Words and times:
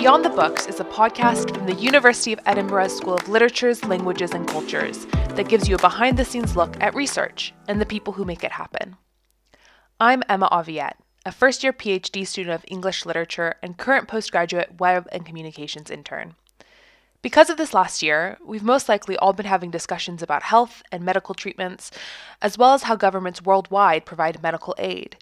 Beyond 0.00 0.24
the 0.24 0.30
Books 0.30 0.66
is 0.66 0.80
a 0.80 0.84
podcast 0.84 1.54
from 1.54 1.66
the 1.66 1.74
University 1.74 2.32
of 2.32 2.40
Edinburgh 2.46 2.88
School 2.88 3.12
of 3.12 3.28
Literatures, 3.28 3.84
Languages 3.84 4.30
and 4.30 4.48
Cultures 4.48 5.04
that 5.34 5.50
gives 5.50 5.68
you 5.68 5.74
a 5.74 5.78
behind 5.78 6.16
the 6.16 6.24
scenes 6.24 6.56
look 6.56 6.74
at 6.80 6.94
research 6.94 7.52
and 7.68 7.78
the 7.78 7.84
people 7.84 8.14
who 8.14 8.24
make 8.24 8.42
it 8.42 8.52
happen. 8.52 8.96
I'm 10.00 10.22
Emma 10.26 10.48
Aviet, 10.50 10.94
a 11.26 11.32
first 11.32 11.62
year 11.62 11.74
PhD 11.74 12.26
student 12.26 12.54
of 12.54 12.64
English 12.66 13.04
literature 13.04 13.56
and 13.62 13.76
current 13.76 14.08
postgraduate 14.08 14.80
web 14.80 15.06
and 15.12 15.26
communications 15.26 15.90
intern. 15.90 16.34
Because 17.20 17.50
of 17.50 17.58
this 17.58 17.74
last 17.74 18.02
year, 18.02 18.38
we've 18.42 18.62
most 18.62 18.88
likely 18.88 19.18
all 19.18 19.34
been 19.34 19.44
having 19.44 19.70
discussions 19.70 20.22
about 20.22 20.44
health 20.44 20.82
and 20.90 21.04
medical 21.04 21.34
treatments, 21.34 21.90
as 22.40 22.56
well 22.56 22.72
as 22.72 22.84
how 22.84 22.96
governments 22.96 23.42
worldwide 23.42 24.06
provide 24.06 24.42
medical 24.42 24.74
aid. 24.78 25.18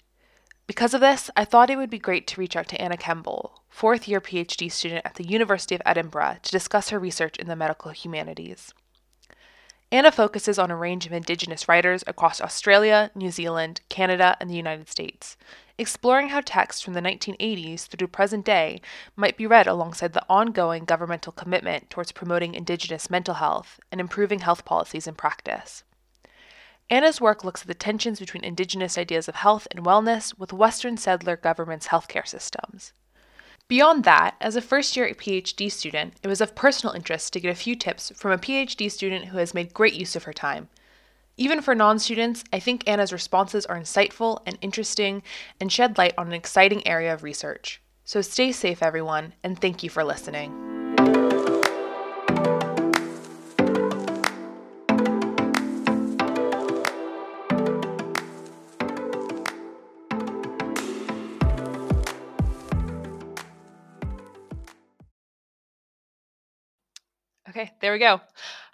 Because 0.69 0.93
of 0.93 1.01
this, 1.01 1.31
I 1.35 1.45
thought 1.45 1.71
it 1.71 1.77
would 1.77 1.89
be 1.89 1.97
great 1.97 2.27
to 2.27 2.39
reach 2.39 2.55
out 2.55 2.67
to 2.67 2.79
Anna 2.79 2.95
Kemball, 2.95 3.53
fourth 3.69 4.07
year 4.07 4.21
PhD 4.21 4.71
student 4.71 5.03
at 5.03 5.15
the 5.15 5.27
University 5.27 5.73
of 5.73 5.81
Edinburgh, 5.83 6.37
to 6.43 6.51
discuss 6.51 6.89
her 6.89 6.99
research 6.99 7.37
in 7.37 7.47
the 7.47 7.55
medical 7.55 7.89
humanities. 7.89 8.71
Anna 9.91 10.11
focuses 10.11 10.59
on 10.59 10.69
a 10.69 10.75
range 10.75 11.07
of 11.07 11.11
Indigenous 11.11 11.67
writers 11.67 12.03
across 12.05 12.39
Australia, 12.39 13.09
New 13.15 13.31
Zealand, 13.31 13.81
Canada, 13.89 14.37
and 14.39 14.47
the 14.47 14.55
United 14.55 14.89
States, 14.89 15.37
exploring 15.79 16.29
how 16.29 16.41
texts 16.45 16.83
from 16.83 16.93
the 16.93 17.01
1980s 17.01 17.87
through 17.87 18.05
to 18.05 18.07
present 18.07 18.45
day 18.45 18.79
might 19.15 19.37
be 19.37 19.47
read 19.47 19.65
alongside 19.65 20.13
the 20.13 20.25
ongoing 20.29 20.85
governmental 20.85 21.33
commitment 21.33 21.89
towards 21.89 22.11
promoting 22.11 22.53
Indigenous 22.53 23.09
mental 23.09 23.33
health 23.33 23.79
and 23.91 23.99
improving 23.99 24.41
health 24.41 24.65
policies 24.65 25.07
in 25.07 25.15
practice. 25.15 25.83
Anna's 26.89 27.21
work 27.21 27.43
looks 27.43 27.61
at 27.61 27.67
the 27.67 27.73
tensions 27.73 28.19
between 28.19 28.43
Indigenous 28.43 28.97
ideas 28.97 29.27
of 29.27 29.35
health 29.35 29.67
and 29.71 29.85
wellness 29.85 30.37
with 30.37 30.53
Western 30.53 30.97
settler 30.97 31.37
governments' 31.37 31.87
healthcare 31.87 32.27
systems. 32.27 32.93
Beyond 33.67 34.03
that, 34.05 34.35
as 34.41 34.55
a 34.55 34.61
first 34.61 34.97
year 34.97 35.07
PhD 35.13 35.71
student, 35.71 36.13
it 36.23 36.27
was 36.27 36.41
of 36.41 36.55
personal 36.55 36.95
interest 36.95 37.33
to 37.33 37.39
get 37.39 37.51
a 37.51 37.55
few 37.55 37.75
tips 37.75 38.11
from 38.15 38.31
a 38.31 38.37
PhD 38.37 38.91
student 38.91 39.25
who 39.25 39.37
has 39.37 39.53
made 39.53 39.73
great 39.73 39.93
use 39.93 40.15
of 40.15 40.23
her 40.23 40.33
time 40.33 40.69
even 41.39 41.61
for 41.61 41.73
non 41.73 41.97
students, 41.97 42.43
I 42.51 42.59
think 42.59 42.87
Anna's 42.87 43.13
responses 43.13 43.65
are 43.65 43.79
insightful 43.79 44.41
and 44.45 44.57
interesting 44.61 45.23
and 45.59 45.71
shed 45.71 45.97
light 45.97 46.13
on 46.17 46.27
an 46.27 46.33
exciting 46.33 46.85
area 46.85 47.13
of 47.13 47.23
research. 47.23 47.81
So 48.03 48.21
stay 48.21 48.51
safe, 48.51 48.83
everyone, 48.83 49.33
and 49.41 49.59
thank 49.59 49.81
you 49.81 49.89
for 49.89 50.03
listening. 50.03 50.51
Okay, 67.59 67.71
there 67.81 67.91
we 67.91 67.99
go. 67.99 68.21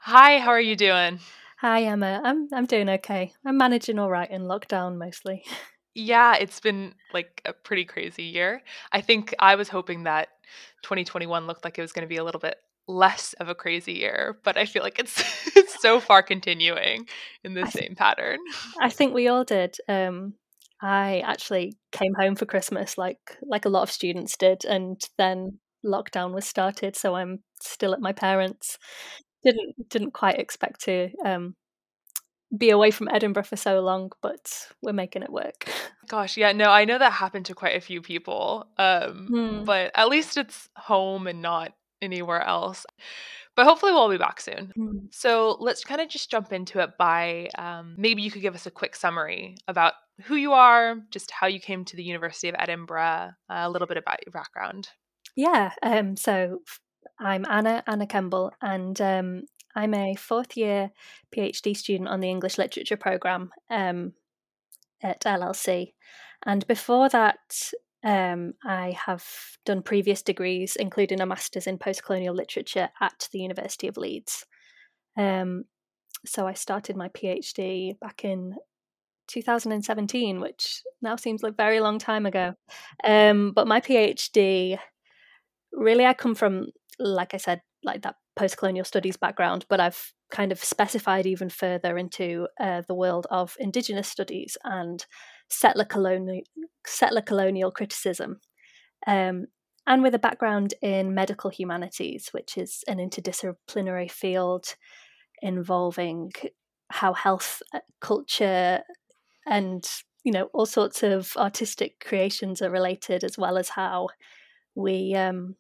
Hi, 0.02 0.38
how 0.38 0.50
are 0.52 0.62
you 0.62 0.76
doing? 0.76 1.20
Hi 1.58 1.82
Emma, 1.86 2.22
I'm 2.24 2.48
I'm 2.54 2.68
doing 2.68 2.88
okay. 2.88 3.34
I'm 3.44 3.58
managing 3.58 3.98
all 3.98 4.12
right 4.12 4.30
in 4.30 4.44
lockdown 4.44 4.98
mostly. 4.98 5.44
Yeah, 5.98 6.36
it's 6.36 6.60
been 6.60 6.94
like 7.14 7.42
a 7.46 7.54
pretty 7.54 7.86
crazy 7.86 8.24
year. 8.24 8.62
I 8.92 9.00
think 9.00 9.34
I 9.40 9.56
was 9.56 9.70
hoping 9.70 10.04
that 10.04 10.28
2021 10.82 11.48
looked 11.48 11.64
like 11.64 11.78
it 11.80 11.82
was 11.82 11.94
going 11.94 12.04
to 12.04 12.10
be 12.10 12.18
a 12.18 12.24
little 12.26 12.42
bit 12.42 12.58
less 12.86 13.32
of 13.40 13.48
a 13.48 13.56
crazy 13.56 13.94
year, 13.94 14.38
but 14.44 14.58
I 14.58 14.66
feel 14.66 14.84
like 14.84 15.00
it's 15.00 15.24
it's 15.56 15.82
so 15.82 16.02
far 16.02 16.22
continuing 16.22 17.08
in 17.46 17.54
the 17.54 17.62
th- 17.62 17.74
same 17.74 17.96
pattern. 17.96 18.40
I 18.80 18.90
think 18.90 19.14
we 19.14 19.30
all 19.30 19.46
did. 19.46 19.78
Um, 19.88 20.34
I 20.82 21.22
actually 21.26 21.78
came 21.94 22.14
home 22.14 22.36
for 22.36 22.46
Christmas 22.46 22.98
like 22.98 23.38
like 23.42 23.64
a 23.64 23.70
lot 23.70 23.84
of 23.84 23.92
students 23.92 24.36
did, 24.36 24.66
and 24.66 25.02
then 25.18 25.60
lockdown 25.86 26.34
was 26.34 26.46
started, 26.46 26.96
so 26.96 27.16
I'm 27.16 27.40
still 27.62 27.94
at 27.94 28.02
my 28.02 28.12
parents' 28.12 28.78
didn't 29.44 29.90
didn't 29.90 30.12
quite 30.12 30.40
expect 30.40 30.82
to 30.82 31.10
um, 31.24 31.56
be 32.56 32.70
away 32.70 32.92
from 32.92 33.10
Edinburgh 33.10 33.44
for 33.44 33.56
so 33.56 33.80
long, 33.80 34.12
but 34.22 34.68
we're 34.82 34.94
making 34.94 35.24
it 35.24 35.32
work. 35.32 35.70
Gosh, 36.08 36.38
yeah, 36.38 36.52
no, 36.52 36.66
I 36.66 36.86
know 36.86 36.98
that 36.98 37.12
happened 37.12 37.46
to 37.48 37.56
quite 37.56 37.76
a 37.76 37.82
few 37.82 38.02
people, 38.02 38.68
um, 38.78 39.30
mm. 39.32 39.66
but 39.66 39.92
at 39.96 40.10
least 40.10 40.38
it's 40.38 40.70
home 40.76 41.28
and 41.28 41.42
not 41.42 41.74
anywhere 42.02 42.42
else. 42.42 42.86
But 43.56 43.66
hopefully, 43.66 43.94
we'll 43.94 44.10
be 44.10 44.18
back 44.18 44.42
soon. 44.42 44.74
Mm. 44.78 45.08
So 45.14 45.56
let's 45.60 45.84
kind 45.84 46.02
of 46.02 46.10
just 46.10 46.30
jump 46.30 46.52
into 46.52 46.80
it 46.80 46.98
by 46.98 47.50
um, 47.58 47.96
maybe 47.98 48.22
you 48.22 48.30
could 48.30 48.42
give 48.42 48.56
us 48.56 48.66
a 48.66 48.72
quick 48.72 48.96
summary 48.96 49.56
about 49.68 49.94
who 50.24 50.36
you 50.36 50.52
are, 50.54 50.98
just 51.10 51.32
how 51.32 51.48
you 51.48 51.60
came 51.60 51.86
to 51.86 51.96
the 51.96 52.04
University 52.04 52.50
of 52.50 52.56
Edinburgh, 52.60 53.32
uh, 53.50 53.54
a 53.54 53.70
little 53.70 53.88
bit 53.88 53.98
about 53.98 54.26
your 54.26 54.34
background. 54.34 54.90
Yeah, 55.36 55.74
um, 55.84 56.16
so 56.16 56.60
I'm 57.20 57.46
Anna, 57.50 57.84
Anna 57.88 58.08
Kemball, 58.08 58.52
and 58.62 59.00
um, 59.02 59.44
I'm 59.76 59.94
a 59.94 60.16
fourth 60.16 60.56
year 60.56 60.92
PhD 61.36 61.76
student 61.76 62.08
on 62.08 62.22
the 62.22 62.30
English 62.30 62.58
Literature 62.58 62.96
programme 62.96 63.52
um, 63.70 64.14
at 65.04 65.22
LLC. 65.22 65.94
And 66.46 66.66
before 66.68 67.10
that, 67.10 67.72
um, 68.04 68.54
I 68.64 68.96
have 69.06 69.26
done 69.66 69.82
previous 69.82 70.22
degrees, 70.22 70.78
including 70.78 71.20
a 71.20 71.26
master's 71.26 71.68
in 71.68 71.80
postcolonial 71.80 72.36
literature 72.36 72.90
at 73.02 73.28
the 73.34 73.40
University 73.40 73.90
of 73.90 73.98
Leeds. 73.98 74.46
Um, 75.18 75.66
so 76.26 76.48
I 76.48 76.54
started 76.54 76.96
my 76.96 77.10
PhD 77.10 78.00
back 78.00 78.24
in 78.24 78.56
2017, 79.28 80.40
which 80.40 80.82
now 81.02 81.18
seems 81.18 81.44
like 81.44 81.54
a 81.54 81.56
very 81.56 81.82
long 81.82 82.00
time 82.00 82.26
ago. 82.26 82.54
Um, 83.04 83.52
but 83.54 83.68
my 83.68 83.82
PhD, 83.82 84.78
really, 85.76 86.06
I 86.06 86.14
come 86.14 86.36
from 86.36 86.68
like 87.00 87.34
I 87.34 87.38
said, 87.38 87.62
like 87.84 88.02
that 88.04 88.16
post 88.36 88.58
colonial 88.58 88.86
studies 88.86 89.18
background, 89.18 89.66
but 89.70 89.80
I've 89.80 90.14
kind 90.32 90.52
of 90.52 90.64
specified 90.64 91.26
even 91.26 91.50
further 91.50 91.98
into 91.98 92.48
uh, 92.60 92.82
the 92.88 92.96
world 92.96 93.28
of 93.30 93.56
Indigenous 93.60 94.08
studies 94.08 94.58
and 94.64 95.06
settler 95.50 95.86
colonial, 95.86 96.42
settler 96.86 97.22
colonial 97.22 97.72
criticism. 97.72 98.40
Um, 99.08 99.46
and 99.88 100.02
with 100.02 100.16
a 100.16 100.20
background 100.20 100.74
in 100.82 101.14
medical 101.14 101.52
humanities, 101.52 102.30
which 102.32 102.58
is 102.58 102.84
an 102.88 102.98
interdisciplinary 102.98 104.10
field 104.10 104.76
involving 105.42 106.32
how 106.90 107.14
health, 107.14 107.62
uh, 107.74 107.80
culture, 108.02 108.82
and 109.46 109.88
you 110.24 110.32
know 110.32 110.50
all 110.54 110.66
sorts 110.66 111.04
of 111.04 111.34
artistic 111.38 112.00
creations 112.00 112.64
are 112.64 112.72
related, 112.72 113.24
as 113.24 113.38
well 113.38 113.60
as 113.60 113.70
how 113.70 114.08
we 114.74 115.14
um, 115.14 115.56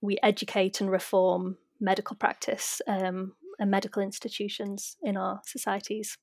we 0.00 0.18
educate 0.22 0.80
and 0.80 0.90
reform 0.90 1.56
medical 1.80 2.16
practice 2.16 2.80
um, 2.86 3.32
and 3.58 3.70
medical 3.70 4.02
institutions 4.02 4.96
in 5.02 5.16
our 5.16 5.40
societies. 5.44 6.18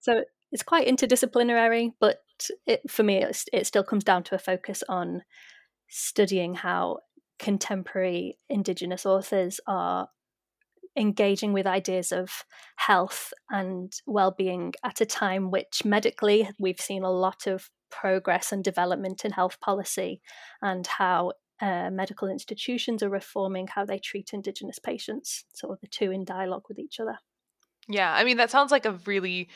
So 0.00 0.24
it's 0.52 0.62
quite 0.62 0.86
interdisciplinary, 0.86 1.92
but 2.00 2.22
it, 2.66 2.88
for 2.88 3.02
me, 3.02 3.18
it, 3.18 3.44
it 3.52 3.66
still 3.66 3.84
comes 3.84 4.04
down 4.04 4.22
to 4.24 4.34
a 4.34 4.38
focus 4.38 4.82
on 4.88 5.22
studying 5.88 6.54
how 6.54 6.98
contemporary 7.38 8.38
Indigenous 8.48 9.04
authors 9.04 9.60
are 9.66 10.08
engaging 10.96 11.52
with 11.52 11.66
ideas 11.66 12.12
of 12.12 12.44
health 12.76 13.32
and 13.50 13.92
well-being 14.06 14.72
at 14.84 15.00
a 15.00 15.06
time 15.06 15.50
which 15.50 15.84
medically 15.84 16.48
we've 16.58 16.80
seen 16.80 17.02
a 17.02 17.10
lot 17.10 17.46
of 17.48 17.68
progress 17.90 18.52
and 18.52 18.62
development 18.62 19.24
in 19.24 19.32
health 19.32 19.58
policy 19.60 20.20
and 20.62 20.86
how 20.86 21.32
uh, 21.60 21.90
medical 21.90 22.28
institutions 22.28 23.02
are 23.02 23.08
reforming 23.08 23.68
how 23.68 23.84
they 23.84 23.98
treat 23.98 24.32
Indigenous 24.32 24.78
patients. 24.78 25.44
So 25.52 25.76
the 25.80 25.86
two 25.86 26.10
in 26.10 26.24
dialogue 26.24 26.64
with 26.68 26.78
each 26.78 27.00
other. 27.00 27.18
Yeah, 27.88 28.12
I 28.12 28.24
mean, 28.24 28.38
that 28.38 28.50
sounds 28.50 28.72
like 28.72 28.86
a 28.86 28.98
really 29.06 29.48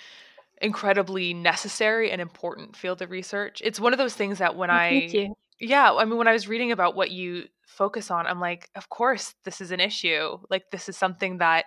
incredibly 0.61 1.35
necessary 1.35 2.11
and 2.11 2.21
important 2.21 2.77
field 2.77 3.01
of 3.01 3.11
research. 3.11 3.63
It's 3.65 3.81
one 3.81 3.93
of 3.93 3.99
those 3.99 4.15
things 4.15 4.39
that 4.39 4.57
when 4.57 4.71
Thank 4.71 5.15
I. 5.15 5.31
Yeah, 5.61 5.93
I 5.93 6.05
mean, 6.05 6.19
when 6.19 6.29
I 6.29 6.33
was 6.33 6.47
reading 6.47 6.71
about 6.71 6.95
what 6.95 7.11
you 7.11 7.45
focus 7.67 8.13
on, 8.13 8.27
I'm 8.27 8.39
like, 8.39 8.71
of 8.77 8.89
course, 8.89 9.35
this 9.45 9.61
is 9.61 9.73
an 9.73 9.81
issue. 9.81 10.39
Like, 10.51 10.71
this 10.71 10.89
is 10.89 10.97
something 10.97 11.39
that 11.39 11.65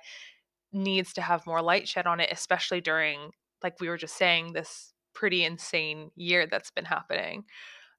needs 0.71 1.11
to 1.13 1.21
have 1.21 1.45
more 1.45 1.61
light 1.61 1.89
shed 1.89 2.07
on 2.07 2.21
it, 2.21 2.29
especially 2.31 2.79
during, 2.79 3.31
like 3.61 3.81
we 3.81 3.89
were 3.89 3.97
just 3.97 4.15
saying, 4.15 4.53
this 4.53 4.94
pretty 5.13 5.44
insane 5.44 6.11
year 6.15 6.47
that's 6.47 6.71
been 6.71 6.85
happening. 6.85 7.44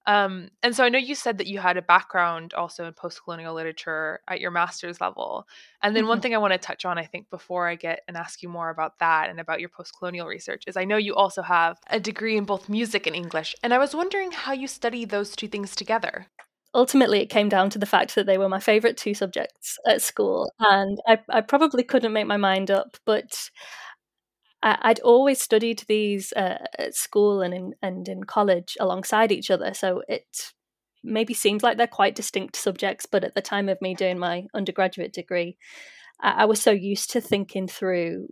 Um, 0.06 0.48
and 0.62 0.74
so 0.74 0.84
I 0.84 0.88
know 0.88 0.98
you 0.98 1.14
said 1.14 1.38
that 1.38 1.46
you 1.46 1.60
had 1.60 1.76
a 1.76 1.82
background 1.82 2.54
also 2.54 2.86
in 2.86 2.92
post-colonial 2.92 3.54
literature 3.54 4.20
at 4.28 4.40
your 4.40 4.50
master's 4.50 5.00
level. 5.00 5.46
And 5.82 5.94
then 5.94 6.02
mm-hmm. 6.02 6.08
one 6.08 6.20
thing 6.20 6.34
I 6.34 6.38
want 6.38 6.52
to 6.52 6.58
touch 6.58 6.84
on, 6.84 6.98
I 6.98 7.04
think, 7.04 7.30
before 7.30 7.68
I 7.68 7.76
get 7.76 8.00
and 8.08 8.16
ask 8.16 8.42
you 8.42 8.48
more 8.48 8.70
about 8.70 8.98
that 8.98 9.30
and 9.30 9.38
about 9.38 9.60
your 9.60 9.68
post-colonial 9.68 10.26
research 10.26 10.64
is 10.66 10.76
I 10.76 10.84
know 10.84 10.96
you 10.96 11.14
also 11.14 11.42
have 11.42 11.78
a 11.88 12.00
degree 12.00 12.36
in 12.36 12.44
both 12.44 12.68
music 12.68 13.06
and 13.06 13.14
English. 13.14 13.54
And 13.62 13.72
I 13.72 13.78
was 13.78 13.94
wondering 13.94 14.32
how 14.32 14.52
you 14.52 14.66
study 14.66 15.04
those 15.04 15.36
two 15.36 15.48
things 15.48 15.76
together. 15.76 16.26
Ultimately, 16.74 17.20
it 17.20 17.26
came 17.26 17.50
down 17.50 17.68
to 17.70 17.78
the 17.78 17.84
fact 17.84 18.14
that 18.14 18.24
they 18.24 18.38
were 18.38 18.48
my 18.48 18.58
favorite 18.58 18.96
two 18.96 19.12
subjects 19.12 19.78
at 19.86 20.00
school, 20.00 20.50
and 20.58 20.98
I, 21.06 21.18
I 21.28 21.42
probably 21.42 21.82
couldn't 21.82 22.14
make 22.14 22.26
my 22.26 22.38
mind 22.38 22.70
up. 22.70 22.96
But 23.04 23.50
I'd 24.62 25.00
always 25.00 25.42
studied 25.42 25.84
these 25.88 26.32
uh, 26.34 26.64
at 26.78 26.94
school 26.94 27.40
and 27.40 27.52
in 27.54 27.74
and 27.82 28.08
in 28.08 28.24
college 28.24 28.76
alongside 28.80 29.32
each 29.32 29.50
other, 29.50 29.74
so 29.74 30.02
it 30.08 30.52
maybe 31.04 31.34
seems 31.34 31.62
like 31.62 31.76
they're 31.78 31.86
quite 31.86 32.14
distinct 32.14 32.56
subjects, 32.56 33.06
but 33.06 33.24
at 33.24 33.34
the 33.34 33.42
time 33.42 33.68
of 33.68 33.80
me 33.82 33.94
doing 33.94 34.18
my 34.18 34.46
undergraduate 34.54 35.12
degree, 35.12 35.56
I, 36.20 36.42
I 36.42 36.44
was 36.44 36.62
so 36.62 36.70
used 36.70 37.10
to 37.12 37.20
thinking 37.20 37.66
through 37.66 38.28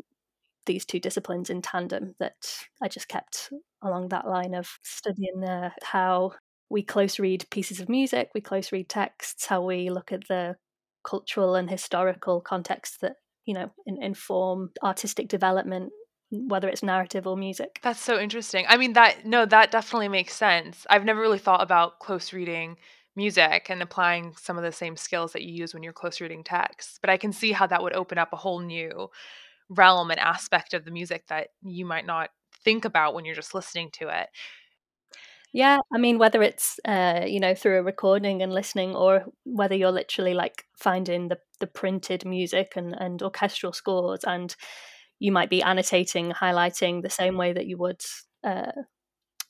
these 0.67 0.85
two 0.85 1.01
disciplines 1.01 1.51
in 1.51 1.63
tandem 1.63 2.15
that 2.21 2.35
I 2.83 2.89
just 2.89 3.09
kept 3.09 3.53
along 3.83 4.11
that 4.11 4.29
line 4.29 4.55
of 4.55 4.69
studying 4.83 5.43
uh, 5.45 5.71
how 5.83 6.33
we 6.69 6.83
close 6.83 7.19
read 7.19 7.45
pieces 7.51 7.81
of 7.81 7.89
music, 7.89 8.31
we 8.35 8.41
close 8.41 8.71
read 8.71 8.89
texts, 8.89 9.47
how 9.47 9.63
we 9.63 9.91
look 9.91 10.13
at 10.13 10.29
the 10.29 10.57
cultural 11.03 11.57
and 11.57 11.69
historical 11.69 12.41
contexts 12.41 12.99
that 12.99 13.17
you 13.47 13.55
know 13.55 13.71
in, 13.87 14.01
inform 14.03 14.71
artistic 14.83 15.29
development 15.29 15.91
whether 16.31 16.69
it's 16.69 16.83
narrative 16.83 17.27
or 17.27 17.37
music. 17.37 17.81
That's 17.83 18.01
so 18.01 18.19
interesting. 18.19 18.65
I 18.69 18.77
mean 18.77 18.93
that 18.95 19.27
no 19.27 19.47
that 19.47 19.71
definitely 19.71 20.09
makes 20.09 20.35
sense. 20.35 20.87
I've 20.89 21.05
never 21.05 21.21
really 21.21 21.39
thought 21.39 21.63
about 21.63 21.99
close 21.99 22.33
reading 22.33 22.77
music 23.17 23.67
and 23.69 23.83
applying 23.83 24.35
some 24.37 24.57
of 24.57 24.63
the 24.63 24.73
same 24.73 24.97
skills 24.97 25.33
that 25.33 25.43
you 25.43 25.53
use 25.53 25.75
when 25.75 25.83
you're 25.83 25.93
close 25.93 26.21
reading 26.21 26.45
text 26.45 27.01
but 27.01 27.11
i 27.11 27.17
can 27.17 27.33
see 27.33 27.51
how 27.51 27.67
that 27.67 27.83
would 27.83 27.93
open 27.93 28.19
up 28.19 28.33
a 28.33 28.37
whole 28.37 28.61
new 28.61 29.11
realm 29.71 30.11
and 30.11 30.21
aspect 30.21 30.75
of 30.75 30.85
the 30.85 30.91
music 30.91 31.27
that 31.29 31.49
you 31.63 31.87
might 31.87 32.05
not 32.05 32.31
think 32.65 32.85
about 32.85 33.15
when 33.15 33.25
you're 33.25 33.35
just 33.35 33.55
listening 33.55 33.91
to 33.93 34.09
it. 34.09 34.29
Yeah, 35.53 35.79
I 35.93 35.99
mean, 35.99 36.19
whether 36.19 36.43
it's 36.43 36.79
uh, 36.85 37.25
you 37.27 37.41
know 37.41 37.55
through 37.55 37.79
a 37.79 37.83
recording 37.83 38.41
and 38.43 38.53
listening, 38.53 38.95
or 38.95 39.25
whether 39.45 39.75
you're 39.75 39.91
literally 39.91 40.35
like 40.35 40.65
finding 40.77 41.29
the 41.29 41.39
the 41.59 41.67
printed 41.67 42.25
music 42.25 42.75
and 42.77 42.95
and 43.01 43.21
orchestral 43.21 43.73
scores, 43.73 44.23
and 44.25 44.55
you 45.21 45.31
might 45.31 45.51
be 45.51 45.63
annotating, 45.63 46.33
highlighting 46.33 47.03
the 47.03 47.11
same 47.11 47.37
way 47.37 47.53
that 47.53 47.67
you 47.67 47.79
would 47.79 48.03
uh, 48.43 48.73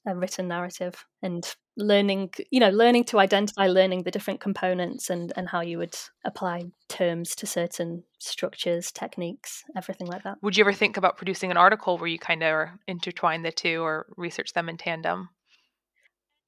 a 0.07 0.17
written 0.17 0.49
narrative, 0.49 1.05
and 1.23 1.55
learning, 1.77 2.31
you 2.51 2.59
know, 2.59 2.71
learning 2.71 3.05
to 3.05 3.19
identify, 3.19 3.67
learning 3.67 4.03
the 4.03 4.11
different 4.11 4.41
components, 4.41 5.11
and 5.11 5.33
and 5.37 5.49
how 5.49 5.61
you 5.61 5.79
would 5.79 5.95
apply 6.25 6.63
terms 6.89 7.35
to 7.37 7.47
certain 7.47 8.03
structures, 8.19 8.91
techniques, 8.91 9.63
everything 9.77 10.07
like 10.07 10.23
that. 10.23 10.39
Would 10.43 10.57
you 10.57 10.65
ever 10.65 10.73
think 10.73 10.97
about 10.97 11.17
producing 11.17 11.51
an 11.51 11.57
article 11.57 11.99
where 11.99 12.09
you 12.09 12.19
kind 12.19 12.43
of 12.43 12.69
intertwine 12.87 13.43
the 13.43 13.53
two 13.53 13.83
or 13.83 14.07
research 14.17 14.53
them 14.55 14.69
in 14.69 14.77
tandem? 14.77 15.29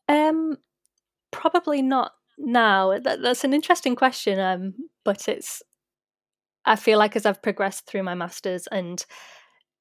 Um, 0.09 0.57
probably 1.31 1.83
not 1.83 2.13
now. 2.39 2.99
That, 2.99 3.23
that's 3.23 3.45
an 3.45 3.55
interesting 3.55 3.97
question. 3.97 4.39
Um, 4.39 4.75
but 5.05 5.29
it's. 5.29 5.63
I 6.65 6.77
feel 6.77 6.99
like 6.99 7.17
as 7.17 7.27
I've 7.27 7.43
progressed 7.43 7.87
through 7.87 8.03
my 8.05 8.15
masters, 8.15 8.67
and 8.69 9.05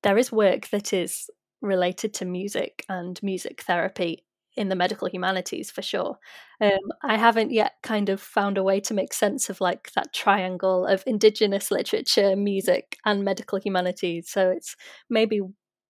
there 0.03 0.17
is 0.17 0.31
work 0.31 0.69
that 0.69 0.93
is 0.93 1.29
related 1.61 2.13
to 2.15 2.25
music 2.25 2.85
and 2.89 3.21
music 3.23 3.61
therapy 3.63 4.25
in 4.57 4.69
the 4.69 4.75
medical 4.75 5.07
humanities 5.07 5.71
for 5.71 5.81
sure. 5.81 6.17
Um, 6.59 6.79
I 7.03 7.17
haven't 7.17 7.51
yet 7.51 7.73
kind 7.83 8.09
of 8.09 8.19
found 8.19 8.57
a 8.57 8.63
way 8.63 8.79
to 8.81 8.93
make 8.93 9.13
sense 9.13 9.49
of 9.49 9.61
like 9.61 9.91
that 9.93 10.13
triangle 10.13 10.85
of 10.85 11.03
indigenous 11.07 11.71
literature, 11.71 12.35
music, 12.35 12.97
and 13.05 13.23
medical 13.23 13.59
humanities. 13.59 14.29
So 14.29 14.49
it's 14.49 14.75
maybe 15.09 15.41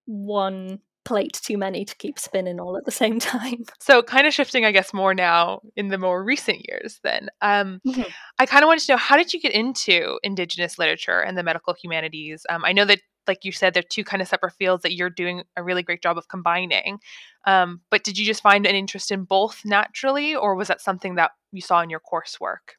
one 0.06 0.80
plate 1.04 1.40
too 1.44 1.58
many 1.58 1.86
to 1.86 1.96
keep 1.96 2.20
spinning 2.20 2.60
all 2.60 2.78
at 2.78 2.86
the 2.86 2.92
same 2.92 3.20
time. 3.20 3.66
So, 3.80 4.02
kind 4.02 4.28
of 4.28 4.34
shifting, 4.34 4.66
I 4.66 4.72
guess, 4.72 4.94
more 4.94 5.14
now 5.14 5.62
in 5.76 5.90
the 5.90 5.98
more 5.98 6.24
recent 6.24 6.68
years, 6.68 7.00
then. 7.04 7.30
Um, 7.42 7.82
mm-hmm. 7.86 8.04
I 8.40 8.46
kind 8.46 8.64
of 8.64 8.68
wanted 8.68 8.86
to 8.86 8.94
know 8.94 8.98
how 8.98 9.18
did 9.18 9.34
you 9.34 9.40
get 9.40 9.54
into 9.54 10.20
Indigenous 10.24 10.78
literature 10.78 11.20
and 11.20 11.38
the 11.38 11.44
medical 11.44 11.74
humanities? 11.74 12.46
Um, 12.50 12.64
I 12.66 12.74
know 12.74 12.86
that, 12.86 13.00
like 13.28 13.46
you 13.46 13.52
said, 13.52 13.74
they're 13.74 13.84
two 13.84 14.04
kind 14.04 14.22
of 14.22 14.28
separate 14.28 14.54
fields 14.54 14.84
that 14.84 14.94
you're 14.94 15.10
doing 15.10 15.44
a 15.56 15.64
really 15.64 15.84
great 15.84 16.02
job 16.02 16.18
of 16.18 16.28
combining. 16.28 17.00
Um, 17.46 17.82
but 17.90 18.04
did 18.04 18.18
you 18.18 18.26
just 18.26 18.42
find 18.42 18.66
an 18.66 18.76
interest 18.76 19.12
in 19.12 19.24
both 19.24 19.62
naturally, 19.64 20.36
or 20.36 20.56
was 20.56 20.68
that 20.70 20.82
something 20.82 21.16
that 21.16 21.32
you 21.52 21.62
saw 21.62 21.82
in 21.82 21.90
your 21.90 22.02
coursework? 22.02 22.76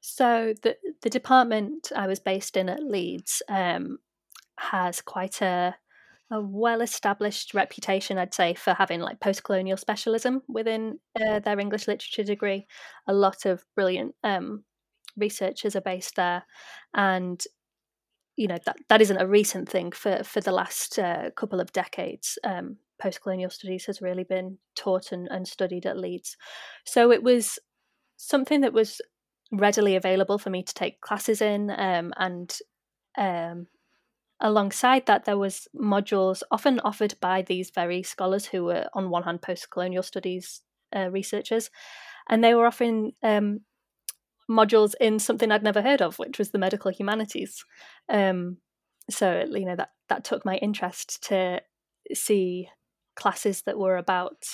So, 0.00 0.54
the, 0.62 0.76
the 1.02 1.10
department 1.10 1.92
I 1.94 2.06
was 2.06 2.20
based 2.20 2.56
in 2.56 2.68
at 2.68 2.82
Leeds 2.82 3.42
um, 3.48 3.98
has 4.58 5.02
quite 5.02 5.42
a 5.42 5.76
a 6.30 6.40
well-established 6.40 7.54
reputation, 7.54 8.18
I'd 8.18 8.34
say, 8.34 8.54
for 8.54 8.72
having 8.74 9.00
like 9.00 9.20
post-colonial 9.20 9.76
specialism 9.76 10.42
within 10.48 11.00
uh, 11.20 11.40
their 11.40 11.58
English 11.58 11.88
literature 11.88 12.22
degree. 12.22 12.66
A 13.06 13.12
lot 13.12 13.46
of 13.46 13.64
brilliant 13.74 14.14
um, 14.22 14.64
researchers 15.16 15.74
are 15.74 15.80
based 15.80 16.16
there, 16.16 16.44
and 16.94 17.42
you 18.36 18.46
know 18.46 18.58
that 18.64 18.76
that 18.88 19.02
isn't 19.02 19.20
a 19.20 19.26
recent 19.26 19.68
thing. 19.68 19.92
For 19.92 20.22
for 20.22 20.40
the 20.40 20.52
last 20.52 20.98
uh, 20.98 21.30
couple 21.36 21.60
of 21.60 21.72
decades, 21.72 22.38
um, 22.44 22.76
post-colonial 23.02 23.50
studies 23.50 23.86
has 23.86 24.00
really 24.00 24.24
been 24.24 24.58
taught 24.76 25.12
and, 25.12 25.26
and 25.28 25.48
studied 25.48 25.86
at 25.86 25.98
Leeds. 25.98 26.36
So 26.84 27.10
it 27.10 27.22
was 27.22 27.58
something 28.16 28.60
that 28.60 28.72
was 28.72 29.00
readily 29.52 29.96
available 29.96 30.38
for 30.38 30.50
me 30.50 30.62
to 30.62 30.74
take 30.74 31.00
classes 31.00 31.42
in, 31.42 31.70
um, 31.70 32.12
and 32.16 32.56
um, 33.18 33.66
alongside 34.40 35.06
that 35.06 35.24
there 35.24 35.38
was 35.38 35.68
modules 35.78 36.42
often 36.50 36.80
offered 36.80 37.14
by 37.20 37.42
these 37.42 37.70
very 37.74 38.02
scholars 38.02 38.46
who 38.46 38.64
were 38.64 38.86
on 38.94 39.10
one 39.10 39.22
hand 39.22 39.42
post-colonial 39.42 40.02
studies 40.02 40.62
uh, 40.94 41.10
researchers 41.10 41.70
and 42.28 42.42
they 42.42 42.54
were 42.54 42.66
offering 42.66 43.12
um, 43.22 43.60
modules 44.50 44.94
in 45.00 45.18
something 45.18 45.52
i'd 45.52 45.62
never 45.62 45.82
heard 45.82 46.02
of 46.02 46.18
which 46.18 46.38
was 46.38 46.50
the 46.50 46.58
medical 46.58 46.90
humanities. 46.90 47.64
Um, 48.08 48.58
so 49.08 49.44
you 49.50 49.64
know 49.64 49.76
that 49.76 49.90
that 50.08 50.24
took 50.24 50.44
my 50.44 50.56
interest 50.56 51.22
to 51.28 51.60
see 52.14 52.68
classes 53.16 53.62
that 53.62 53.78
were 53.78 53.96
about 53.96 54.44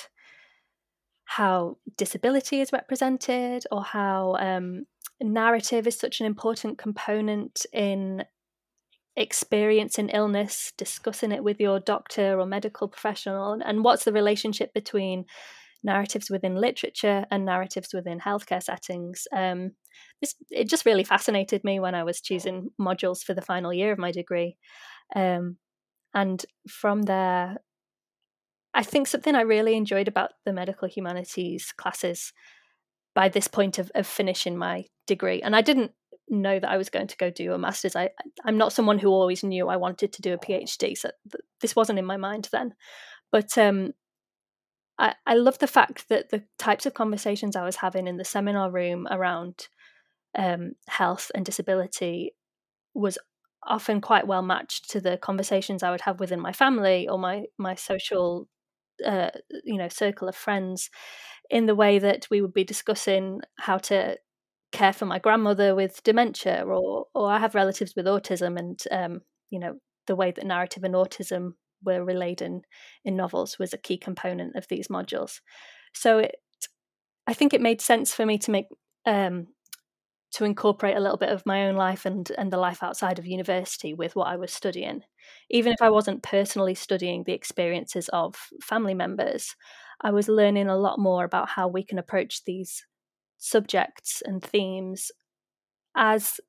how 1.24 1.76
disability 1.96 2.60
is 2.60 2.72
represented 2.72 3.64
or 3.72 3.82
how 3.82 4.36
um, 4.38 4.86
narrative 5.20 5.86
is 5.86 5.98
such 5.98 6.20
an 6.20 6.26
important 6.26 6.78
component 6.78 7.66
in 7.72 8.24
experiencing 9.16 10.10
illness, 10.10 10.72
discussing 10.76 11.32
it 11.32 11.42
with 11.42 11.58
your 11.58 11.80
doctor 11.80 12.38
or 12.38 12.46
medical 12.46 12.88
professional, 12.88 13.58
and 13.64 13.82
what's 13.82 14.04
the 14.04 14.12
relationship 14.12 14.74
between 14.74 15.24
narratives 15.82 16.28
within 16.30 16.56
literature 16.56 17.24
and 17.30 17.44
narratives 17.44 17.94
within 17.94 18.18
healthcare 18.18 18.62
settings. 18.62 19.26
Um, 19.34 19.72
this 20.20 20.34
it 20.50 20.68
just 20.68 20.84
really 20.84 21.04
fascinated 21.04 21.64
me 21.64 21.80
when 21.80 21.94
I 21.94 22.04
was 22.04 22.20
choosing 22.20 22.70
modules 22.78 23.22
for 23.22 23.34
the 23.34 23.42
final 23.42 23.72
year 23.72 23.92
of 23.92 23.98
my 23.98 24.10
degree, 24.12 24.56
um, 25.14 25.56
and 26.12 26.44
from 26.68 27.02
there, 27.02 27.56
I 28.74 28.82
think 28.82 29.06
something 29.06 29.34
I 29.34 29.42
really 29.42 29.76
enjoyed 29.76 30.08
about 30.08 30.32
the 30.44 30.52
medical 30.52 30.88
humanities 30.88 31.72
classes 31.76 32.32
by 33.14 33.28
this 33.30 33.48
point 33.48 33.78
of, 33.78 33.90
of 33.94 34.06
finishing 34.06 34.56
my 34.58 34.84
degree, 35.06 35.40
and 35.40 35.56
I 35.56 35.62
didn't 35.62 35.92
know 36.28 36.58
that 36.58 36.70
I 36.70 36.76
was 36.76 36.90
going 36.90 37.06
to 37.08 37.16
go 37.16 37.30
do 37.30 37.52
a 37.52 37.58
master's. 37.58 37.96
I 37.96 38.10
I'm 38.44 38.58
not 38.58 38.72
someone 38.72 38.98
who 38.98 39.10
always 39.10 39.44
knew 39.44 39.68
I 39.68 39.76
wanted 39.76 40.12
to 40.12 40.22
do 40.22 40.34
a 40.34 40.38
PhD, 40.38 40.96
so 40.96 41.10
th- 41.30 41.44
this 41.60 41.76
wasn't 41.76 41.98
in 41.98 42.04
my 42.04 42.16
mind 42.16 42.48
then. 42.52 42.74
But 43.30 43.56
um, 43.58 43.92
I 44.98 45.14
I 45.26 45.34
love 45.34 45.58
the 45.58 45.66
fact 45.66 46.08
that 46.08 46.30
the 46.30 46.44
types 46.58 46.86
of 46.86 46.94
conversations 46.94 47.56
I 47.56 47.64
was 47.64 47.76
having 47.76 48.06
in 48.06 48.16
the 48.16 48.24
seminar 48.24 48.70
room 48.70 49.06
around 49.10 49.68
um, 50.36 50.72
health 50.88 51.30
and 51.34 51.44
disability 51.44 52.34
was 52.94 53.18
often 53.62 54.00
quite 54.00 54.26
well 54.26 54.42
matched 54.42 54.90
to 54.90 55.00
the 55.00 55.18
conversations 55.18 55.82
I 55.82 55.90
would 55.90 56.02
have 56.02 56.20
within 56.20 56.40
my 56.40 56.52
family 56.52 57.08
or 57.08 57.18
my 57.18 57.44
my 57.58 57.74
social 57.74 58.48
uh, 59.04 59.30
you 59.64 59.76
know 59.76 59.88
circle 59.88 60.28
of 60.28 60.36
friends 60.36 60.90
in 61.50 61.66
the 61.66 61.74
way 61.74 61.98
that 61.98 62.26
we 62.30 62.40
would 62.40 62.54
be 62.54 62.64
discussing 62.64 63.40
how 63.58 63.78
to 63.78 64.16
care 64.76 64.92
for 64.92 65.06
my 65.06 65.18
grandmother 65.18 65.74
with 65.74 66.02
dementia, 66.04 66.64
or 66.66 67.06
or 67.14 67.30
I 67.30 67.38
have 67.38 67.54
relatives 67.54 67.94
with 67.96 68.06
autism, 68.06 68.58
and 68.58 68.82
um, 68.90 69.20
you 69.50 69.58
know 69.58 69.74
the 70.06 70.16
way 70.16 70.30
that 70.32 70.46
narrative 70.46 70.84
and 70.84 70.94
autism 70.94 71.52
were 71.84 72.04
relayed 72.04 72.42
in 72.42 72.62
in 73.04 73.16
novels 73.16 73.58
was 73.58 73.72
a 73.72 73.78
key 73.78 73.98
component 73.98 74.56
of 74.56 74.66
these 74.68 74.88
modules. 74.88 75.40
So 75.94 76.18
it, 76.20 76.36
I 77.26 77.34
think 77.34 77.54
it 77.54 77.60
made 77.60 77.80
sense 77.80 78.14
for 78.14 78.26
me 78.26 78.38
to 78.38 78.50
make 78.50 78.66
um, 79.06 79.48
to 80.32 80.44
incorporate 80.44 80.96
a 80.96 81.00
little 81.00 81.16
bit 81.18 81.30
of 81.30 81.46
my 81.46 81.66
own 81.66 81.76
life 81.76 82.04
and 82.06 82.30
and 82.38 82.52
the 82.52 82.58
life 82.58 82.82
outside 82.82 83.18
of 83.18 83.26
university 83.26 83.94
with 83.94 84.16
what 84.16 84.28
I 84.28 84.36
was 84.36 84.52
studying, 84.52 85.02
even 85.50 85.72
if 85.72 85.82
I 85.82 85.90
wasn't 85.90 86.22
personally 86.22 86.74
studying 86.74 87.24
the 87.24 87.32
experiences 87.32 88.08
of 88.12 88.36
family 88.62 88.94
members. 88.94 89.54
I 90.02 90.10
was 90.10 90.28
learning 90.28 90.68
a 90.68 90.76
lot 90.76 90.98
more 90.98 91.24
about 91.24 91.48
how 91.50 91.68
we 91.68 91.82
can 91.84 91.98
approach 91.98 92.44
these 92.44 92.84
subjects 93.38 94.22
and 94.24 94.42
themes 94.42 95.10
as 95.96 96.40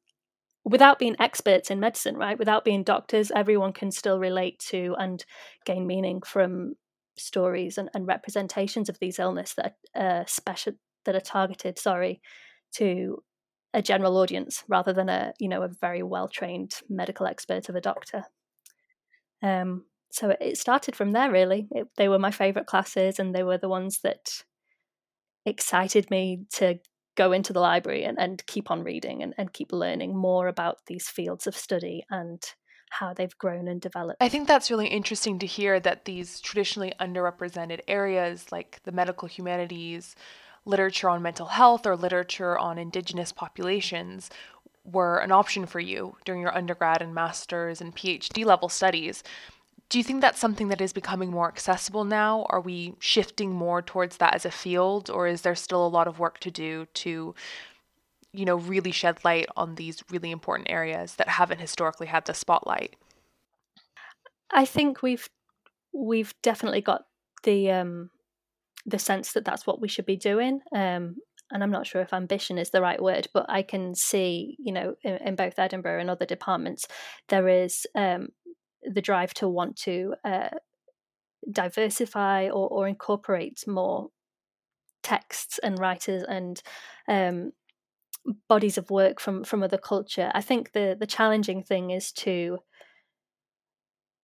without 0.64 1.00
being 1.00 1.16
experts 1.20 1.72
in 1.72 1.80
medicine, 1.80 2.18
right? 2.18 2.38
Without 2.38 2.66
being 2.66 2.84
doctors, 2.84 3.32
everyone 3.34 3.72
can 3.72 3.90
still 3.90 4.20
relate 4.20 4.60
to 4.60 4.96
and 5.00 5.24
gain 5.66 5.88
meaning 5.88 6.22
from 6.22 6.74
stories 7.18 7.78
and, 7.78 7.90
and 7.94 8.06
representations 8.06 8.90
of 8.90 9.00
these 9.00 9.18
illness 9.18 9.54
that 9.56 9.76
are 9.96 10.22
uh, 10.22 10.26
special 10.26 10.74
that 11.06 11.16
are 11.16 11.22
targeted, 11.22 11.80
sorry, 11.80 12.22
to 12.74 13.24
a 13.74 13.82
general 13.82 14.18
audience 14.18 14.64
rather 14.68 14.92
than 14.94 15.10
a 15.10 15.34
you 15.40 15.48
know 15.48 15.64
a 15.64 15.70
very 15.70 16.04
well 16.04 16.28
trained 16.28 16.74
medical 16.90 17.26
expert 17.26 17.70
of 17.70 17.76
a 17.76 17.82
doctor. 17.82 18.24
Um, 19.42 19.86
so 20.12 20.36
it 20.40 20.58
started 20.58 20.96
from 20.96 21.12
there 21.12 21.32
really. 21.32 21.68
It, 21.72 21.88
they 21.96 22.10
were 22.10 22.20
my 22.20 22.32
favorite 22.32 22.68
classes, 22.68 23.20
and 23.20 23.34
they 23.34 23.44
were 23.44 23.58
the 23.58 23.70
ones 23.70 24.00
that 24.04 24.44
excited 25.48 26.10
me 26.12 26.46
to 26.54 26.80
go 27.16 27.32
into 27.32 27.52
the 27.52 27.60
library 27.60 28.04
and, 28.04 28.20
and 28.20 28.46
keep 28.46 28.70
on 28.70 28.84
reading 28.84 29.24
and, 29.24 29.34
and 29.38 29.52
keep 29.52 29.74
learning 29.74 30.16
more 30.16 30.48
about 30.48 30.78
these 30.86 31.10
fields 31.10 31.48
of 31.48 31.56
study 31.56 32.04
and 32.10 32.54
how 32.90 33.14
they've 33.14 33.38
grown 33.38 33.68
and 33.68 33.82
developed. 33.82 34.22
I 34.22 34.30
think 34.30 34.48
that's 34.48 34.72
really 34.72 34.88
interesting 34.88 35.40
to 35.40 35.46
hear 35.46 35.80
that 35.80 36.06
these 36.06 36.40
traditionally 36.40 36.94
underrepresented 37.00 37.82
areas 37.88 38.52
like 38.52 38.80
the 38.84 38.92
medical 38.92 39.28
humanities, 39.28 40.16
literature 40.66 41.10
on 41.10 41.22
mental 41.22 41.48
health, 41.48 41.86
or 41.86 41.96
literature 41.96 42.58
on 42.58 42.78
indigenous 42.78 43.32
populations 43.32 44.30
were 44.86 45.20
an 45.20 45.34
option 45.34 45.66
for 45.66 45.82
you 45.82 46.16
during 46.24 46.42
your 46.42 46.56
undergrad 46.56 47.02
and 47.02 47.14
master's 47.14 47.82
and 47.82 47.96
PhD 47.96 48.46
level 48.46 48.70
studies. 48.70 49.22
Do 49.90 49.98
you 49.98 50.04
think 50.04 50.22
that's 50.22 50.40
something 50.40 50.68
that 50.68 50.82
is 50.82 50.92
becoming 50.92 51.32
more 51.32 51.48
accessible 51.48 52.04
now? 52.04 52.46
Are 52.50 52.60
we 52.60 52.96
shifting 53.00 53.52
more 53.52 53.82
towards 53.82 54.18
that 54.18 54.36
as 54.36 54.46
a 54.46 54.52
field, 54.52 55.10
or 55.10 55.28
is 55.28 55.42
there 55.42 55.56
still 55.56 55.86
a 55.86 55.88
lot 55.88 56.08
of 56.08 56.20
work 56.20 56.40
to 56.42 56.52
do 56.52 56.88
to, 56.96 57.34
you 58.34 58.46
know, 58.46 58.58
really 58.58 58.92
shed 58.92 59.24
light 59.24 59.48
on 59.56 59.76
these 59.76 60.04
really 60.12 60.32
important 60.32 60.70
areas 60.70 61.16
that 61.16 61.30
haven't 61.30 61.62
historically 61.62 62.08
had 62.08 62.26
the 62.26 62.34
spotlight? 62.34 62.98
I 64.52 64.66
think 64.66 65.02
we've 65.02 65.30
we've 65.94 66.34
definitely 66.42 66.82
got 66.82 67.04
the 67.44 67.72
um, 67.72 68.10
the 68.86 69.00
sense 69.00 69.34
that 69.34 69.46
that's 69.46 69.66
what 69.66 69.80
we 69.80 69.88
should 69.88 70.06
be 70.06 70.18
doing. 70.18 70.60
Um, 70.74 71.16
and 71.50 71.64
I'm 71.64 71.72
not 71.72 71.88
sure 71.88 72.02
if 72.02 72.14
ambition 72.14 72.58
is 72.58 72.72
the 72.72 72.82
right 72.82 73.02
word, 73.02 73.30
but 73.34 73.46
I 73.48 73.62
can 73.62 73.96
see, 73.96 74.58
you 74.60 74.74
know, 74.74 74.96
in, 75.02 75.16
in 75.16 75.36
both 75.36 75.58
Edinburgh 75.58 76.02
and 76.02 76.10
other 76.10 76.26
departments, 76.26 76.88
there 77.30 77.48
is 77.48 77.88
um, 77.96 78.30
the 78.84 79.02
drive 79.02 79.34
to 79.36 79.48
want 79.48 79.76
to 79.76 80.16
uh, 80.24 80.50
diversify 81.52 82.50
or, 82.50 82.68
or, 82.70 82.88
incorporate 82.88 83.64
more 83.68 84.10
texts 85.04 85.60
and 85.64 85.80
writers 85.80 86.24
and 86.28 86.62
um, 87.08 87.52
bodies 88.48 88.78
of 88.78 88.90
work 88.90 89.20
from 89.20 89.44
from 89.44 89.64
other 89.64 89.78
culture. 89.78 90.32
I 90.34 90.42
think 90.42 90.72
the 90.74 90.96
the 91.00 91.08
challenging 91.08 91.64
thing 91.64 91.92
is 91.92 92.12
to 92.14 92.60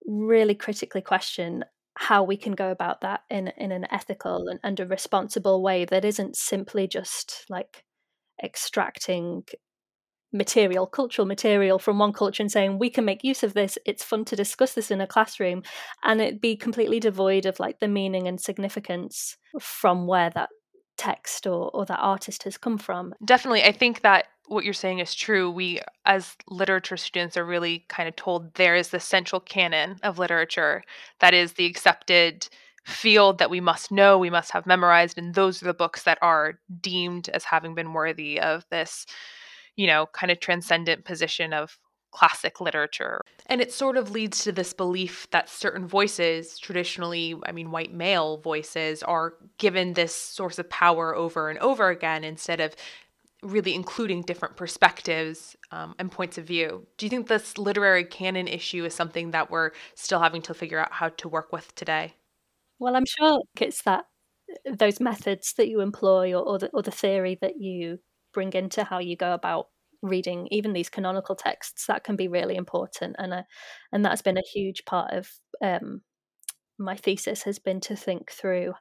really 0.06 0.56
critically 0.56 1.02
question 1.02 1.64
how 1.96 2.24
we 2.24 2.36
can 2.36 2.54
go 2.54 2.72
about 2.72 3.02
that 3.02 3.22
in 3.30 3.50
in 3.58 3.72
an 3.72 3.86
ethical 3.92 4.48
and, 4.48 4.60
and 4.64 4.80
a 4.80 4.86
responsible 4.86 5.62
way 5.62 5.86
that 5.86 6.06
isn't 6.06 6.36
simply 6.36 6.88
just 6.88 7.46
like 7.50 7.84
extracting 8.44 9.44
material, 10.34 10.88
cultural 10.88 11.28
material 11.28 11.80
from 11.80 12.00
one 12.00 12.12
culture 12.12 12.44
and 12.44 12.52
saying 12.52 12.80
we 12.80 12.90
can 12.90 13.06
make 13.06 13.24
use 13.24 13.44
of 13.44 13.54
this. 13.54 13.78
It's 13.86 14.04
fun 14.04 14.26
to 14.26 14.36
discuss 14.36 14.74
this 14.74 14.92
in 14.92 15.00
a 15.00 15.08
classroom, 15.08 15.64
and 16.04 16.20
it'd 16.20 16.42
be 16.42 16.56
completely 16.56 17.00
devoid 17.00 17.46
of 17.46 17.60
like 17.60 17.80
the 17.80 17.88
meaning 17.88 18.28
and 18.28 18.42
significance 18.42 19.38
from 19.60 20.08
where 20.08 20.32
that 20.32 20.50
text 20.98 21.48
or, 21.48 21.70
or 21.74 21.86
that 21.86 22.00
artist 22.00 22.44
has 22.44 22.58
come 22.58 22.78
from. 22.78 23.14
Definitely. 23.24 23.64
I 23.64 23.72
think 23.72 24.02
that 24.02 24.26
what 24.48 24.66
you're 24.66 24.74
saying 24.74 25.00
is 25.00 25.14
true. 25.14 25.50
We, 25.50 25.80
as 26.06 26.36
literature 26.50 26.98
students, 26.98 27.38
are 27.38 27.46
really 27.46 27.86
kind 27.88 28.10
of 28.10 28.16
told 28.16 28.54
there 28.56 28.76
is 28.76 28.90
the 28.90 29.00
central 29.00 29.40
canon 29.40 29.98
of 30.04 30.20
literature 30.20 30.84
that 31.20 31.34
is 31.34 31.54
the 31.54 31.66
accepted 31.66 32.48
field 32.86 33.38
that 33.38 33.50
we 33.50 33.62
must 33.62 33.92
know, 33.92 34.18
we 34.18 34.30
must 34.30 34.52
have 34.52 34.66
memorized, 34.66 35.18
and 35.18 35.34
those 35.34 35.62
are 35.62 35.66
the 35.66 35.74
books 35.74 36.04
that 36.04 36.18
are 36.22 36.60
deemed 36.82 37.30
as 37.30 37.46
having 37.46 37.76
been 37.76 37.94
worthy 37.94 38.40
of 38.40 38.66
this 38.70 39.06
you 39.76 39.88
know, 39.88 40.08
kind 40.08 40.32
of 40.32 40.40
transcendent 40.40 41.06
position 41.06 41.54
of 41.54 41.80
classic 42.12 42.62
literature. 42.62 43.22
And 43.48 43.60
it 43.60 43.72
sort 43.72 43.98
of 43.98 44.12
leads 44.12 44.44
to 44.44 44.52
this 44.52 44.72
belief 44.72 45.28
that 45.32 45.50
certain 45.50 45.88
voices, 45.88 46.60
traditionally, 46.60 47.36
I 47.46 47.52
mean, 47.52 47.72
white 47.72 47.94
male 47.94 48.38
voices, 48.38 49.04
are 49.04 49.34
given 49.58 49.94
this 49.94 50.16
source 50.16 50.60
of 50.60 50.70
power 50.70 51.16
over 51.16 51.50
and 51.50 51.60
over 51.60 51.90
again 51.90 52.24
instead 52.24 52.60
of 52.60 52.76
really 53.42 53.74
including 53.74 54.22
different 54.22 54.56
perspectives 54.56 55.58
um, 55.72 55.96
and 56.00 56.12
points 56.12 56.38
of 56.38 56.46
view. 56.46 56.88
Do 56.98 57.06
you 57.06 57.10
think 57.10 57.28
this 57.28 57.58
literary 57.58 58.06
canon 58.06 58.48
issue 58.48 58.86
is 58.86 58.94
something 58.94 59.32
that 59.32 59.52
we're 59.52 59.72
still 59.96 60.22
having 60.22 60.42
to 60.44 60.54
figure 60.54 60.80
out 60.80 60.94
how 60.94 61.10
to 61.10 61.28
work 61.28 61.52
with 61.52 61.74
today? 61.76 62.14
Well, 62.80 62.96
I'm 62.96 63.06
sure 63.06 63.42
it's 63.60 63.82
that 63.84 64.06
those 64.72 65.00
methods 65.00 65.54
that 65.58 65.68
you 65.68 65.82
employ 65.82 66.34
or, 66.34 66.44
or, 66.44 66.60
the, 66.60 66.70
or 66.74 66.84
the 66.84 66.92
theory 66.92 67.38
that 67.42 67.58
you 67.60 68.00
bring 68.34 68.54
into 68.54 68.84
how 68.84 69.00
you 69.00 69.16
go 69.16 69.34
about 69.34 69.68
reading 70.02 70.48
even 70.52 70.74
these 70.74 70.90
canonical 70.90 71.36
texts 71.36 71.86
that 71.88 72.04
can 72.04 72.18
be 72.18 72.28
really 72.28 72.56
important 72.56 73.16
and 73.20 73.34
uh, 73.34 73.44
and 73.92 74.04
that's 74.04 74.22
been 74.22 74.38
a 74.38 74.52
huge 74.54 74.84
part 74.86 75.14
of 75.14 75.30
um, 75.62 76.02
my 76.78 76.96
thesis 76.96 77.44
has 77.44 77.58
been 77.60 77.80
to 77.80 77.96
think 77.96 78.32
through 78.32 78.74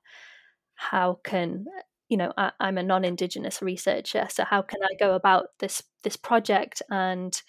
how 0.75 1.21
can 1.23 1.65
you 2.09 2.17
know 2.17 2.33
I, 2.37 2.51
am 2.61 2.77
a 2.77 2.83
non-indigenous 2.83 3.63
researcher 3.63 4.27
so 4.29 4.45
how 4.45 4.63
can 4.63 4.81
i 4.83 4.97
go 4.99 5.15
about 5.15 5.47
this 5.61 5.85
this 6.03 6.17
project? 6.17 6.83
And 6.91 7.41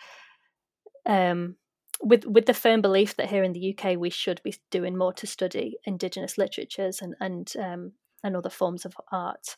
um, 1.06 1.56
with 2.02 2.26
with 2.26 2.46
the 2.46 2.54
firm 2.54 2.82
belief 2.82 3.16
that 3.16 3.30
here 3.30 3.44
in 3.44 3.54
the 3.54 3.76
uk 3.76 3.98
we 3.98 4.10
should 4.10 4.42
be 4.44 4.56
doing 4.72 4.98
more 4.98 5.14
to 5.14 5.28
study 5.28 5.78
indigenous 5.86 6.38
literatures 6.38 7.02
and 7.02 7.16
and 7.20 7.54
um, 7.60 7.92
and 8.24 8.36
other 8.36 8.50
forms 8.50 8.86
of 8.86 8.96
art. 9.12 9.58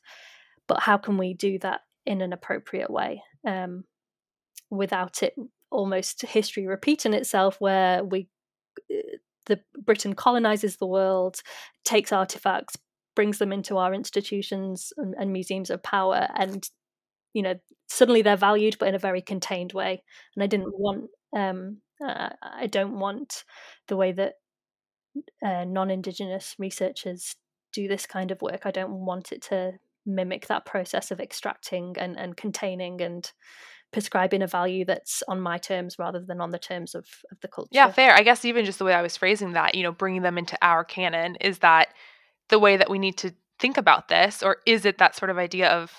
But 0.68 0.82
how 0.82 0.98
can 0.98 1.18
we 1.18 1.34
do 1.34 1.60
that 1.60 1.82
in 2.06 2.22
an 2.22 2.34
appropriate 2.34 2.90
way 2.90 3.24
um, 3.48 3.84
without 4.70 5.24
it 5.24 5.36
almost 5.72 6.22
history 6.22 6.68
repeating 6.68 7.14
itself 7.14 7.60
where 7.60 8.04
we 8.04 8.28
uh, 8.92 9.18
the 9.46 9.60
britain 9.84 10.14
colonizes 10.14 10.78
the 10.78 10.88
world 10.88 11.42
takes 11.84 12.12
artifacts 12.12 12.78
brings 13.16 13.38
them 13.38 13.52
into 13.52 13.78
our 13.78 13.94
institutions 13.94 14.92
and, 14.98 15.16
and 15.18 15.32
museums 15.32 15.70
of 15.70 15.82
power 15.82 16.28
and 16.36 16.70
you 17.34 17.42
know 17.42 17.56
suddenly 17.88 18.22
they're 18.22 18.36
valued 18.36 18.76
but 18.80 18.88
in 18.88 18.96
a 18.96 19.00
very 19.00 19.22
contained 19.22 19.74
way. 19.74 20.04
And 20.36 20.44
i 20.44 20.48
didn't 20.48 20.74
want 20.78 21.10
um, 21.36 21.78
uh, 22.06 22.30
i 22.42 22.68
don't 22.68 23.00
want 23.00 23.44
the 23.88 23.96
way 23.96 24.12
that 24.12 24.34
uh, 25.44 25.64
non-indigenous 25.66 26.56
researchers 26.60 27.36
do 27.76 27.88
this 27.88 28.06
kind 28.06 28.32
of 28.32 28.42
work. 28.42 28.62
I 28.66 28.72
don't 28.72 29.06
want 29.06 29.32
it 29.32 29.42
to 29.44 29.74
mimic 30.06 30.48
that 30.48 30.66
process 30.66 31.12
of 31.12 31.20
extracting 31.20 31.96
and, 31.98 32.18
and 32.18 32.38
containing 32.38 33.02
and 33.02 33.32
prescribing 33.92 34.42
a 34.42 34.48
value 34.48 34.84
that's 34.84 35.24
on 35.28 35.40
my 35.40 35.58
terms 35.58 35.98
rather 35.98 36.20
than 36.20 36.42
on 36.42 36.52
the 36.52 36.60
terms 36.60 36.96
of, 36.96 37.06
of 37.32 37.40
the 37.42 37.48
culture. 37.48 37.70
Yeah, 37.72 37.92
fair. 37.92 38.14
I 38.14 38.24
guess 38.24 38.44
even 38.44 38.66
just 38.66 38.80
the 38.80 38.86
way 38.86 38.94
I 38.94 39.02
was 39.02 39.16
phrasing 39.16 39.54
that, 39.54 39.76
you 39.76 39.84
know, 39.84 39.92
bringing 39.92 40.22
them 40.22 40.38
into 40.38 40.58
our 40.62 40.84
canon, 40.84 41.38
is 41.38 41.60
that 41.60 41.90
the 42.50 42.60
way 42.60 42.78
that 42.78 42.90
we 42.90 43.00
need 43.00 43.18
to 43.20 43.34
think 43.60 43.78
about 43.78 44.10
this? 44.10 44.44
Or 44.44 44.58
is 44.66 44.86
it 44.86 44.98
that 44.98 45.16
sort 45.16 45.30
of 45.30 45.38
idea 45.38 45.70
of 45.70 45.92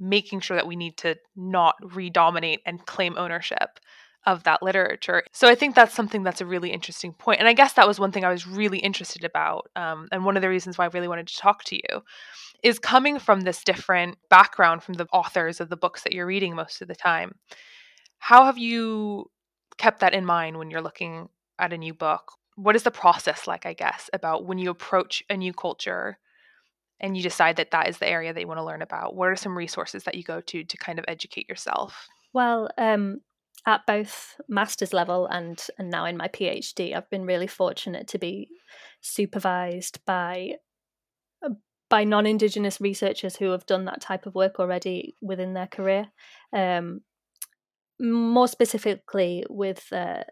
making 0.00 0.40
sure 0.40 0.56
that 0.56 0.66
we 0.66 0.76
need 0.76 0.96
to 0.98 1.16
not 1.36 1.76
redominate 1.82 2.58
and 2.66 2.84
claim 2.86 3.16
ownership 3.16 3.78
of 4.26 4.44
that 4.44 4.62
literature? 4.62 5.22
So 5.32 5.48
I 5.48 5.54
think 5.54 5.74
that's 5.74 5.94
something 5.94 6.22
that's 6.22 6.40
a 6.40 6.46
really 6.46 6.70
interesting 6.70 7.12
point. 7.12 7.40
And 7.40 7.48
I 7.48 7.52
guess 7.52 7.74
that 7.74 7.86
was 7.86 8.00
one 8.00 8.12
thing 8.12 8.24
I 8.24 8.30
was 8.30 8.46
really 8.46 8.78
interested 8.78 9.24
about. 9.24 9.70
Um, 9.76 10.08
and 10.12 10.24
one 10.24 10.36
of 10.36 10.42
the 10.42 10.48
reasons 10.48 10.78
why 10.78 10.84
I 10.84 10.90
really 10.92 11.08
wanted 11.08 11.26
to 11.28 11.36
talk 11.36 11.64
to 11.64 11.76
you 11.76 12.02
is 12.62 12.78
coming 12.78 13.18
from 13.18 13.42
this 13.42 13.62
different 13.62 14.16
background 14.30 14.82
from 14.82 14.94
the 14.94 15.06
authors 15.12 15.60
of 15.60 15.68
the 15.68 15.76
books 15.76 16.02
that 16.02 16.12
you're 16.12 16.26
reading 16.26 16.54
most 16.54 16.80
of 16.80 16.88
the 16.88 16.94
time. 16.94 17.34
How 18.18 18.46
have 18.46 18.56
you 18.56 19.30
kept 19.76 20.00
that 20.00 20.14
in 20.14 20.24
mind 20.24 20.56
when 20.56 20.70
you're 20.70 20.80
looking 20.80 21.28
at 21.58 21.72
a 21.72 21.78
new 21.78 21.92
book? 21.92 22.32
What 22.56 22.76
is 22.76 22.84
the 22.84 22.90
process 22.90 23.46
like, 23.46 23.66
I 23.66 23.74
guess, 23.74 24.08
about 24.12 24.46
when 24.46 24.58
you 24.58 24.70
approach 24.70 25.22
a 25.28 25.36
new 25.36 25.52
culture 25.52 26.18
and 27.00 27.16
you 27.16 27.22
decide 27.22 27.56
that 27.56 27.72
that 27.72 27.88
is 27.88 27.98
the 27.98 28.08
area 28.08 28.32
that 28.32 28.40
you 28.40 28.46
want 28.46 28.58
to 28.58 28.64
learn 28.64 28.80
about? 28.80 29.14
What 29.14 29.28
are 29.28 29.36
some 29.36 29.58
resources 29.58 30.04
that 30.04 30.14
you 30.14 30.22
go 30.22 30.40
to 30.40 30.64
to 30.64 30.76
kind 30.78 30.98
of 30.98 31.04
educate 31.06 31.48
yourself? 31.48 32.08
Well, 32.32 32.70
um, 32.78 33.20
at 33.66 33.86
both 33.86 34.36
master's 34.48 34.92
level 34.92 35.26
and 35.26 35.66
and 35.78 35.90
now 35.90 36.04
in 36.04 36.16
my 36.16 36.28
PhD, 36.28 36.94
I've 36.94 37.10
been 37.10 37.24
really 37.24 37.46
fortunate 37.46 38.06
to 38.08 38.18
be 38.18 38.48
supervised 39.00 40.00
by 40.06 40.56
by 41.90 42.04
non-indigenous 42.04 42.80
researchers 42.80 43.36
who 43.36 43.50
have 43.50 43.66
done 43.66 43.84
that 43.84 44.00
type 44.00 44.26
of 44.26 44.34
work 44.34 44.58
already 44.58 45.14
within 45.20 45.54
their 45.54 45.66
career. 45.66 46.08
Um, 46.52 47.02
more 48.00 48.48
specifically 48.48 49.44
with 49.48 49.92
uh, 49.92 50.24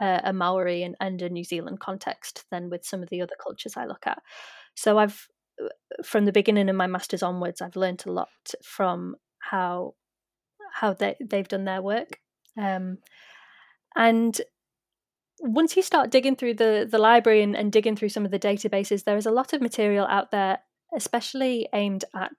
a 0.00 0.32
maori 0.32 0.82
and, 0.82 0.96
and, 1.00 1.20
a 1.20 1.28
new 1.28 1.44
zealand 1.44 1.78
context 1.78 2.46
than 2.50 2.70
with 2.70 2.84
some 2.86 3.02
of 3.02 3.10
the 3.10 3.20
other 3.20 3.34
cultures 3.42 3.76
i 3.76 3.84
look 3.84 4.06
at. 4.06 4.18
So 4.74 4.98
i've 4.98 5.26
uh, 5.62 5.68
from 6.02 6.24
the 6.24 6.32
beginning 6.32 6.70
of 6.70 6.76
my 6.76 6.86
masters 6.86 7.22
onwards 7.22 7.60
i've 7.60 7.76
learned 7.76 8.02
a 8.06 8.12
lot 8.12 8.28
from 8.64 9.16
how 9.40 9.94
how 10.72 10.94
they, 10.94 11.16
they've 11.20 11.48
done 11.48 11.64
their 11.64 11.82
work 11.82 12.18
um, 12.58 12.98
and 13.96 14.40
once 15.40 15.76
you 15.76 15.82
start 15.82 16.10
digging 16.10 16.36
through 16.36 16.54
the 16.54 16.86
the 16.90 16.98
library 16.98 17.42
and, 17.42 17.56
and 17.56 17.72
digging 17.72 17.96
through 17.96 18.08
some 18.08 18.24
of 18.24 18.30
the 18.30 18.38
databases 18.38 19.04
there 19.04 19.16
is 19.16 19.26
a 19.26 19.30
lot 19.30 19.52
of 19.52 19.60
material 19.60 20.06
out 20.06 20.30
there 20.30 20.58
especially 20.94 21.68
aimed 21.72 22.04
at 22.14 22.32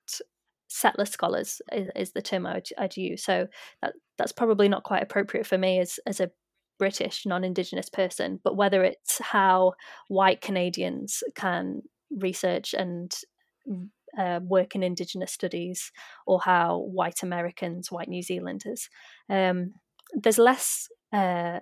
settler 0.71 1.05
scholars 1.05 1.61
is, 1.71 1.89
is 1.95 2.11
the 2.13 2.21
term 2.21 2.45
I'd, 2.45 2.67
I'd, 2.77 2.97
use. 2.97 3.23
So 3.23 3.47
that 3.81 3.93
that's 4.17 4.31
probably 4.31 4.69
not 4.69 4.83
quite 4.83 5.03
appropriate 5.03 5.45
for 5.45 5.57
me 5.57 5.79
as 5.79 5.99
as 6.05 6.19
a 6.19 6.31
British 6.79 7.25
non-indigenous 7.25 7.89
person, 7.89 8.39
but 8.43 8.55
whether 8.55 8.83
it's 8.83 9.19
how 9.19 9.73
white 10.07 10.41
Canadians 10.41 11.21
can 11.35 11.81
research 12.09 12.73
and 12.73 13.13
uh, 14.17 14.39
work 14.43 14.73
in 14.75 14.81
Indigenous 14.81 15.31
studies 15.31 15.91
or 16.25 16.39
how 16.39 16.79
white 16.79 17.21
Americans, 17.21 17.91
white 17.91 18.09
New 18.09 18.23
Zealanders. 18.23 18.89
Um, 19.29 19.73
there's 20.13 20.37
less 20.37 20.87
uh, 21.13 21.59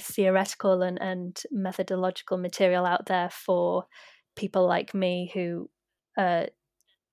theoretical 0.00 0.82
and, 0.82 1.00
and 1.00 1.42
methodological 1.50 2.38
material 2.38 2.86
out 2.86 3.06
there 3.06 3.30
for 3.30 3.84
people 4.36 4.66
like 4.66 4.94
me 4.94 5.30
who 5.34 5.68
uh, 6.18 6.46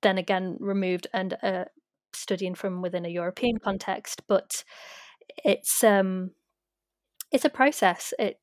then 0.02 0.18
again 0.18 0.58
removed 0.60 1.08
and 1.14 1.38
uh, 1.42 1.66
studying 2.14 2.56
from 2.56 2.82
within 2.82 3.06
a 3.06 3.10
European 3.10 3.58
context. 3.58 4.22
But 4.28 4.64
it's 5.44 5.84
um, 5.84 6.32
it's 7.32 7.46
a 7.46 7.50
process. 7.50 8.14
It 8.20 8.40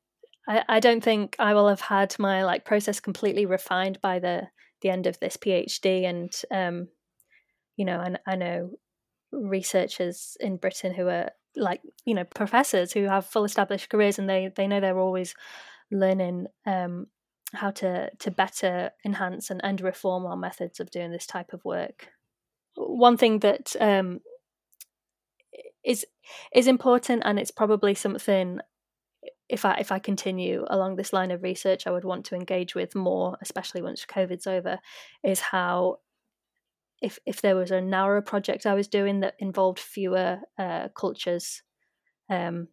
I, 0.47 0.63
I 0.67 0.79
don't 0.79 1.03
think 1.03 1.35
I 1.39 1.53
will 1.53 1.67
have 1.67 1.81
had 1.81 2.15
my 2.19 2.43
like 2.43 2.65
process 2.65 2.99
completely 2.99 3.45
refined 3.45 3.99
by 4.01 4.19
the 4.19 4.47
the 4.81 4.89
end 4.89 5.07
of 5.07 5.19
this 5.19 5.37
PhD. 5.37 6.05
And 6.05 6.31
um, 6.51 6.89
you 7.77 7.85
know, 7.85 7.99
and 7.99 8.19
I 8.27 8.35
know 8.35 8.71
researchers 9.31 10.37
in 10.39 10.57
Britain 10.57 10.93
who 10.93 11.07
are 11.07 11.31
like 11.57 11.81
you 12.05 12.13
know 12.13 12.23
professors 12.23 12.91
who 12.93 13.03
have 13.03 13.25
full 13.25 13.45
established 13.45 13.89
careers 13.89 14.19
and 14.19 14.29
they 14.29 14.51
they 14.55 14.67
know 14.67 14.79
they're 14.79 14.99
always 14.99 15.35
learning 15.91 16.47
um, 16.65 17.07
how 17.53 17.71
to 17.71 18.09
to 18.19 18.31
better 18.31 18.91
enhance 19.05 19.49
and, 19.49 19.61
and 19.63 19.81
reform 19.81 20.25
our 20.25 20.37
methods 20.37 20.79
of 20.79 20.91
doing 20.91 21.11
this 21.11 21.25
type 21.25 21.53
of 21.53 21.63
work. 21.65 22.09
One 22.75 23.17
thing 23.17 23.39
that 23.39 23.75
um, 23.79 24.19
is 25.83 26.05
is 26.53 26.67
important, 26.67 27.23
and 27.25 27.39
it's 27.39 27.51
probably 27.51 27.95
something 27.95 28.59
if 29.47 29.63
I 29.65 29.75
if 29.75 29.91
I 29.91 29.99
continue 29.99 30.65
along 30.67 30.95
this 30.95 31.13
line 31.13 31.31
of 31.31 31.43
research, 31.43 31.87
I 31.87 31.91
would 31.91 32.05
want 32.05 32.25
to 32.25 32.35
engage 32.35 32.75
with 32.75 32.95
more, 32.95 33.37
especially 33.41 33.81
once 33.81 34.05
COVID's 34.05 34.47
over, 34.47 34.79
is 35.23 35.39
how 35.39 35.97
if 37.01 37.19
if 37.25 37.41
there 37.41 37.55
was 37.55 37.71
a 37.71 37.81
narrower 37.81 38.21
project 38.21 38.65
I 38.65 38.73
was 38.73 38.87
doing 38.87 39.19
that 39.21 39.35
involved 39.39 39.79
fewer 39.79 40.39
uh, 40.57 40.89
cultures, 40.95 41.61
um, 42.29 42.67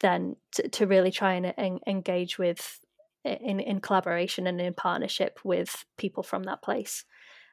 then 0.00 0.36
to, 0.52 0.68
to 0.68 0.86
really 0.86 1.10
try 1.10 1.34
and 1.34 1.54
en- 1.56 1.80
engage 1.86 2.38
with 2.38 2.80
in 3.24 3.60
in 3.60 3.80
collaboration 3.80 4.46
and 4.46 4.60
in 4.60 4.74
partnership 4.74 5.40
with 5.44 5.84
people 5.96 6.22
from 6.22 6.44
that 6.44 6.62
place. 6.62 7.04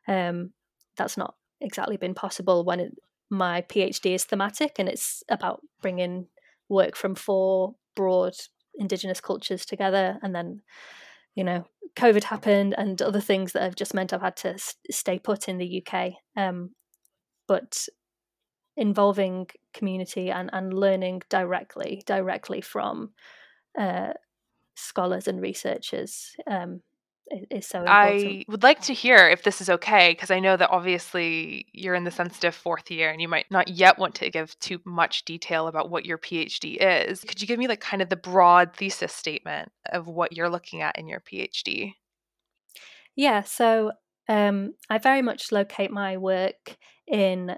Um, 0.08 0.54
that's 0.96 1.18
not 1.18 1.36
exactly 1.62 1.98
been 1.98 2.14
possible 2.14 2.64
when 2.64 2.80
it, 2.80 2.98
my 3.30 3.62
PhD 3.62 4.14
is 4.14 4.24
thematic 4.24 4.76
and 4.80 4.88
it's 4.88 5.24
about 5.30 5.62
bringing 5.82 6.28
work 6.70 6.96
from 6.96 7.16
four 7.16 7.76
broad 7.96 8.34
indigenous 8.76 9.20
cultures 9.20 9.66
together 9.66 10.20
and 10.22 10.34
then 10.34 10.62
you 11.38 11.44
know 11.44 11.64
covid 11.96 12.24
happened 12.24 12.76
and 12.78 13.02
other 13.02 13.22
things 13.22 13.54
that 13.54 13.62
have 13.62 13.76
just 13.76 13.94
meant 13.94 14.12
i've 14.12 14.22
had 14.22 14.36
to 14.36 14.58
stay 14.92 15.18
put 15.18 15.48
in 15.48 15.58
the 15.58 15.82
uk 15.82 16.12
um, 16.36 16.72
but 17.48 17.88
involving 18.76 19.48
community 19.74 20.30
and, 20.30 20.50
and 20.52 20.74
learning 20.74 21.22
directly 21.30 22.02
directly 22.06 22.60
from 22.60 23.12
uh, 23.80 24.12
scholars 24.76 25.28
and 25.28 25.42
researchers 25.42 26.32
um, 26.50 26.82
is 27.50 27.68
so 27.68 27.80
important. 27.80 27.90
I 27.90 28.46
would 28.48 28.64
like 28.64 28.82
to 28.82 28.94
hear 28.94 29.30
if 29.30 29.44
this 29.44 29.62
is 29.62 29.70
okay, 29.70 30.12
because 30.12 30.32
I 30.32 30.40
know 30.40 30.58
that 30.58 30.70
obviously 30.70 31.66
you're 31.74 31.96
in 31.96 32.04
the 32.04 32.12
sensitive 32.12 32.56
fourth 32.56 32.90
year 32.90 33.10
and 33.10 33.22
you 33.22 33.28
might 33.28 33.50
not 33.52 33.68
yet 33.68 34.00
want 34.00 34.16
to 34.16 34.30
give 34.30 34.58
too 34.60 34.80
much 34.86 35.26
detail 35.26 35.68
about 35.68 35.90
what 35.90 36.06
your 36.06 36.18
PhD 36.18 36.78
is. 36.80 37.22
Could 37.24 37.42
you 37.42 37.48
give 37.48 37.60
me 37.60 37.68
like 37.68 37.82
kind 37.82 38.02
of 38.02 38.10
the 38.10 38.16
broad 38.16 38.76
thesis 38.76 39.14
statement 39.14 39.72
of 39.92 40.08
what 40.08 40.34
you're 40.34 40.50
looking 40.50 40.82
at 40.82 40.98
in 40.98 41.08
your 41.08 41.20
PhD? 41.20 41.94
Yeah, 43.16 43.42
so 43.44 43.92
um, 44.30 44.74
I 44.90 44.98
very 44.98 45.22
much 45.22 45.52
locate 45.52 45.92
my 45.92 46.18
work 46.18 46.78
in 47.08 47.58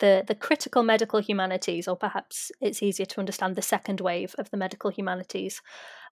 the 0.00 0.24
the 0.26 0.34
critical 0.34 0.82
medical 0.82 1.20
humanities, 1.20 1.88
or 1.88 1.96
perhaps 1.96 2.50
it's 2.60 2.82
easier 2.82 3.06
to 3.06 3.20
understand 3.20 3.56
the 3.56 3.62
second 3.62 4.00
wave 4.00 4.34
of 4.38 4.50
the 4.50 4.56
medical 4.56 4.90
humanities. 4.90 5.62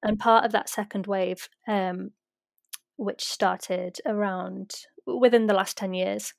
And 0.03 0.19
part 0.19 0.45
of 0.45 0.53
that 0.53 0.69
second 0.69 1.07
wave 1.07 1.49
um, 1.69 2.11
which 2.97 3.25
started 3.25 3.99
around 4.07 4.73
within 5.07 5.47
the 5.47 5.55
last 5.55 5.77
10 5.77 5.95
years, 5.95 6.35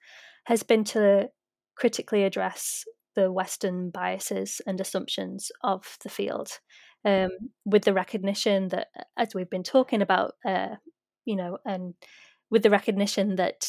has 0.46 0.63
been 0.63 0.84
to 0.84 1.30
critically 1.76 2.24
address 2.24 2.86
the 3.16 3.32
Western 3.32 3.89
biases 3.89 4.62
and 4.66 4.80
assumptions 4.80 5.52
of 5.62 5.98
the 6.04 6.10
field, 6.10 6.60
um, 7.06 7.30
with 7.66 7.84
the 7.84 7.94
recognition 7.94 8.70
that, 8.70 8.88
as 9.18 9.36
we've 9.36 9.50
been 9.50 9.63
talking 9.63 10.02
about, 10.02 10.34
uh, 10.46 10.76
you 11.26 11.36
know, 11.36 11.58
and 11.66 11.94
with 12.50 12.63
the 12.63 12.70
recognition 12.70 13.36
that 13.36 13.68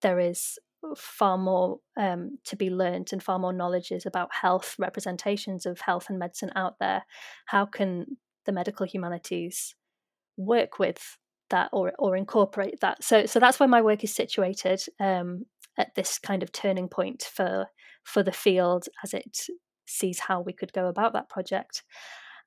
there 0.00 0.18
is 0.18 0.58
far 0.96 1.38
more 1.38 1.78
um, 1.96 2.38
to 2.44 2.56
be 2.56 2.70
learned 2.70 3.08
and 3.12 3.22
far 3.22 3.38
more 3.38 3.52
knowledges 3.52 4.04
about 4.04 4.34
health, 4.34 4.74
representations 4.78 5.64
of 5.64 5.80
health 5.80 6.06
and 6.08 6.18
medicine 6.18 6.50
out 6.56 6.74
there. 6.80 7.04
How 7.46 7.66
can 7.66 8.18
the 8.46 8.52
medical 8.52 8.86
humanities 8.86 9.74
work 10.36 10.78
with 10.78 11.18
that 11.52 11.70
or 11.72 11.92
or 11.98 12.16
incorporate 12.16 12.80
that. 12.80 13.02
So 13.04 13.26
so 13.26 13.38
that's 13.38 13.60
where 13.60 13.68
my 13.68 13.80
work 13.80 14.02
is 14.04 14.14
situated 14.14 14.82
um, 14.98 15.46
at 15.78 15.94
this 15.94 16.18
kind 16.18 16.42
of 16.42 16.52
turning 16.52 16.88
point 16.88 17.22
for 17.22 17.66
for 18.04 18.22
the 18.22 18.32
field 18.32 18.88
as 19.04 19.14
it 19.14 19.46
sees 19.86 20.18
how 20.18 20.40
we 20.40 20.52
could 20.52 20.72
go 20.72 20.88
about 20.88 21.12
that 21.12 21.28
project. 21.28 21.84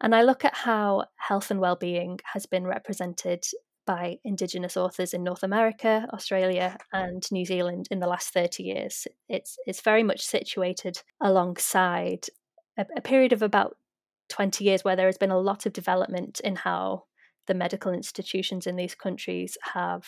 And 0.01 0.13
I 0.13 0.23
look 0.23 0.43
at 0.43 0.55
how 0.55 1.05
health 1.15 1.51
and 1.51 1.61
well-being 1.61 2.19
has 2.33 2.45
been 2.45 2.67
represented 2.67 3.45
by 3.85 4.17
Indigenous 4.25 4.75
authors 4.75 5.13
in 5.13 5.23
North 5.23 5.43
America, 5.43 6.07
Australia, 6.11 6.77
and 6.91 7.23
New 7.31 7.45
Zealand 7.45 7.87
in 7.91 7.99
the 7.99 8.07
last 8.07 8.33
30 8.33 8.63
years. 8.63 9.07
It's, 9.29 9.57
it's 9.65 9.81
very 9.81 10.03
much 10.03 10.21
situated 10.21 11.01
alongside 11.21 12.25
a, 12.77 12.85
a 12.97 13.01
period 13.01 13.31
of 13.31 13.41
about 13.41 13.77
20 14.29 14.63
years 14.63 14.83
where 14.83 14.95
there 14.95 15.05
has 15.05 15.17
been 15.17 15.31
a 15.31 15.39
lot 15.39 15.65
of 15.65 15.73
development 15.73 16.39
in 16.43 16.55
how 16.55 17.03
the 17.47 17.53
medical 17.53 17.91
institutions 17.91 18.67
in 18.67 18.75
these 18.75 18.95
countries 18.95 19.57
have 19.73 20.05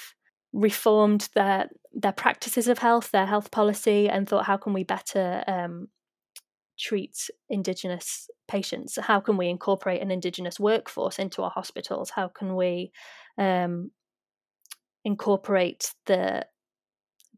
reformed 0.53 1.29
their 1.35 1.69
their 1.93 2.11
practices 2.11 2.67
of 2.67 2.79
health, 2.79 3.11
their 3.11 3.25
health 3.25 3.51
policy, 3.51 4.09
and 4.09 4.27
thought, 4.27 4.45
how 4.45 4.57
can 4.57 4.73
we 4.73 4.83
better 4.83 5.43
um, 5.47 5.87
treat 6.79 7.29
Indigenous 7.49 8.29
patients? 8.47 8.97
How 9.01 9.19
can 9.19 9.37
we 9.37 9.49
incorporate 9.49 10.01
an 10.01 10.11
Indigenous 10.11 10.59
workforce 10.59 11.19
into 11.19 11.43
our 11.43 11.49
hospitals? 11.49 12.11
How 12.11 12.27
can 12.27 12.55
we 12.55 12.91
um, 13.37 13.91
incorporate 15.03 15.93
the 16.05 16.45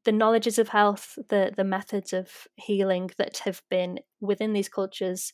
the 0.05 0.11
knowledges 0.11 0.57
of 0.59 0.69
health, 0.69 1.17
the 1.29 1.51
the 1.55 1.63
methods 1.63 2.13
of 2.13 2.47
healing 2.55 3.11
that 3.17 3.39
have 3.39 3.61
been 3.69 3.99
within 4.21 4.53
these 4.53 4.69
cultures 4.69 5.33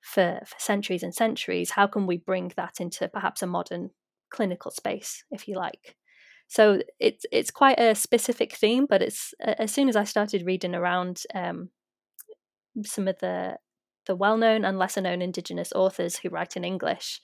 for, 0.00 0.40
for 0.46 0.58
centuries 0.58 1.02
and 1.02 1.14
centuries, 1.14 1.70
how 1.70 1.86
can 1.86 2.06
we 2.06 2.16
bring 2.16 2.52
that 2.56 2.80
into 2.80 3.08
perhaps 3.08 3.42
a 3.42 3.46
modern 3.46 3.90
clinical 4.30 4.70
space, 4.70 5.24
if 5.30 5.46
you 5.46 5.56
like? 5.56 5.96
So 6.48 6.82
it's 6.98 7.24
it's 7.30 7.52
quite 7.52 7.78
a 7.78 7.94
specific 7.94 8.54
theme, 8.54 8.86
but 8.88 9.02
it's 9.02 9.32
as 9.40 9.70
soon 9.72 9.88
as 9.88 9.94
I 9.94 10.02
started 10.02 10.44
reading 10.44 10.74
around 10.74 11.22
um, 11.32 11.70
some 12.84 13.06
of 13.06 13.18
the 13.20 13.56
the 14.06 14.16
well 14.16 14.36
known 14.36 14.64
and 14.64 14.76
lesser 14.76 15.00
known 15.00 15.22
Indigenous 15.22 15.72
authors 15.72 16.18
who 16.18 16.28
write 16.28 16.56
in 16.56 16.64
English, 16.64 17.20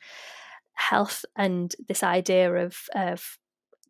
health 0.74 1.24
and 1.36 1.74
this 1.88 2.04
idea 2.04 2.52
of 2.54 2.76
of 2.94 3.38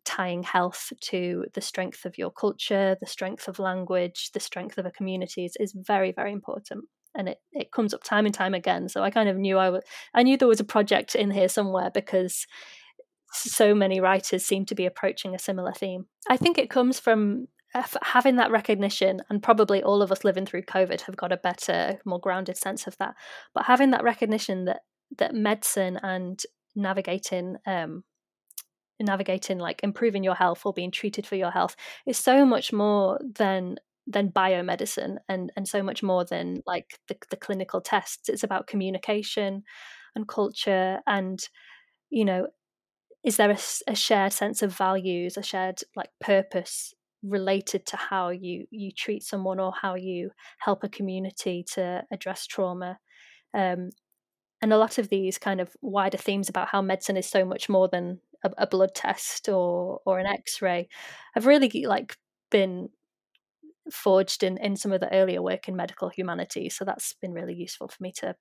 tying 0.05 0.41
health 0.41 0.91
to 1.01 1.45
the 1.53 1.61
strength 1.61 2.05
of 2.05 2.17
your 2.17 2.31
culture, 2.31 2.95
the 2.99 3.05
strength 3.05 3.47
of 3.47 3.59
language, 3.59 4.31
the 4.33 4.39
strength 4.39 4.77
of 4.77 4.85
a 4.85 4.91
community 4.91 5.43
is, 5.43 5.57
is 5.59 5.75
very, 5.75 6.13
very 6.13 6.31
important 6.31 6.85
and 7.17 7.29
it, 7.29 7.39
it 7.51 7.71
comes 7.71 7.93
up 7.93 8.03
time 8.03 8.25
and 8.25 8.33
time 8.33 8.53
again. 8.53 8.87
So 8.87 9.03
I 9.03 9.09
kind 9.09 9.27
of 9.27 9.37
knew 9.37 9.57
I 9.57 9.69
was 9.69 9.83
I 10.13 10.23
knew 10.23 10.37
there 10.37 10.47
was 10.47 10.59
a 10.59 10.65
project 10.65 11.15
in 11.15 11.31
here 11.31 11.49
somewhere 11.49 11.91
because 11.93 12.47
so 13.33 13.75
many 13.75 13.99
writers 13.99 14.45
seem 14.45 14.65
to 14.67 14.75
be 14.75 14.85
approaching 14.85 15.35
a 15.35 15.39
similar 15.39 15.73
theme. 15.73 16.05
I 16.29 16.37
think 16.37 16.57
it 16.57 16.69
comes 16.69 16.99
from 16.99 17.47
having 17.73 18.37
that 18.37 18.51
recognition, 18.51 19.21
and 19.29 19.43
probably 19.43 19.83
all 19.83 20.01
of 20.01 20.11
us 20.11 20.23
living 20.23 20.45
through 20.45 20.63
COVID 20.63 21.01
have 21.01 21.17
got 21.17 21.31
a 21.31 21.37
better, 21.37 21.99
more 22.05 22.19
grounded 22.19 22.57
sense 22.57 22.87
of 22.87 22.97
that. 22.97 23.15
But 23.53 23.65
having 23.65 23.91
that 23.91 24.03
recognition 24.03 24.65
that 24.65 24.81
that 25.17 25.33
medicine 25.33 25.99
and 26.03 26.41
navigating 26.75 27.57
um, 27.65 28.03
navigating 28.99 29.59
like 29.59 29.81
improving 29.83 30.23
your 30.23 30.35
health 30.35 30.65
or 30.65 30.73
being 30.73 30.91
treated 30.91 31.25
for 31.25 31.35
your 31.35 31.51
health 31.51 31.75
is 32.05 32.17
so 32.17 32.45
much 32.45 32.73
more 32.73 33.19
than 33.35 33.77
than 34.07 34.31
biomedicine 34.31 35.17
and 35.27 35.51
and 35.55 35.67
so 35.67 35.83
much 35.83 36.01
more 36.01 36.23
than 36.23 36.63
like 36.65 36.99
the, 37.07 37.17
the 37.29 37.37
clinical 37.37 37.81
tests. 37.81 38.29
It's 38.29 38.43
about 38.43 38.67
communication 38.67 39.63
and 40.15 40.27
culture 40.27 40.99
and 41.05 41.39
you 42.09 42.25
know 42.25 42.47
is 43.23 43.35
there 43.35 43.51
a, 43.51 43.57
a, 43.87 43.95
shared 43.95 44.31
sense 44.31 44.61
of 44.61 44.75
values 44.75 45.35
a 45.35 45.43
shared 45.43 45.81
like 45.95 46.09
purpose 46.21 46.93
related 47.23 47.85
to 47.85 47.97
how 47.97 48.29
you 48.29 48.65
you 48.71 48.91
treat 48.91 49.23
someone 49.23 49.59
or 49.59 49.73
how 49.81 49.95
you 49.95 50.31
help 50.59 50.83
a 50.83 50.89
community 50.89 51.65
to 51.73 52.03
address 52.11 52.47
trauma? 52.47 52.99
Um, 53.53 53.89
and 54.61 54.73
a 54.73 54.77
lot 54.77 54.97
of 54.97 55.09
these 55.09 55.37
kind 55.37 55.61
of 55.61 55.75
wider 55.81 56.17
themes 56.17 56.49
about 56.49 56.69
how 56.69 56.81
medicine 56.81 57.17
is 57.17 57.27
so 57.27 57.45
much 57.45 57.69
more 57.69 57.87
than 57.87 58.19
a, 58.43 58.51
a 58.59 58.67
blood 58.67 58.95
test 58.95 59.49
or 59.49 59.99
or 60.05 60.19
an 60.19 60.25
X-ray 60.25 60.87
have 61.33 61.45
really 61.45 61.85
like 61.85 62.15
been 62.49 62.89
forged 63.91 64.43
in 64.43 64.57
in 64.57 64.75
some 64.75 64.91
of 64.91 64.99
the 64.99 65.13
earlier 65.13 65.41
work 65.41 65.67
in 65.67 65.75
medical 65.75 66.09
humanities. 66.09 66.75
So 66.75 66.85
that's 66.85 67.13
been 67.21 67.33
really 67.33 67.55
useful 67.55 67.87
for 67.87 68.01
me 68.01 68.11
to 68.17 68.35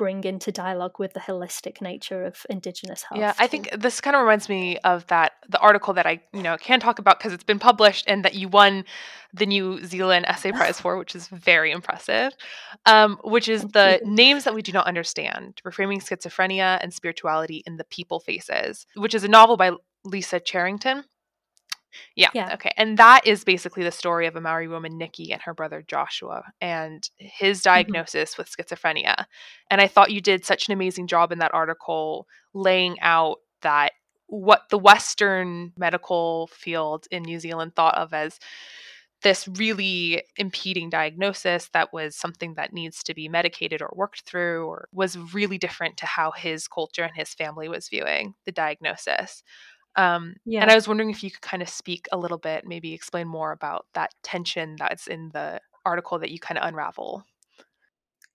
bring 0.00 0.24
into 0.24 0.50
dialogue 0.50 0.98
with 0.98 1.12
the 1.12 1.20
holistic 1.20 1.82
nature 1.82 2.24
of 2.24 2.46
indigenous 2.48 3.02
health. 3.02 3.20
Yeah, 3.20 3.34
I 3.38 3.46
think 3.46 3.68
this 3.78 4.00
kind 4.00 4.16
of 4.16 4.22
reminds 4.22 4.48
me 4.48 4.78
of 4.78 5.06
that 5.08 5.32
the 5.46 5.58
article 5.58 5.92
that 5.92 6.06
I, 6.06 6.22
you 6.32 6.42
know, 6.42 6.56
can 6.56 6.80
talk 6.80 6.98
about 6.98 7.18
because 7.18 7.34
it's 7.34 7.44
been 7.44 7.58
published 7.58 8.06
and 8.08 8.24
that 8.24 8.34
you 8.34 8.48
won 8.48 8.86
the 9.34 9.44
New 9.44 9.84
Zealand 9.84 10.24
Essay 10.26 10.52
Prize 10.52 10.80
for, 10.80 10.96
which 10.96 11.14
is 11.14 11.28
very 11.28 11.70
impressive. 11.70 12.32
Um, 12.86 13.18
which 13.24 13.46
is 13.46 13.60
Thank 13.60 13.72
the 13.74 14.00
you. 14.02 14.10
names 14.10 14.44
that 14.44 14.54
we 14.54 14.62
do 14.62 14.72
not 14.72 14.86
understand: 14.86 15.60
reframing 15.66 16.02
schizophrenia 16.02 16.78
and 16.80 16.94
spirituality 16.94 17.62
in 17.66 17.76
the 17.76 17.84
people 17.84 18.20
faces, 18.20 18.86
which 18.94 19.14
is 19.14 19.22
a 19.22 19.28
novel 19.28 19.58
by 19.58 19.72
Lisa 20.04 20.40
Cherrington. 20.40 21.04
Yeah, 22.16 22.30
Yeah. 22.32 22.50
Okay. 22.52 22.72
And 22.76 22.98
that 22.98 23.26
is 23.26 23.44
basically 23.44 23.82
the 23.84 23.90
story 23.90 24.26
of 24.26 24.36
a 24.36 24.40
Maori 24.40 24.68
woman, 24.68 24.96
Nikki, 24.98 25.32
and 25.32 25.42
her 25.42 25.54
brother 25.54 25.82
Joshua, 25.86 26.44
and 26.60 27.08
his 27.18 27.62
Mm-hmm. 27.76 27.94
diagnosis 27.94 28.36
with 28.38 28.50
schizophrenia. 28.50 29.24
And 29.70 29.80
I 29.80 29.86
thought 29.88 30.10
you 30.10 30.20
did 30.20 30.44
such 30.44 30.68
an 30.68 30.72
amazing 30.74 31.06
job 31.06 31.32
in 31.32 31.38
that 31.38 31.54
article 31.54 32.26
laying 32.54 32.98
out 33.00 33.38
that 33.62 33.92
what 34.26 34.62
the 34.70 34.78
Western 34.78 35.72
medical 35.76 36.48
field 36.52 37.06
in 37.10 37.22
New 37.24 37.40
Zealand 37.40 37.74
thought 37.74 37.96
of 37.96 38.12
as 38.14 38.38
this 39.22 39.46
really 39.48 40.22
impeding 40.36 40.88
diagnosis 40.88 41.68
that 41.74 41.92
was 41.92 42.16
something 42.16 42.54
that 42.54 42.72
needs 42.72 43.02
to 43.02 43.14
be 43.14 43.28
medicated 43.28 43.82
or 43.82 43.92
worked 43.94 44.22
through 44.22 44.66
or 44.66 44.88
was 44.92 45.18
really 45.34 45.58
different 45.58 45.96
to 45.98 46.06
how 46.06 46.30
his 46.30 46.66
culture 46.68 47.02
and 47.04 47.12
his 47.16 47.34
family 47.34 47.68
was 47.68 47.88
viewing 47.88 48.34
the 48.46 48.52
diagnosis. 48.52 49.42
Um, 49.96 50.34
Yeah. 50.44 50.62
and 50.62 50.70
I 50.70 50.74
was 50.74 50.88
wondering 50.88 51.10
if 51.10 51.22
you 51.22 51.30
could 51.30 51.42
kind 51.42 51.62
of 51.62 51.68
speak 51.68 52.06
a 52.12 52.18
little 52.18 52.38
bit, 52.38 52.66
maybe 52.66 52.92
explain 52.94 53.26
more 53.28 53.52
about 53.52 53.86
that 53.94 54.14
tension 54.22 54.76
that's 54.78 55.06
in 55.06 55.30
the 55.32 55.60
article 55.84 56.18
that 56.18 56.30
you 56.30 56.38
kind 56.38 56.58
of 56.58 56.64
unravel. 56.66 57.24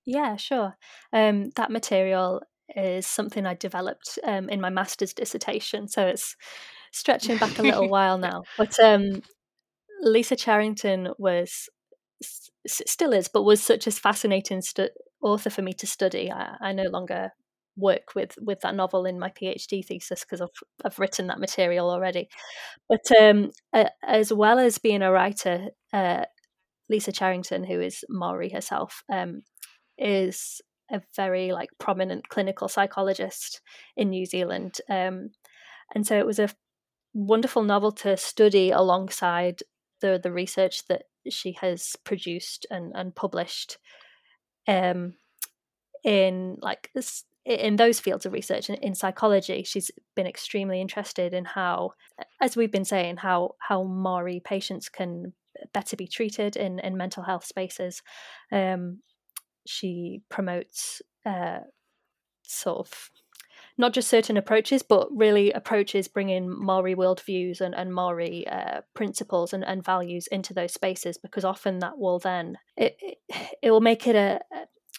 Yeah, 0.05 0.35
sure. 0.35 0.77
Um, 1.13 1.49
that 1.55 1.71
material 1.71 2.41
is 2.75 3.07
something 3.07 3.45
I 3.45 3.53
developed 3.55 4.19
um, 4.23 4.49
in 4.49 4.61
my 4.61 4.69
master's 4.69 5.13
dissertation, 5.13 5.87
so 5.87 6.05
it's 6.07 6.35
stretching 6.91 7.37
back 7.37 7.59
a 7.59 7.63
little 7.63 7.89
while 7.89 8.17
now. 8.17 8.43
But 8.57 8.73
um, 8.83 9.21
Lisa 10.01 10.35
Cherrington 10.35 11.09
was, 11.17 11.69
s- 12.23 12.51
still 12.65 13.13
is, 13.13 13.27
but 13.27 13.43
was 13.43 13.61
such 13.63 13.87
a 13.87 13.91
fascinating 13.91 14.61
stu- 14.61 14.89
author 15.21 15.49
for 15.49 15.61
me 15.61 15.73
to 15.73 15.87
study. 15.87 16.31
I, 16.31 16.55
I 16.61 16.71
no 16.73 16.83
longer 16.83 17.31
work 17.77 18.15
with 18.15 18.35
with 18.41 18.61
that 18.61 18.75
novel 18.75 19.05
in 19.05 19.19
my 19.19 19.29
PhD 19.29 19.85
thesis 19.85 20.21
because 20.21 20.41
I've 20.41 20.49
I've 20.83 20.99
written 20.99 21.27
that 21.27 21.39
material 21.39 21.89
already. 21.89 22.29
But 22.87 23.11
um, 23.19 23.51
uh, 23.73 23.89
as 24.03 24.31
well 24.31 24.59
as 24.59 24.77
being 24.77 25.01
a 25.01 25.11
writer, 25.11 25.67
uh, 25.93 26.25
Lisa 26.89 27.11
Cherrington, 27.11 27.63
who 27.63 27.81
is 27.81 28.03
Maori 28.09 28.49
herself, 28.49 29.03
um, 29.11 29.41
is 29.97 30.61
a 30.91 31.01
very 31.15 31.51
like 31.51 31.69
prominent 31.79 32.29
clinical 32.29 32.67
psychologist 32.67 33.61
in 33.97 34.09
New 34.09 34.25
Zealand, 34.25 34.77
um, 34.89 35.29
and 35.93 36.05
so 36.05 36.17
it 36.17 36.25
was 36.25 36.39
a 36.39 36.49
wonderful 37.13 37.63
novel 37.63 37.91
to 37.91 38.17
study 38.17 38.71
alongside 38.71 39.61
the 40.01 40.19
the 40.21 40.31
research 40.31 40.85
that 40.87 41.03
she 41.29 41.53
has 41.53 41.95
produced 42.03 42.65
and 42.69 42.91
and 42.95 43.15
published 43.15 43.77
um, 44.67 45.13
in 46.03 46.57
like 46.61 46.91
in 47.45 47.75
those 47.75 47.99
fields 47.99 48.25
of 48.25 48.33
research 48.33 48.69
in, 48.69 48.95
psychology 48.95 49.63
she's 49.63 49.91
been 50.15 50.25
extremely 50.25 50.81
interested 50.81 51.33
in 51.33 51.45
how 51.45 51.91
as 52.41 52.57
we've 52.57 52.71
been 52.71 52.85
saying 52.85 53.17
how 53.17 53.51
how 53.59 53.83
Maori 53.83 54.41
patients 54.43 54.89
can 54.89 55.33
better 55.73 55.95
be 55.95 56.07
treated 56.07 56.55
in 56.55 56.79
in 56.79 56.97
mental 56.97 57.23
health 57.23 57.45
spaces. 57.45 58.01
Um, 58.51 59.01
she 59.65 60.21
promotes 60.29 61.01
uh, 61.25 61.59
sort 62.43 62.79
of 62.79 63.09
not 63.77 63.93
just 63.93 64.09
certain 64.09 64.37
approaches, 64.37 64.83
but 64.83 65.09
really 65.11 65.51
approaches 65.51 66.07
bringing 66.07 66.49
Maori 66.49 66.95
worldviews 66.95 67.59
and, 67.59 67.75
and 67.75 67.93
Maori 67.93 68.47
uh, 68.47 68.81
principles 68.93 69.51
and, 69.53 69.65
and 69.65 69.83
values 69.83 70.27
into 70.27 70.53
those 70.53 70.73
spaces 70.73 71.17
because 71.17 71.43
often 71.43 71.79
that 71.79 71.97
will 71.97 72.19
then 72.19 72.57
it, 72.77 72.95
it, 72.99 73.17
it 73.61 73.71
will 73.71 73.81
make 73.81 74.07
it 74.07 74.15
a 74.15 74.39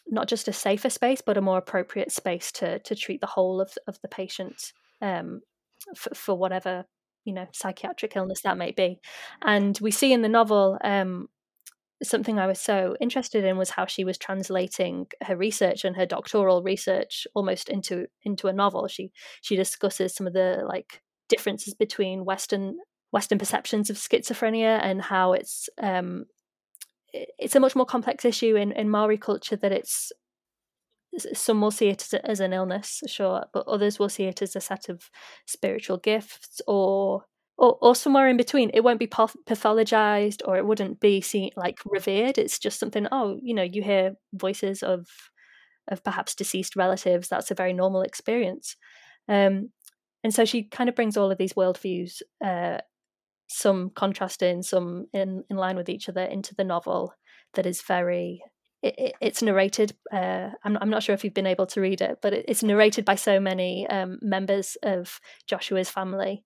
not 0.09 0.29
just 0.29 0.49
a 0.49 0.53
safer 0.53 0.91
space 0.91 1.21
but 1.21 1.37
a 1.37 1.43
more 1.43 1.59
appropriate 1.59 2.13
space 2.13 2.53
to 2.53 2.79
to 2.81 2.95
treat 2.95 3.21
the 3.21 3.27
whole 3.27 3.61
of 3.61 3.73
of 3.87 4.01
the 4.03 4.09
patient 4.09 4.73
um, 5.03 5.41
for, 5.97 6.15
for 6.15 6.35
whatever 6.35 6.85
you 7.25 7.33
know 7.33 7.47
psychiatric 7.53 8.15
illness 8.17 8.43
that 8.43 8.59
may 8.59 8.71
be 8.71 8.99
and 9.43 9.79
we 9.81 9.91
see 9.91 10.13
in 10.13 10.23
the 10.23 10.29
novel 10.29 10.79
um, 10.85 11.29
something 12.03 12.39
I 12.39 12.47
was 12.47 12.61
so 12.61 12.95
interested 13.01 13.45
in 13.45 13.57
was 13.57 13.71
how 13.71 13.87
she 13.87 14.05
was 14.05 14.19
translating 14.19 15.07
her 15.23 15.37
research 15.37 15.85
and 15.85 15.97
her 15.97 16.07
doctoral 16.07 16.63
research 16.63 17.27
almost 17.35 17.69
into 17.69 18.07
into 18.23 18.49
a 18.49 18.53
novel. 18.53 18.87
She 18.89 19.13
she 19.41 19.57
discusses 19.57 20.15
some 20.15 20.27
of 20.27 20.33
the 20.33 20.65
like 20.69 21.01
differences 21.29 21.75
between 21.75 22.25
Western 22.25 22.77
Western 23.13 23.39
perceptions 23.39 23.89
of 23.89 23.97
schizophrenia 23.97 24.79
and 24.83 25.01
how 25.01 25.33
it's 25.33 25.69
um, 25.83 26.27
it's 27.13 27.57
a 27.57 27.61
much 27.61 27.77
more 27.77 27.87
complex 27.87 28.25
issue 28.25 28.57
in, 28.57 28.73
in 28.73 28.89
Maori 28.91 29.19
culture 29.19 29.57
that 29.57 29.73
it's 29.73 30.13
some 31.33 31.61
will 31.61 31.71
see 31.71 31.89
it 31.89 32.03
as, 32.03 32.13
a, 32.13 32.31
as 32.31 32.41
an 32.41 32.53
illness, 32.53 33.03
sure, 33.07 33.47
but 33.53 33.67
others 33.67 33.99
will 33.99 34.09
see 34.09 34.25
it 34.25 34.43
as 34.43 34.55
a 34.55 34.61
set 34.61 34.89
of 34.89 35.11
spiritual 35.47 35.97
gifts 35.97 36.61
or 36.67 37.25
or, 37.59 37.79
or 37.81 37.95
somewhere 37.95 38.29
in 38.29 38.37
between. 38.37 38.71
It 38.75 38.85
won't 38.85 39.01
be 39.01 39.07
pathologized 39.07 40.43
or 40.45 40.59
it 40.59 40.67
wouldn't 40.67 41.01
be 41.01 41.23
seen 41.23 41.51
like 41.57 41.79
revered. 41.87 42.37
It's 42.37 42.59
just 42.59 42.79
something. 42.79 43.07
Oh, 43.11 43.39
you 43.43 43.55
know, 43.55 43.63
you 43.63 43.83
hear 43.83 44.13
voices 44.35 44.83
of 44.83 45.07
of 45.89 46.05
perhaps 46.05 46.35
deceased 46.35 46.77
relatives. 46.77 47.29
That's 47.29 47.51
a 47.51 47.55
very 47.55 47.73
normal 47.73 48.03
experience. 48.03 48.77
Um, 49.29 49.71
and 50.23 50.35
so 50.35 50.45
she 50.45 50.65
kind 50.65 50.89
of 50.89 50.97
brings 50.97 51.17
all 51.17 51.31
of 51.31 51.39
these 51.39 51.53
worldviews, 51.53 52.21
uh, 52.45 52.79
some 53.47 53.91
contrasting, 53.91 54.63
some 54.63 55.07
in 55.13 55.45
in 55.51 55.57
line 55.57 55.77
with 55.77 55.89
each 55.89 56.09
other, 56.09 56.23
into 56.23 56.55
the 56.55 56.65
novel. 56.65 57.15
That 57.55 57.67
is 57.67 57.83
very. 57.83 58.43
It, 58.83 59.15
it's 59.21 59.43
narrated. 59.43 59.97
Uh, 60.13 60.51
I'm, 60.63 60.77
I'm 60.81 60.91
not 60.91 61.03
sure 61.03 61.15
if 61.15 61.25
you've 61.25 61.35
been 61.35 61.47
able 61.47 61.67
to 61.69 61.81
read 61.81 62.01
it, 62.03 62.19
but 62.21 62.35
it, 62.35 62.45
it's 62.47 62.63
narrated 62.63 63.05
by 63.05 63.15
so 63.15 63.41
many 63.41 63.87
um, 63.89 64.19
members 64.21 64.77
of 64.83 65.19
Joshua's 65.47 65.89
family 65.89 66.45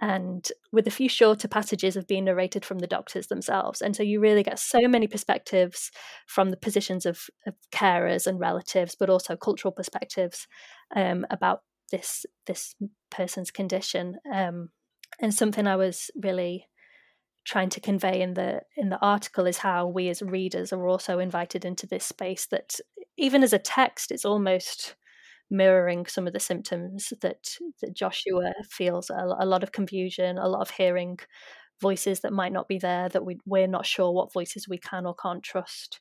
and 0.00 0.48
with 0.72 0.86
a 0.86 0.90
few 0.90 1.08
shorter 1.08 1.48
passages 1.48 1.96
of 1.96 2.06
being 2.06 2.24
narrated 2.24 2.64
from 2.64 2.78
the 2.78 2.86
doctors 2.86 3.28
themselves. 3.28 3.80
And 3.80 3.96
so 3.96 4.02
you 4.02 4.20
really 4.20 4.42
get 4.42 4.58
so 4.58 4.86
many 4.86 5.06
perspectives 5.06 5.90
from 6.26 6.50
the 6.50 6.56
positions 6.56 7.06
of, 7.06 7.22
of 7.46 7.54
carers 7.72 8.26
and 8.26 8.38
relatives, 8.38 8.94
but 8.98 9.08
also 9.08 9.36
cultural 9.36 9.72
perspectives 9.72 10.46
um, 10.94 11.24
about 11.30 11.60
this 11.90 12.26
this 12.46 12.74
person's 13.10 13.50
condition. 13.50 14.16
Um, 14.32 14.70
and 15.20 15.34
something 15.34 15.66
I 15.66 15.76
was 15.76 16.10
really 16.22 16.66
trying 17.44 17.70
to 17.70 17.80
convey 17.80 18.20
in 18.20 18.34
the 18.34 18.62
in 18.76 18.88
the 18.88 18.98
article 19.00 19.46
is 19.46 19.58
how 19.58 19.86
we 19.86 20.08
as 20.08 20.20
readers 20.20 20.72
are 20.72 20.88
also 20.88 21.18
invited 21.18 21.64
into 21.64 21.86
this 21.86 22.04
space 22.04 22.46
that 22.46 22.74
even 23.16 23.42
as 23.42 23.52
a 23.52 23.58
text 23.58 24.10
it's 24.10 24.24
almost 24.24 24.96
mirroring 25.50 26.06
some 26.06 26.26
of 26.26 26.32
the 26.32 26.40
symptoms 26.40 27.12
that, 27.20 27.56
that 27.80 27.94
Joshua 27.94 28.52
feels 28.68 29.10
a, 29.10 29.36
a, 29.38 29.46
lot 29.46 29.62
of 29.62 29.72
confusion, 29.72 30.38
a 30.38 30.48
lot 30.48 30.60
of 30.60 30.70
hearing 30.70 31.18
voices 31.80 32.20
that 32.20 32.32
might 32.32 32.52
not 32.52 32.68
be 32.68 32.78
there, 32.78 33.08
that 33.10 33.24
we, 33.24 33.38
we're 33.46 33.68
not 33.68 33.86
sure 33.86 34.12
what 34.12 34.32
voices 34.32 34.68
we 34.68 34.78
can 34.78 35.06
or 35.06 35.14
can't 35.14 35.42
trust. 35.42 36.00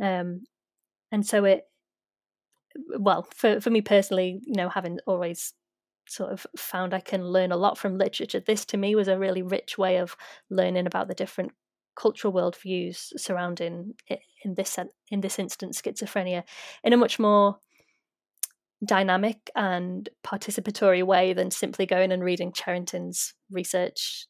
Um, 0.00 0.42
and 1.10 1.24
so 1.24 1.44
it, 1.44 1.62
well, 2.98 3.26
for, 3.34 3.60
for 3.60 3.70
me 3.70 3.80
personally, 3.80 4.40
you 4.44 4.56
know, 4.56 4.68
having 4.68 4.98
always 5.06 5.54
sort 6.08 6.32
of 6.32 6.46
found 6.56 6.94
I 6.94 7.00
can 7.00 7.24
learn 7.24 7.52
a 7.52 7.56
lot 7.56 7.78
from 7.78 7.98
literature, 7.98 8.40
this 8.40 8.64
to 8.66 8.76
me 8.76 8.94
was 8.94 9.08
a 9.08 9.18
really 9.18 9.42
rich 9.42 9.78
way 9.78 9.96
of 9.98 10.16
learning 10.50 10.86
about 10.86 11.08
the 11.08 11.14
different 11.14 11.52
cultural 11.94 12.32
worldviews 12.32 13.12
surrounding 13.18 13.94
in 14.44 14.54
this 14.54 14.78
in 15.10 15.20
this 15.20 15.38
instance 15.38 15.80
schizophrenia 15.80 16.42
in 16.82 16.94
a 16.94 16.96
much 16.96 17.18
more 17.18 17.58
dynamic 18.84 19.50
and 19.54 20.08
participatory 20.24 21.04
way 21.04 21.32
than 21.32 21.50
simply 21.50 21.86
going 21.86 22.10
and 22.10 22.24
reading 22.24 22.52
Cherrington's 22.52 23.34
research 23.50 24.26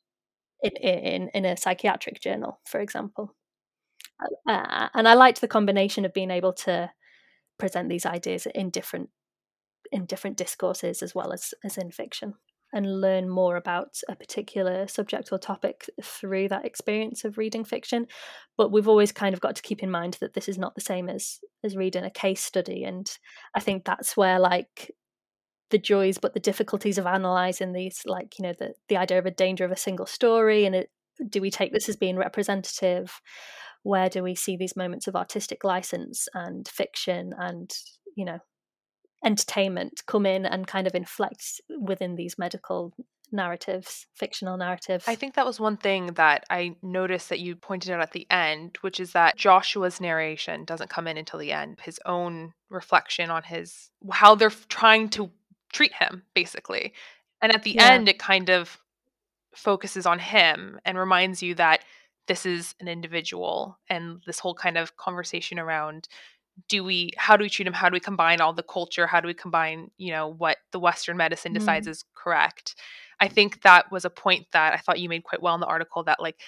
in, 0.62 0.72
in, 0.76 1.30
in 1.34 1.44
a 1.44 1.56
psychiatric 1.56 2.20
journal, 2.20 2.60
for 2.66 2.80
example. 2.80 3.34
Uh, 4.46 4.88
and 4.94 5.08
I 5.08 5.14
liked 5.14 5.40
the 5.40 5.48
combination 5.48 6.04
of 6.04 6.12
being 6.12 6.30
able 6.30 6.52
to 6.52 6.90
present 7.58 7.88
these 7.88 8.06
ideas 8.06 8.46
in 8.54 8.70
different 8.70 9.08
in 9.92 10.06
different 10.06 10.36
discourses 10.36 11.02
as 11.02 11.14
well 11.14 11.32
as 11.32 11.54
as 11.64 11.78
in 11.78 11.90
fiction 11.90 12.34
and 12.74 13.02
learn 13.02 13.28
more 13.28 13.56
about 13.56 13.98
a 14.08 14.16
particular 14.16 14.88
subject 14.88 15.28
or 15.30 15.38
topic 15.38 15.90
through 16.02 16.48
that 16.48 16.64
experience 16.64 17.22
of 17.22 17.36
reading 17.36 17.64
fiction. 17.64 18.06
But 18.56 18.72
we've 18.72 18.88
always 18.88 19.12
kind 19.12 19.34
of 19.34 19.42
got 19.42 19.56
to 19.56 19.62
keep 19.62 19.82
in 19.82 19.90
mind 19.90 20.16
that 20.20 20.32
this 20.32 20.48
is 20.48 20.56
not 20.56 20.74
the 20.74 20.80
same 20.80 21.10
as 21.10 21.38
as 21.62 21.76
reading 21.76 22.04
a 22.04 22.10
case 22.10 22.40
study 22.42 22.82
and 22.82 23.08
i 23.54 23.60
think 23.60 23.84
that's 23.84 24.16
where 24.16 24.40
like 24.40 24.90
the 25.70 25.78
joys 25.78 26.18
but 26.18 26.34
the 26.34 26.40
difficulties 26.40 26.98
of 26.98 27.06
analyzing 27.06 27.72
these 27.72 28.02
like 28.04 28.38
you 28.38 28.42
know 28.42 28.52
the 28.58 28.74
the 28.88 28.96
idea 28.96 29.18
of 29.18 29.26
a 29.26 29.30
danger 29.30 29.64
of 29.64 29.72
a 29.72 29.76
single 29.76 30.06
story 30.06 30.64
and 30.66 30.74
it, 30.74 30.90
do 31.28 31.40
we 31.40 31.50
take 31.50 31.72
this 31.72 31.88
as 31.88 31.96
being 31.96 32.16
representative? 32.16 33.20
Where 33.82 34.08
do 34.08 34.22
we 34.22 34.34
see 34.34 34.56
these 34.56 34.76
moments 34.76 35.06
of 35.06 35.16
artistic 35.16 35.64
license 35.64 36.28
and 36.34 36.66
fiction 36.68 37.32
and 37.36 37.70
you 38.16 38.24
know 38.24 38.38
entertainment 39.24 40.02
come 40.06 40.26
in 40.26 40.44
and 40.46 40.66
kind 40.66 40.86
of 40.86 40.94
inflect 40.94 41.60
within 41.80 42.16
these 42.16 42.38
medical 42.38 42.92
narratives, 43.32 44.06
fictional 44.14 44.56
narratives. 44.56 45.04
I 45.08 45.14
think 45.14 45.34
that 45.34 45.46
was 45.46 45.58
one 45.58 45.76
thing 45.76 46.08
that 46.14 46.44
I 46.50 46.76
noticed 46.82 47.30
that 47.30 47.40
you 47.40 47.56
pointed 47.56 47.90
out 47.90 48.00
at 48.00 48.12
the 48.12 48.26
end, 48.30 48.76
which 48.82 49.00
is 49.00 49.12
that 49.12 49.36
Joshua's 49.36 50.00
narration 50.00 50.64
doesn't 50.64 50.90
come 50.90 51.08
in 51.08 51.16
until 51.16 51.38
the 51.38 51.52
end. 51.52 51.78
His 51.82 51.98
own 52.04 52.52
reflection 52.68 53.30
on 53.30 53.42
his 53.42 53.90
how 54.10 54.34
they're 54.34 54.50
trying 54.50 55.08
to 55.10 55.30
treat 55.72 55.94
him, 55.94 56.22
basically. 56.34 56.92
And 57.40 57.54
at 57.54 57.62
the 57.62 57.72
yeah. 57.72 57.88
end, 57.88 58.08
it 58.08 58.18
kind 58.18 58.50
of 58.50 58.78
focuses 59.54 60.06
on 60.06 60.18
him 60.18 60.78
and 60.84 60.98
reminds 60.98 61.42
you 61.42 61.54
that 61.56 61.80
this 62.28 62.46
is 62.46 62.74
an 62.80 62.88
individual 62.88 63.78
and 63.88 64.22
this 64.26 64.38
whole 64.38 64.54
kind 64.54 64.78
of 64.78 64.96
conversation 64.96 65.58
around 65.58 66.08
do 66.68 66.84
we 66.84 67.12
how 67.16 67.36
do 67.36 67.42
we 67.42 67.50
treat 67.50 67.66
him 67.66 67.72
how 67.72 67.88
do 67.88 67.94
we 67.94 68.00
combine 68.00 68.40
all 68.40 68.52
the 68.52 68.62
culture 68.62 69.06
how 69.06 69.20
do 69.20 69.26
we 69.26 69.34
combine 69.34 69.90
you 69.96 70.12
know 70.12 70.28
what 70.28 70.58
the 70.70 70.78
western 70.78 71.16
medicine 71.16 71.52
decides 71.52 71.86
mm. 71.86 71.90
is 71.90 72.04
correct 72.14 72.74
I 73.20 73.28
think 73.28 73.62
that 73.62 73.92
was 73.92 74.04
a 74.04 74.10
point 74.10 74.46
that 74.52 74.72
I 74.74 74.78
thought 74.78 74.98
you 74.98 75.08
made 75.08 75.22
quite 75.22 75.40
well 75.40 75.54
in 75.54 75.60
the 75.60 75.66
article 75.66 76.02
that 76.04 76.20
like 76.20 76.40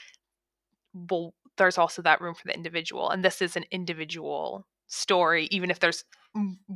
well 0.93 1.33
there's 1.57 1.79
also 1.79 2.03
that 2.03 2.21
room 2.21 2.35
for 2.35 2.47
the 2.47 2.55
individual 2.55 3.11
and 3.11 3.25
this 3.25 3.41
is 3.41 3.57
an 3.57 3.65
individual 3.71 4.67
story 4.87 5.49
even 5.51 5.71
if 5.71 5.81
there's 5.81 6.05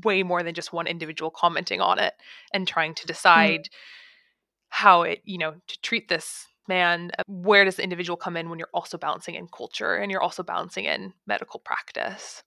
way 0.05 0.23
more 0.23 0.43
than 0.43 0.55
just 0.55 0.73
one 0.73 0.87
individual 0.87 1.31
commenting 1.31 1.81
on 1.81 1.99
it 1.99 2.15
and 2.55 2.67
trying 2.67 2.95
to 2.95 3.05
mm. 3.05 3.09
decide 3.09 3.65
mm. 3.65 3.69
how 4.69 5.03
it 5.03 5.21
you 5.25 5.37
know 5.37 5.55
to 5.67 5.81
treat 5.83 6.09
this 6.09 6.47
man 6.69 7.11
uh, 7.19 7.23
where 7.27 7.65
does 7.65 7.77
the 7.77 7.83
individual 7.83 8.17
come 8.17 8.37
in 8.37 8.49
when 8.49 8.59
you're 8.59 8.69
also 8.73 8.99
balancing 8.99 9.35
in 9.35 9.49
culture 9.49 9.97
and 9.97 10.11
you're 10.11 10.23
also 10.23 10.43
balancing 10.43 10.85
in 10.85 11.13
medical 11.27 11.61
practice 11.61 12.43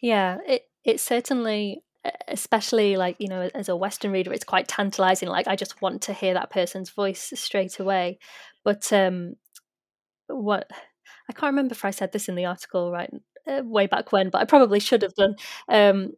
yeah 0.00 0.38
it 0.46 0.62
it 0.84 1.00
certainly 1.00 1.82
especially 2.28 2.96
like 2.96 3.16
you 3.18 3.28
know 3.28 3.48
as 3.54 3.68
a 3.68 3.76
western 3.76 4.12
reader 4.12 4.32
it's 4.32 4.44
quite 4.44 4.68
tantalizing 4.68 5.28
like 5.28 5.48
i 5.48 5.56
just 5.56 5.80
want 5.80 6.02
to 6.02 6.12
hear 6.12 6.34
that 6.34 6.50
person's 6.50 6.90
voice 6.90 7.32
straight 7.34 7.78
away. 7.78 8.18
But 8.64 8.92
um 8.92 9.34
what 10.28 10.70
i 11.28 11.32
can't 11.32 11.52
remember 11.52 11.72
if 11.72 11.84
i 11.84 11.90
said 11.90 12.12
this 12.12 12.28
in 12.28 12.34
the 12.34 12.46
article 12.46 12.90
right 12.92 13.10
uh, 13.48 13.62
way 13.64 13.86
back 13.86 14.12
when 14.12 14.30
but 14.30 14.40
i 14.40 14.44
probably 14.44 14.80
should 14.80 15.02
have 15.02 15.14
done 15.14 15.36
um 15.68 16.12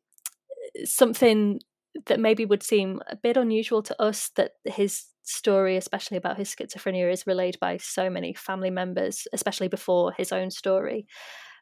something 0.84 1.60
that 2.06 2.20
maybe 2.20 2.44
would 2.44 2.62
seem 2.62 3.00
a 3.08 3.16
bit 3.16 3.36
unusual 3.36 3.82
to 3.82 4.00
us 4.02 4.30
that 4.36 4.52
his 4.64 5.06
story 5.22 5.76
especially 5.76 6.16
about 6.16 6.36
his 6.36 6.54
schizophrenia 6.54 7.12
is 7.12 7.26
relayed 7.26 7.58
by 7.60 7.76
so 7.78 8.08
many 8.10 8.32
family 8.34 8.70
members 8.70 9.26
especially 9.32 9.68
before 9.68 10.12
his 10.12 10.32
own 10.32 10.50
story. 10.50 11.06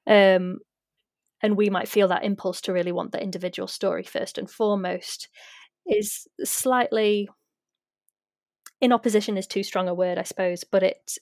Um 0.06 0.58
and 1.44 1.58
we 1.58 1.68
might 1.68 1.88
feel 1.88 2.08
that 2.08 2.24
impulse 2.24 2.62
to 2.62 2.72
really 2.72 2.90
want 2.90 3.12
the 3.12 3.22
individual 3.22 3.68
story 3.68 4.02
first 4.02 4.38
and 4.38 4.50
foremost 4.50 5.28
is 5.86 6.26
slightly 6.42 7.28
in 8.80 8.94
opposition 8.94 9.36
is 9.36 9.46
too 9.46 9.62
strong 9.62 9.86
a 9.86 9.94
word 9.94 10.16
i 10.16 10.22
suppose 10.22 10.64
but 10.64 10.82
it 10.82 11.18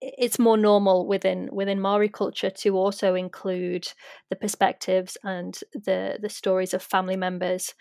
it's 0.00 0.38
more 0.38 0.56
normal 0.56 1.06
within 1.08 1.48
within 1.52 1.80
Maori 1.80 2.08
culture 2.08 2.50
to 2.50 2.76
also 2.76 3.14
include 3.14 3.88
the 4.30 4.36
perspectives 4.36 5.16
and 5.24 5.58
the 5.74 6.18
the 6.22 6.28
stories 6.28 6.72
of 6.72 6.82
family 6.82 7.16
members 7.16 7.74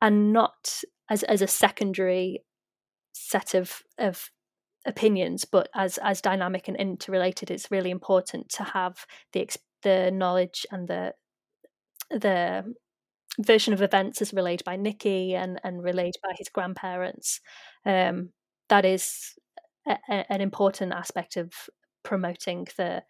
and 0.00 0.32
not 0.32 0.82
as 1.10 1.24
as 1.24 1.42
a 1.42 1.48
secondary 1.48 2.44
set 3.12 3.54
of 3.54 3.82
of 3.98 4.30
opinions 4.86 5.44
but 5.44 5.68
as 5.74 5.98
as 5.98 6.20
dynamic 6.20 6.68
and 6.68 6.76
interrelated 6.76 7.50
it's 7.50 7.72
really 7.72 7.90
important 7.90 8.48
to 8.48 8.62
have 8.62 9.04
the 9.32 9.40
the 9.82 10.10
knowledge 10.10 10.66
and 10.70 10.88
the 10.88 11.14
the 12.10 12.74
version 13.38 13.74
of 13.74 13.82
events 13.82 14.22
as 14.22 14.32
relayed 14.32 14.62
by 14.64 14.76
Nikki 14.76 15.34
and 15.34 15.60
and 15.64 15.82
relayed 15.82 16.14
by 16.22 16.34
his 16.36 16.48
grandparents. 16.48 17.40
Um, 17.84 18.30
that 18.68 18.84
is 18.84 19.34
a, 19.86 19.98
a, 20.08 20.32
an 20.32 20.40
important 20.40 20.92
aspect 20.92 21.36
of 21.36 21.52
promoting 22.02 22.66
the 22.76 23.02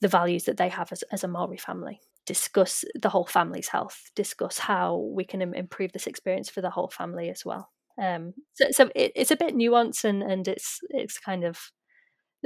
the 0.00 0.08
values 0.08 0.44
that 0.44 0.56
they 0.56 0.68
have 0.68 0.92
as, 0.92 1.02
as 1.10 1.24
a 1.24 1.28
Maori 1.28 1.56
family. 1.56 2.00
Discuss 2.26 2.84
the 3.00 3.08
whole 3.08 3.26
family's 3.26 3.68
health. 3.68 4.10
Discuss 4.14 4.58
how 4.58 4.96
we 4.96 5.24
can 5.24 5.40
Im- 5.42 5.54
improve 5.54 5.92
this 5.92 6.06
experience 6.06 6.50
for 6.50 6.60
the 6.60 6.70
whole 6.70 6.88
family 6.88 7.30
as 7.30 7.44
well. 7.44 7.70
Um, 8.00 8.34
so, 8.52 8.66
so 8.72 8.90
it, 8.94 9.12
it's 9.14 9.30
a 9.30 9.36
bit 9.36 9.54
nuanced 9.54 10.04
and 10.04 10.22
and 10.22 10.46
it's 10.46 10.80
it's 10.90 11.18
kind 11.18 11.44
of 11.44 11.58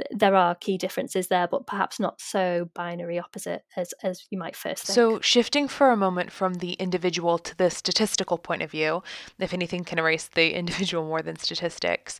there 0.09 0.35
are 0.35 0.55
key 0.55 0.77
differences 0.77 1.27
there, 1.27 1.47
but 1.47 1.67
perhaps 1.67 1.99
not 1.99 2.21
so 2.21 2.69
binary 2.73 3.19
opposite 3.19 3.63
as, 3.75 3.93
as 4.03 4.25
you 4.29 4.37
might 4.37 4.55
first 4.55 4.85
think. 4.85 4.95
So, 4.95 5.19
shifting 5.19 5.67
for 5.67 5.91
a 5.91 5.97
moment 5.97 6.31
from 6.31 6.55
the 6.55 6.73
individual 6.73 7.37
to 7.39 7.57
the 7.57 7.69
statistical 7.69 8.37
point 8.37 8.61
of 8.61 8.71
view, 8.71 9.03
if 9.39 9.53
anything 9.53 9.83
can 9.83 9.99
erase 9.99 10.27
the 10.27 10.53
individual 10.57 11.05
more 11.05 11.21
than 11.21 11.37
statistics, 11.37 12.19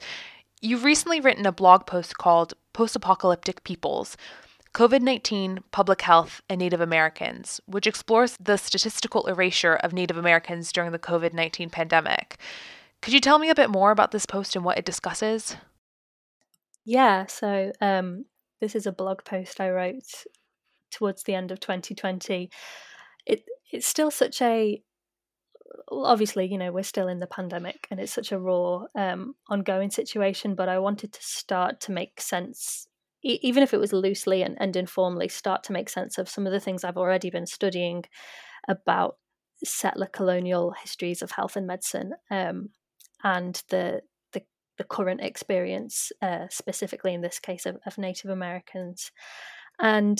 you've 0.62 0.84
recently 0.84 1.19
written 1.19 1.45
a 1.45 1.51
blog 1.51 1.86
post 1.86 2.17
called 2.17 2.53
Post 2.73 2.95
Apocalyptic 2.95 3.63
Peoples 3.63 4.17
COVID 4.73 5.01
19, 5.01 5.60
Public 5.71 6.01
Health, 6.01 6.41
and 6.49 6.60
Native 6.60 6.79
Americans, 6.79 7.60
which 7.65 7.88
explores 7.88 8.38
the 8.38 8.57
statistical 8.57 9.27
erasure 9.27 9.75
of 9.75 9.91
Native 9.91 10.17
Americans 10.17 10.71
during 10.71 10.91
the 10.91 10.99
COVID 10.99 11.34
19 11.34 11.69
pandemic. 11.69 12.38
Could 13.01 13.13
you 13.13 13.19
tell 13.19 13.39
me 13.39 13.49
a 13.49 13.55
bit 13.55 13.69
more 13.69 13.91
about 13.91 14.12
this 14.12 14.25
post 14.25 14.55
and 14.55 14.63
what 14.63 14.77
it 14.77 14.86
discusses? 14.86 15.57
Yeah, 16.86 17.26
so 17.28 17.72
um, 17.82 18.26
this 18.60 18.76
is 18.76 18.86
a 18.88 18.91
blog 18.91 19.24
post 19.24 19.60
I 19.62 19.70
wrote 19.70 20.26
towards 20.91 21.24
the 21.24 21.36
end 21.36 21.52
of 21.52 21.60
2020. 21.60 22.52
It 23.26 23.46
it's 23.72 23.88
still 23.88 24.12
such 24.12 24.41
a 24.41 24.84
obviously 25.91 26.46
you 26.46 26.58
know 26.58 26.72
we're 26.72 26.84
still 26.84 27.08
in 27.08 27.20
the 27.20 27.28
pandemic 27.28 27.88
and 27.91 28.00
it's 28.00 28.13
such 28.13 28.32
a 28.32 28.39
raw 28.39 28.84
um, 28.96 29.36
ongoing 29.50 29.89
situation 29.89 30.56
but 30.56 30.70
i 30.70 30.80
wanted 30.80 31.12
to 31.13 31.22
start 31.24 31.80
to 31.82 31.91
make 31.91 32.20
sense 32.22 32.88
e- 33.24 33.39
even 33.41 33.63
if 33.63 33.74
it 33.74 33.80
was 33.80 33.94
loosely 33.94 34.41
and, 34.44 34.58
and 34.60 34.76
informally 34.76 35.28
start 35.28 35.63
to 35.63 35.74
make 35.74 35.89
sense 35.89 36.17
of 36.17 36.30
some 36.30 36.46
of 36.46 36.54
the 36.54 36.60
things 36.60 36.84
i've 36.84 36.98
already 36.98 37.30
been 37.30 37.46
studying 37.48 38.04
about 38.67 39.17
settler 39.63 40.08
colonial 40.08 40.72
histories 40.82 41.22
of 41.22 41.32
health 41.32 41.56
and 41.56 41.67
medicine 41.67 42.13
um, 42.32 42.70
and 43.24 43.63
the 43.70 44.02
the 44.82 44.88
current 44.88 45.22
experience, 45.22 46.12
uh, 46.24 46.48
specifically 46.50 47.13
in 47.13 47.22
this 47.22 47.38
case 47.38 47.67
of, 47.67 47.78
of, 47.86 48.00
Native 48.00 48.32
Americans. 48.32 49.12
And 49.80 50.20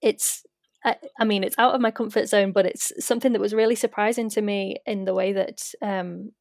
it's, 0.00 0.44
I, 0.84 0.96
I, 1.20 1.24
mean, 1.24 1.44
it's 1.44 1.54
out 1.58 1.76
of 1.76 1.80
my 1.80 1.92
comfort 1.92 2.26
zone, 2.28 2.50
but 2.50 2.66
it's 2.66 2.92
something 2.98 3.32
that 3.32 3.40
was 3.40 3.54
really 3.54 3.76
surprising 3.76 4.28
to 4.30 4.42
me 4.42 4.78
in 4.84 5.04
the 5.04 5.14
way 5.14 5.32
that 5.32 5.62
um, 5.80 6.32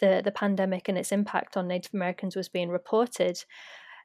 the 0.00 0.20
the 0.22 0.30
pandemic 0.30 0.88
and 0.88 0.98
its 0.98 1.10
impact 1.10 1.56
on 1.56 1.68
Native 1.68 1.94
Americans 1.94 2.36
was 2.36 2.50
being 2.50 2.68
reported. 2.68 3.42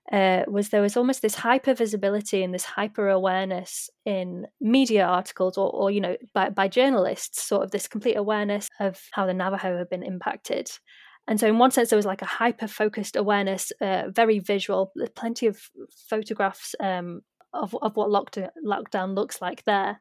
Uh, 0.10 0.44
was 0.48 0.70
there 0.70 0.82
was 0.82 0.96
almost 0.96 1.22
this 1.22 1.36
hyper 1.36 1.74
visibility 1.74 2.42
and 2.44 2.54
this 2.54 2.64
hyper 2.64 3.10
awareness 3.10 3.90
in 4.06 4.48
media 4.62 5.06
articles 5.06 5.58
or, 5.58 5.70
or 5.70 5.92
you 5.92 6.00
know 6.00 6.16
by, 6.34 6.50
by 6.50 6.68
journalists 6.68 7.44
sort 7.44 7.64
of 7.64 7.72
this 7.72 7.88
complete 7.88 8.16
awareness 8.16 8.70
of 8.80 9.00
how 9.12 9.28
the 9.28 9.34
navajo 9.34 9.78
have 9.78 9.90
been 9.90 10.02
impacted 10.02 10.72
and 11.30 11.40
so, 11.40 11.46
in 11.46 11.60
one 11.60 11.70
sense, 11.70 11.92
there 11.92 11.98
was 11.98 12.08
like 12.08 12.24
a 12.24 12.26
hyper 12.26 12.68
focused 12.68 13.16
awareness, 13.16 13.72
uh, 13.82 14.06
very 14.10 14.40
visual, 14.40 14.92
There's 14.96 15.10
plenty 15.10 15.46
of 15.46 15.62
photographs 16.10 16.74
um, 16.80 17.22
of, 17.54 17.76
of 17.84 17.96
what 17.96 18.10
lockdown, 18.10 18.50
lockdown 18.66 19.16
looks 19.16 19.40
like 19.40 19.64
there. 19.66 20.00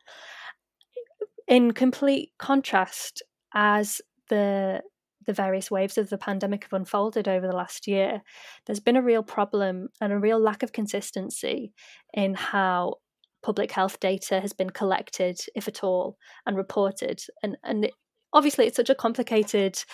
In 1.47 1.73
complete 1.73 2.33
contrast, 2.39 3.23
as 3.55 4.01
the 4.31 4.81
the 5.27 5.35
various 5.35 5.71
waves 5.71 5.99
of 5.99 6.09
the 6.09 6.17
pandemic 6.17 6.65
have 6.65 6.73
unfolded 6.73 7.29
over 7.29 7.47
the 7.47 7.55
last 7.55 7.87
year, 7.87 8.23
there's 8.65 8.81
been 8.81 8.97
a 8.97 9.03
real 9.03 9.23
problem 9.23 9.89
and 10.01 10.15
a 10.15 10.19
real 10.19 10.41
lack 10.41 10.63
of 10.63 10.73
consistency 10.73 11.75
in 12.15 12.33
how 12.33 12.95
public 13.43 13.71
health 13.71 14.01
data 14.01 14.41
has 14.41 14.55
been 14.55 14.71
collected, 14.71 15.39
if 15.55 15.69
at 15.69 15.85
all, 15.85 16.17
and 16.47 16.57
reported. 16.57 17.21
And 17.43 17.59
and 17.63 17.91
obviously, 18.33 18.67
it's 18.67 18.77
such 18.77 18.89
a 18.89 18.95
complicated 18.95 19.85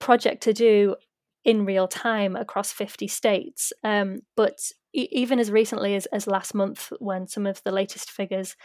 project 0.00 0.42
to 0.44 0.52
do 0.52 0.96
in 1.44 1.64
real 1.64 1.88
time 1.88 2.36
across 2.36 2.72
50 2.72 3.06
states. 3.08 3.72
Um, 3.84 4.20
but 4.36 4.58
e- 4.94 5.08
even 5.12 5.38
as 5.38 5.50
recently 5.50 5.94
as, 5.94 6.06
as 6.06 6.26
last 6.26 6.54
month, 6.54 6.92
when 6.98 7.26
some 7.26 7.46
of 7.46 7.62
the 7.64 7.70
latest 7.70 8.10
figures 8.10 8.56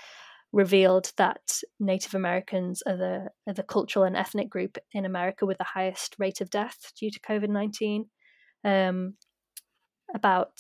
revealed 0.51 1.11
that 1.17 1.59
Native 1.79 2.15
Americans 2.15 2.81
are 2.87 2.97
the, 2.97 3.29
are 3.47 3.53
the 3.53 3.63
cultural 3.63 4.05
and 4.05 4.15
ethnic 4.15 4.49
group 4.49 4.77
in 4.93 5.05
America 5.05 5.45
with 5.45 5.57
the 5.57 5.63
highest 5.63 6.15
rate 6.17 6.41
of 6.41 6.49
death 6.49 6.91
due 6.99 7.11
to 7.11 7.19
COVID 7.19 7.49
19. 7.49 8.05
Um, 8.63 9.15
about, 10.13 10.51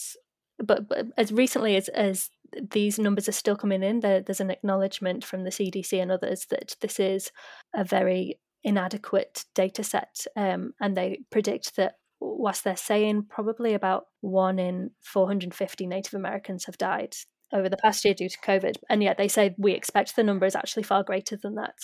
but, 0.59 0.87
but 0.87 1.07
as 1.17 1.31
recently 1.31 1.75
as, 1.75 1.87
as 1.89 2.29
these 2.71 2.99
numbers 2.99 3.27
are 3.27 3.33
still 3.33 3.55
coming 3.55 3.83
in, 3.83 3.99
there, 3.99 4.21
there's 4.21 4.41
an 4.41 4.51
acknowledgement 4.51 5.23
from 5.23 5.43
the 5.43 5.49
CDC 5.49 6.01
and 6.01 6.11
others 6.11 6.45
that 6.49 6.75
this 6.81 6.99
is 6.99 7.31
a 7.73 7.83
very 7.83 8.39
inadequate 8.65 9.45
data 9.53 9.83
set. 9.83 10.25
Um, 10.35 10.73
and 10.81 10.97
they 10.97 11.19
predict 11.31 11.77
that, 11.77 11.93
whilst 12.19 12.63
they're 12.63 12.75
saying 12.75 13.27
probably 13.29 13.73
about 13.73 14.05
one 14.21 14.59
in 14.59 14.91
450 15.03 15.87
Native 15.87 16.15
Americans 16.15 16.65
have 16.65 16.77
died 16.77 17.15
over 17.53 17.69
the 17.69 17.77
past 17.77 18.03
year 18.03 18.13
due 18.13 18.27
to 18.27 18.37
COVID, 18.39 18.75
and 18.89 19.01
yet 19.03 19.17
they 19.17 19.27
say 19.27 19.55
we 19.57 19.73
expect 19.73 20.15
the 20.15 20.23
number 20.23 20.45
is 20.45 20.55
actually 20.55 20.83
far 20.83 21.03
greater 21.03 21.37
than 21.37 21.55
that. 21.55 21.75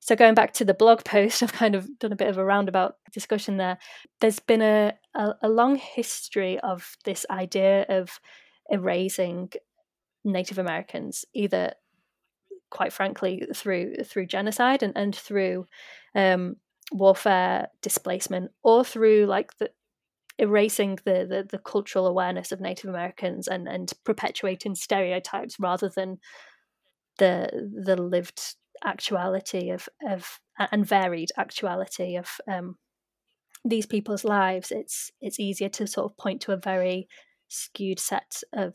So 0.00 0.14
going 0.14 0.34
back 0.34 0.52
to 0.54 0.66
the 0.66 0.74
blog 0.74 1.02
post, 1.04 1.42
I've 1.42 1.52
kind 1.52 1.74
of 1.74 1.98
done 1.98 2.12
a 2.12 2.16
bit 2.16 2.28
of 2.28 2.36
a 2.36 2.44
roundabout 2.44 2.96
discussion 3.12 3.56
there. 3.56 3.78
There's 4.20 4.38
been 4.38 4.62
a, 4.62 4.92
a, 5.14 5.32
a 5.42 5.48
long 5.48 5.76
history 5.76 6.60
of 6.60 6.96
this 7.04 7.24
idea 7.30 7.86
of 7.88 8.20
erasing 8.70 9.50
Native 10.24 10.58
Americans, 10.58 11.24
either 11.34 11.72
quite 12.70 12.92
frankly 12.92 13.46
through 13.54 13.94
through 14.04 14.26
genocide 14.26 14.82
and, 14.82 14.92
and 14.96 15.14
through 15.14 15.66
um, 16.14 16.56
warfare, 16.92 17.68
displacement, 17.82 18.50
or 18.62 18.84
through 18.84 19.26
like 19.26 19.56
the 19.58 19.70
erasing 20.38 20.98
the, 21.04 21.24
the, 21.28 21.46
the 21.48 21.58
cultural 21.58 22.06
awareness 22.06 22.50
of 22.50 22.60
Native 22.60 22.90
Americans 22.90 23.46
and 23.48 23.68
and 23.68 23.92
perpetuating 24.04 24.74
stereotypes 24.74 25.56
rather 25.60 25.88
than 25.88 26.18
the 27.18 27.48
the 27.84 28.00
lived 28.00 28.56
actuality 28.84 29.70
of 29.70 29.88
of 30.08 30.40
and 30.58 30.86
varied 30.86 31.30
actuality 31.36 32.16
of 32.16 32.28
um, 32.48 32.76
these 33.64 33.86
people's 33.86 34.24
lives. 34.24 34.70
It's 34.70 35.10
it's 35.20 35.40
easier 35.40 35.68
to 35.70 35.86
sort 35.86 36.10
of 36.10 36.16
point 36.16 36.42
to 36.42 36.52
a 36.52 36.56
very 36.56 37.08
skewed 37.48 38.00
set 38.00 38.42
of 38.52 38.74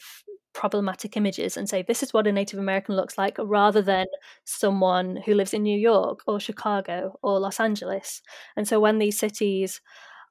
problematic 0.53 1.15
images 1.15 1.57
and 1.57 1.69
say 1.69 1.81
this 1.81 2.03
is 2.03 2.13
what 2.13 2.27
a 2.27 2.31
Native 2.31 2.59
American 2.59 2.95
looks 2.95 3.17
like, 3.17 3.37
rather 3.39 3.81
than 3.81 4.05
someone 4.45 5.17
who 5.25 5.33
lives 5.33 5.53
in 5.53 5.63
New 5.63 5.77
York 5.77 6.19
or 6.27 6.39
Chicago 6.39 7.17
or 7.21 7.39
Los 7.39 7.59
Angeles. 7.59 8.21
And 8.55 8.67
so 8.67 8.79
when 8.79 8.99
these 8.99 9.19
cities 9.19 9.81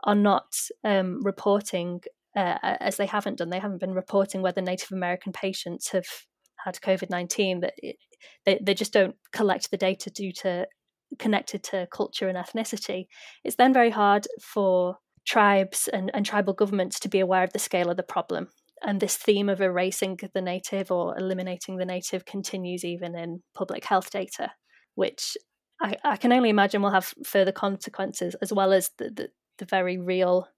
are 0.04 0.14
not 0.14 0.54
um, 0.84 1.20
reporting, 1.22 2.00
uh, 2.36 2.58
as 2.62 2.96
they 2.96 3.06
haven't 3.06 3.38
done, 3.38 3.50
they 3.50 3.58
haven't 3.58 3.80
been 3.80 3.94
reporting 3.94 4.42
whether 4.42 4.62
Native 4.62 4.92
American 4.92 5.32
patients 5.32 5.90
have 5.90 6.06
had 6.64 6.76
COVID 6.76 7.10
nineteen. 7.10 7.60
That 7.60 7.74
they 8.44 8.60
they 8.60 8.74
just 8.74 8.92
don't 8.92 9.16
collect 9.32 9.70
the 9.70 9.76
data 9.76 10.10
due 10.10 10.32
to 10.42 10.66
connected 11.18 11.62
to 11.64 11.86
culture 11.90 12.28
and 12.28 12.36
ethnicity. 12.36 13.06
It's 13.44 13.56
then 13.56 13.72
very 13.72 13.90
hard 13.90 14.26
for 14.42 14.98
tribes 15.26 15.88
and, 15.92 16.10
and 16.14 16.26
tribal 16.26 16.54
governments 16.54 17.00
to 17.00 17.08
be 17.08 17.20
aware 17.20 17.44
of 17.44 17.52
the 17.52 17.58
scale 17.58 17.90
of 17.90 17.96
the 17.96 18.02
problem 18.02 18.48
and 18.82 19.00
this 19.00 19.16
theme 19.16 19.48
of 19.48 19.60
erasing 19.60 20.18
the 20.34 20.42
native 20.42 20.90
or 20.90 21.16
eliminating 21.18 21.76
the 21.76 21.84
native 21.84 22.24
continues 22.24 22.84
even 22.84 23.16
in 23.16 23.42
public 23.54 23.84
health 23.84 24.10
data, 24.10 24.52
which 24.94 25.36
I, 25.80 25.96
I 26.04 26.16
can 26.16 26.32
only 26.32 26.50
imagine 26.50 26.82
will 26.82 26.90
have 26.90 27.14
further 27.24 27.52
consequences, 27.52 28.34
as 28.42 28.52
well 28.52 28.72
as 28.72 28.90
the, 28.98 29.10
the, 29.10 29.28
the 29.58 29.64
very 29.64 29.98
real 29.98 30.48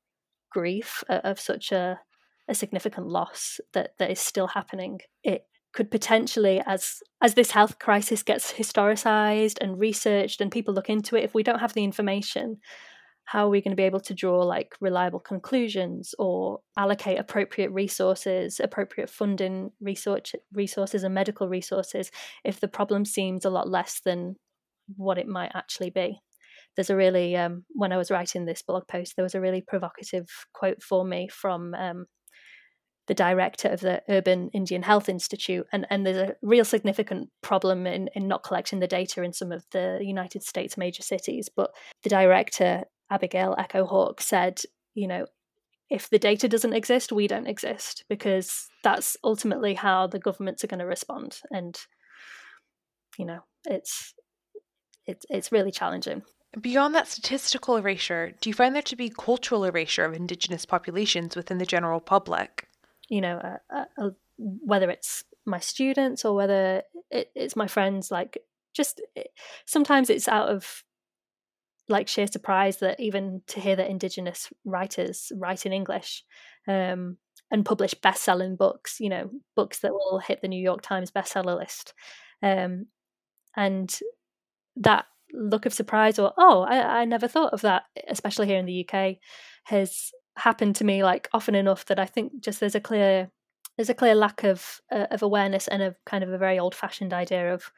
grief 0.50 1.04
of 1.09 1.38
such 1.38 1.72
a, 1.72 2.00
a 2.48 2.54
significant 2.54 3.06
loss 3.06 3.61
that, 3.72 3.92
that 3.98 4.11
is 4.11 4.20
still 4.20 4.48
happening. 4.48 5.00
It 5.22 5.44
could 5.72 5.90
potentially, 5.90 6.61
as 6.66 6.96
as 7.22 7.35
this 7.35 7.52
health 7.52 7.78
crisis 7.78 8.22
gets 8.22 8.52
historicized 8.52 9.59
and 9.61 9.78
researched 9.78 10.40
and 10.40 10.50
people 10.50 10.74
look 10.74 10.90
into 10.90 11.16
it, 11.16 11.24
if 11.24 11.35
we 11.35 11.44
don't 11.44 11.61
have 11.61 11.74
the 11.74 11.85
information, 11.85 12.56
how 13.31 13.47
are 13.47 13.49
we 13.49 13.61
going 13.61 13.71
to 13.71 13.77
be 13.77 13.85
able 13.85 14.01
to 14.01 14.12
draw 14.12 14.43
like 14.43 14.75
reliable 14.81 15.21
conclusions 15.21 16.16
or 16.19 16.59
allocate 16.77 17.16
appropriate 17.16 17.71
resources 17.71 18.61
appropriate 18.61 19.09
funding 19.09 19.71
research 19.81 20.35
resources 20.53 21.05
and 21.05 21.14
medical 21.14 21.49
resources 21.49 22.11
if 22.45 22.59
the 22.59 22.66
problem 22.66 23.05
seems 23.05 23.45
a 23.45 23.51
lot 23.51 23.69
less 23.69 24.01
than 24.05 24.35
what 24.97 25.16
it 25.16 25.29
might 25.29 25.53
actually 25.55 25.90
be 25.90 26.19
there's 26.75 26.90
a 26.90 26.97
really 26.97 27.37
um, 27.37 27.64
when 27.71 27.93
i 27.93 27.97
was 27.97 28.11
writing 28.11 28.45
this 28.45 28.62
blog 28.62 28.83
post 28.88 29.14
there 29.14 29.23
was 29.23 29.37
a 29.37 29.40
really 29.40 29.62
provocative 29.62 30.27
quote 30.53 30.83
for 30.83 31.05
me 31.05 31.29
from 31.29 31.73
um, 31.75 32.07
the 33.07 33.14
director 33.14 33.69
of 33.69 33.81
the 33.81 34.01
Urban 34.09 34.51
Indian 34.53 34.85
Health 34.85 35.09
Institute, 35.09 35.66
and, 35.73 35.85
and 35.90 36.07
there's 36.07 36.29
a 36.29 36.37
real 36.43 36.64
significant 36.64 37.29
problem 37.43 37.85
in, 37.85 38.09
in 38.14 38.29
not 38.29 38.45
collecting 38.45 38.79
the 38.79 38.87
data 38.87 39.25
in 39.25 39.33
some 39.33 39.51
of 39.51 39.64
the 39.73 39.99
United 40.01 40.45
States 40.45 40.77
major 40.77 41.03
cities. 41.03 41.49
But 41.49 41.73
the 42.05 42.09
director 42.09 42.85
Abigail 43.11 43.55
Echo 43.59 43.85
Hawk 43.85 44.20
said, 44.20 44.61
you 44.94 45.07
know, 45.07 45.27
if 45.88 46.09
the 46.09 46.18
data 46.18 46.49
doesn't 46.49 46.73
exist, 46.73 47.11
we 47.11 47.27
don't 47.27 47.49
exist 47.49 48.05
because 48.09 48.68
that's 48.85 49.16
ultimately 49.25 49.75
how 49.75 50.07
the 50.07 50.20
governments 50.20 50.62
are 50.62 50.68
going 50.68 50.79
to 50.79 50.87
respond. 50.87 51.40
And 51.51 51.77
you 53.18 53.25
know, 53.25 53.40
it's 53.64 54.14
it's 55.07 55.27
it's 55.29 55.53
really 55.53 55.73
challenging. 55.73 56.23
Beyond 56.61 56.94
that 56.94 57.09
statistical 57.09 57.77
erasure, 57.77 58.33
do 58.40 58.51
you 58.51 58.55
find 58.55 58.75
there 58.75 58.83
to 58.83 58.96
be 58.96 59.09
cultural 59.09 59.64
erasure 59.64 60.05
of 60.05 60.14
Indigenous 60.14 60.66
populations 60.66 61.37
within 61.37 61.59
the 61.59 61.66
general 61.66 62.01
public? 62.01 62.68
You 63.09 63.20
know, 63.20 63.37
uh, 63.37 63.57
uh, 63.75 63.85
uh 63.99 64.11
whether 64.38 64.90
it's 64.90 65.25
my 65.44 65.61
students 65.61 66.25
or 66.25 66.35
whether 66.35 66.83
it, 67.11 67.31
it's 67.35 67.57
my 67.57 67.66
friends, 67.66 68.11
like 68.11 68.38
just 68.73 69.01
it, 69.14 69.29
sometimes 69.66 70.11
it's 70.11 70.29
out 70.29 70.49
of 70.49 70.85
like 71.90 72.09
sheer 72.09 72.26
surprise 72.26 72.79
that 72.79 72.98
even 73.00 73.42
to 73.48 73.61
hear 73.61 73.76
that 73.76 73.90
indigenous 73.90 74.53
writers 74.64 75.33
write 75.37 75.66
in 75.66 75.72
english 75.72 76.24
um, 76.68 77.16
and 77.50 77.64
publish 77.64 77.94
best-selling 77.94 78.57
books 78.57 78.98
you 79.00 79.09
know 79.09 79.31
books 79.57 79.81
that 79.81 79.92
will 79.92 80.20
hit 80.24 80.40
the 80.40 80.48
new 80.48 80.62
york 80.62 80.83
times 80.83 81.11
bestseller 81.11 81.57
list. 81.57 81.92
Um, 82.42 82.87
and 83.57 83.98
that 84.76 85.07
look 85.33 85.66
of 85.66 85.74
surprise 85.74 86.18
or 86.18 86.33
oh 86.38 86.62
I, 86.62 87.00
I 87.00 87.05
never 87.05 87.29
thought 87.29 87.53
of 87.53 87.61
that 87.62 87.85
especially 88.09 88.46
here 88.46 88.59
in 88.59 88.66
the 88.66 88.87
uk 88.88 89.16
has 89.64 90.11
happened 90.37 90.76
to 90.76 90.85
me 90.85 91.05
like 91.05 91.29
often 91.33 91.55
enough 91.55 91.85
that 91.87 91.98
i 91.98 92.07
think 92.07 92.40
just 92.40 92.61
there's 92.61 92.74
a 92.74 92.81
clear 92.81 93.31
there's 93.76 93.90
a 93.90 93.94
clear 93.94 94.14
lack 94.14 94.44
of 94.44 94.81
uh, 94.90 95.07
of 95.11 95.22
awareness 95.22 95.68
and 95.68 95.83
a 95.83 95.94
kind 96.07 96.24
of 96.24 96.31
a 96.31 96.38
very 96.38 96.59
old 96.59 96.74
fashioned 96.74 97.12
idea 97.12 97.53
of 97.53 97.70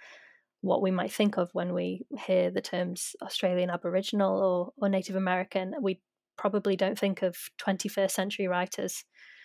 what 0.62 0.80
we 0.80 0.90
might 0.90 1.12
think 1.12 1.36
of 1.36 1.50
when 1.52 1.74
we 1.74 2.06
hear 2.26 2.50
the 2.50 2.60
terms 2.60 3.14
Australian 3.20 3.68
Aboriginal 3.68 4.40
or, 4.40 4.72
or 4.76 4.88
Native 4.88 5.16
American. 5.16 5.74
We 5.82 6.00
probably 6.38 6.76
don't 6.76 6.98
think 6.98 7.22
of 7.22 7.36
21st 7.60 8.10
century 8.10 8.48
writers. 8.48 9.04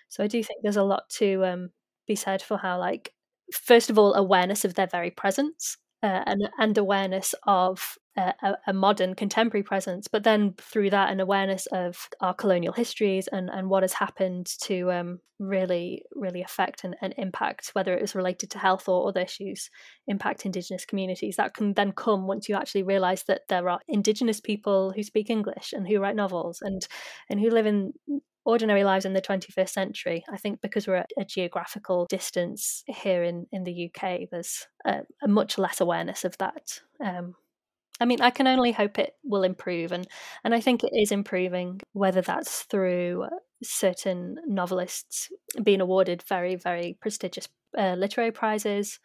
So 0.09 0.23
I 0.23 0.27
do 0.27 0.41
think 0.41 0.61
there's 0.61 0.77
a 0.77 0.83
lot 0.83 1.09
to 1.17 1.43
um, 1.45 1.69
be 2.07 2.15
said 2.15 2.41
for 2.41 2.57
how, 2.57 2.79
like, 2.79 3.13
first 3.51 3.89
of 3.89 3.97
all, 3.97 4.13
awareness 4.13 4.63
of 4.63 4.75
their 4.75 4.87
very 4.87 5.11
presence 5.11 5.77
uh, 6.01 6.23
and, 6.25 6.49
and 6.59 6.77
awareness 6.77 7.35
of 7.45 7.97
a, 8.17 8.57
a, 8.65 8.73
modern 8.73 9.13
contemporary 9.13 9.63
presence, 9.63 10.07
but 10.07 10.23
then 10.23 10.55
through 10.57 10.89
that, 10.89 11.11
an 11.11 11.19
awareness 11.19 11.67
of 11.67 12.09
our 12.19 12.33
colonial 12.33 12.73
histories 12.73 13.27
and, 13.27 13.49
and 13.49 13.69
what 13.69 13.83
has 13.83 13.93
happened 13.93 14.47
to 14.63 14.91
um, 14.91 15.19
really, 15.39 16.01
really 16.15 16.41
affect 16.41 16.83
and, 16.83 16.95
and 17.01 17.13
impact, 17.17 17.69
whether 17.73 17.93
it 17.93 18.01
was 18.01 18.15
related 18.15 18.49
to 18.51 18.57
health 18.57 18.89
or 18.89 19.07
other 19.07 19.21
issues, 19.21 19.69
impact 20.07 20.45
Indigenous 20.45 20.85
communities. 20.85 21.35
That 21.35 21.53
can 21.53 21.73
then 21.73 21.91
come 21.91 22.25
once 22.25 22.49
you 22.49 22.55
actually 22.55 22.83
realise 22.83 23.23
that 23.23 23.41
there 23.49 23.69
are 23.69 23.79
Indigenous 23.87 24.41
people 24.41 24.91
who 24.95 25.03
speak 25.03 25.29
English 25.29 25.73
and 25.73 25.87
who 25.87 25.99
write 25.99 26.15
novels 26.15 26.59
and 26.61 26.87
and 27.29 27.39
who 27.39 27.49
live 27.49 27.67
in 27.67 27.93
ordinary 28.45 28.85
lives 28.85 29.05
in 29.05 29.13
the 29.13 29.21
21st 29.21 29.69
century. 29.69 30.23
I 30.31 30.37
think 30.37 30.61
because 30.61 30.87
we're 30.87 30.95
at 30.95 31.11
a 31.19 31.25
geographical 31.25 32.07
distance 32.09 32.83
here 32.87 33.21
in, 33.21 33.45
in 33.51 33.65
the 33.65 33.91
UK, 33.91 34.21
there's 34.31 34.65
a, 34.85 35.01
a 35.21 35.27
much 35.27 35.57
less 35.57 35.81
awareness 35.81 36.23
of 36.23 36.37
that. 36.37 36.79
Um, 37.03 37.35
I 37.99 38.05
mean, 38.05 38.21
I 38.21 38.29
can 38.29 38.47
only 38.47 38.71
hope 38.71 38.99
it 38.99 39.13
will 39.23 39.43
improve, 39.43 39.91
and 39.91 40.07
and 40.43 40.53
I 40.53 40.61
think 40.61 40.83
it 40.83 40.91
is 40.93 41.11
improving. 41.11 41.81
Whether 41.93 42.21
that's 42.21 42.63
through 42.63 43.25
certain 43.63 44.37
novelists 44.47 45.29
being 45.63 45.81
awarded 45.81 46.23
very 46.29 46.55
very 46.55 46.97
prestigious 47.01 47.47
uh, 47.77 47.95
literary 47.95 48.31
prizes, 48.31 48.99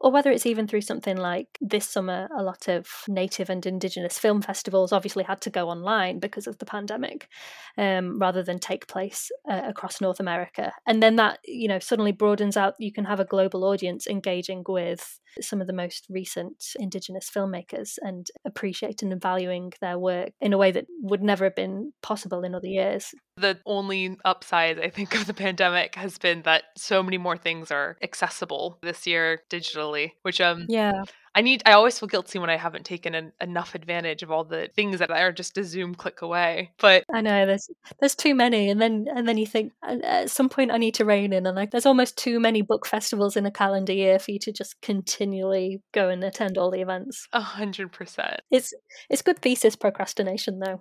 or 0.00 0.10
whether 0.10 0.30
it's 0.30 0.46
even 0.46 0.66
through 0.66 0.80
something 0.80 1.16
like 1.16 1.58
this 1.60 1.86
summer, 1.86 2.28
a 2.36 2.42
lot 2.42 2.68
of 2.68 2.88
native 3.06 3.50
and 3.50 3.66
indigenous 3.66 4.18
film 4.18 4.40
festivals 4.40 4.92
obviously 4.92 5.24
had 5.24 5.42
to 5.42 5.50
go 5.50 5.68
online 5.68 6.18
because 6.18 6.46
of 6.46 6.58
the 6.58 6.64
pandemic, 6.64 7.28
um, 7.76 8.18
rather 8.18 8.42
than 8.42 8.58
take 8.58 8.88
place 8.88 9.30
uh, 9.50 9.60
across 9.66 10.00
North 10.00 10.18
America. 10.18 10.72
And 10.86 11.02
then 11.02 11.16
that, 11.16 11.38
you 11.44 11.68
know, 11.68 11.78
suddenly 11.78 12.12
broadens 12.12 12.56
out. 12.56 12.74
You 12.78 12.92
can 12.92 13.04
have 13.04 13.20
a 13.20 13.26
global 13.26 13.64
audience 13.64 14.06
engaging 14.06 14.64
with 14.66 15.20
some 15.40 15.60
of 15.60 15.66
the 15.66 15.72
most 15.72 16.06
recent 16.10 16.64
indigenous 16.78 17.30
filmmakers 17.30 17.98
and 18.02 18.28
appreciating 18.44 19.12
and 19.12 19.20
valuing 19.20 19.72
their 19.80 19.98
work 19.98 20.30
in 20.40 20.52
a 20.52 20.58
way 20.58 20.70
that 20.72 20.86
would 21.02 21.22
never 21.22 21.44
have 21.44 21.54
been 21.54 21.92
possible 22.02 22.42
in 22.44 22.54
other 22.54 22.66
years. 22.66 23.14
The 23.36 23.58
only 23.64 24.16
upside, 24.24 24.80
I 24.80 24.90
think, 24.90 25.14
of 25.14 25.26
the 25.26 25.34
pandemic 25.34 25.94
has 25.94 26.18
been 26.18 26.42
that 26.42 26.64
so 26.76 27.02
many 27.02 27.18
more 27.18 27.36
things 27.36 27.70
are 27.70 27.96
accessible 28.02 28.78
this 28.82 29.06
year 29.06 29.42
digitally, 29.50 30.12
which 30.22 30.40
um 30.40 30.66
yeah 30.68 31.04
I 31.34 31.42
need 31.42 31.62
I 31.64 31.72
always 31.72 31.98
feel 31.98 32.08
guilty 32.08 32.38
when 32.38 32.50
I 32.50 32.56
haven't 32.56 32.84
taken 32.84 33.14
an, 33.14 33.32
enough 33.40 33.74
advantage 33.74 34.22
of 34.22 34.30
all 34.30 34.44
the 34.44 34.68
things 34.74 34.98
that 34.98 35.10
are 35.10 35.32
just 35.32 35.56
a 35.58 35.64
zoom 35.64 35.94
click 35.94 36.22
away. 36.22 36.72
But 36.78 37.04
I 37.12 37.20
know 37.20 37.46
there's 37.46 37.68
there's 38.00 38.16
too 38.16 38.34
many 38.34 38.68
and 38.68 38.80
then 38.80 39.06
and 39.14 39.28
then 39.28 39.38
you 39.38 39.46
think 39.46 39.72
at 39.82 40.30
some 40.30 40.48
point 40.48 40.72
I 40.72 40.78
need 40.78 40.94
to 40.94 41.04
rein 41.04 41.32
in 41.32 41.46
and 41.46 41.56
like 41.56 41.70
there's 41.70 41.86
almost 41.86 42.18
too 42.18 42.40
many 42.40 42.62
book 42.62 42.86
festivals 42.86 43.36
in 43.36 43.46
a 43.46 43.50
calendar 43.50 43.92
year 43.92 44.18
for 44.18 44.32
you 44.32 44.38
to 44.40 44.52
just 44.52 44.80
continually 44.82 45.82
go 45.92 46.08
and 46.08 46.24
attend 46.24 46.58
all 46.58 46.70
the 46.70 46.80
events. 46.80 47.28
A 47.32 47.40
hundred 47.40 47.92
percent. 47.92 48.40
It's 48.50 48.74
it's 49.08 49.22
good 49.22 49.40
thesis 49.40 49.76
procrastination 49.76 50.58
though. 50.58 50.80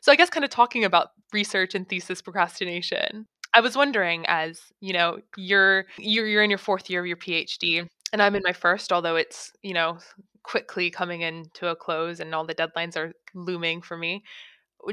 So 0.00 0.12
I 0.12 0.16
guess 0.16 0.30
kind 0.30 0.44
of 0.44 0.50
talking 0.50 0.84
about 0.84 1.08
research 1.32 1.74
and 1.74 1.88
thesis 1.88 2.22
procrastination. 2.22 3.26
I 3.54 3.60
was 3.60 3.76
wondering 3.76 4.24
as, 4.26 4.60
you 4.80 4.92
know, 4.92 5.18
you're 5.36 5.86
you're 5.98 6.26
you're 6.26 6.42
in 6.42 6.50
your 6.50 6.58
fourth 6.58 6.90
year 6.90 7.00
of 7.00 7.06
your 7.06 7.16
PhD 7.16 7.88
and 8.12 8.22
I'm 8.22 8.34
in 8.34 8.42
my 8.44 8.52
first, 8.52 8.92
although 8.92 9.16
it's, 9.16 9.52
you 9.62 9.74
know, 9.74 9.98
quickly 10.42 10.90
coming 10.90 11.22
into 11.22 11.68
a 11.68 11.76
close 11.76 12.20
and 12.20 12.34
all 12.34 12.46
the 12.46 12.54
deadlines 12.54 12.96
are 12.96 13.12
looming 13.34 13.82
for 13.82 13.96
me. 13.96 14.24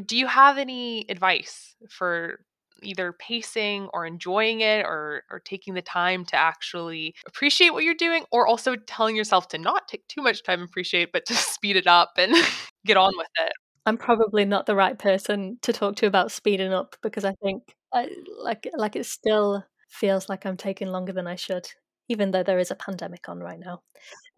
Do 0.06 0.18
you 0.18 0.28
have 0.28 0.58
any 0.58 1.06
advice 1.10 1.76
for 1.90 2.40
either 2.84 3.14
pacing 3.14 3.90
or 3.94 4.06
enjoying 4.06 4.62
it 4.62 4.86
or 4.86 5.24
or 5.32 5.40
taking 5.40 5.74
the 5.74 5.82
time 5.82 6.26
to 6.26 6.36
actually 6.36 7.16
appreciate 7.28 7.72
what 7.72 7.84
you're 7.84 7.94
doing 7.94 8.26
or 8.32 8.48
also 8.48 8.76
telling 8.76 9.16
yourself 9.16 9.48
to 9.48 9.58
not 9.58 9.88
take 9.88 10.06
too 10.08 10.22
much 10.22 10.44
time 10.44 10.62
appreciate 10.62 11.12
but 11.14 11.26
to 11.26 11.34
speed 11.36 11.76
it 11.78 11.88
up 11.88 12.12
and 12.18 12.34
get 12.86 12.98
on 12.98 13.14
with 13.18 13.28
it 13.40 13.54
i'm 13.86 13.98
probably 13.98 14.46
not 14.46 14.66
the 14.66 14.76
right 14.76 15.00
person 15.00 15.58
to 15.62 15.72
talk 15.72 15.96
to 15.96 16.06
about 16.06 16.32
speeding 16.32 16.74
up 16.74 16.96
because 17.02 17.24
i 17.26 17.34
think 17.44 17.64
I, 17.94 18.10
like 18.42 18.70
like 18.76 18.96
it 18.96 19.06
still 19.06 19.64
feels 19.90 20.28
like 20.28 20.46
i'm 20.46 20.58
taking 20.58 20.90
longer 20.90 21.14
than 21.14 21.28
i 21.28 21.36
should 21.36 21.68
even 22.10 22.32
though 22.32 22.44
there 22.44 22.60
is 22.60 22.72
a 22.72 22.76
pandemic 22.76 23.28
on 23.30 23.40
right 23.40 23.60
now. 23.60 23.82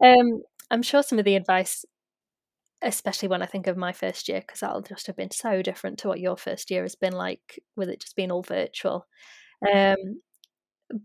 Um, 0.04 0.42
I'm 0.70 0.82
sure 0.82 1.02
some 1.02 1.18
of 1.18 1.24
the 1.24 1.36
advice, 1.36 1.84
especially 2.82 3.28
when 3.28 3.42
I 3.42 3.46
think 3.46 3.66
of 3.66 3.76
my 3.76 3.92
first 3.92 4.28
year, 4.28 4.40
because 4.40 4.60
that'll 4.60 4.82
just 4.82 5.06
have 5.06 5.16
been 5.16 5.30
so 5.30 5.62
different 5.62 5.98
to 6.00 6.08
what 6.08 6.20
your 6.20 6.36
first 6.36 6.70
year 6.70 6.82
has 6.82 6.94
been 6.94 7.14
like, 7.14 7.60
with 7.76 7.88
it 7.88 8.00
just 8.00 8.16
being 8.16 8.30
all 8.30 8.42
virtual. 8.42 9.06
Um, 9.72 10.20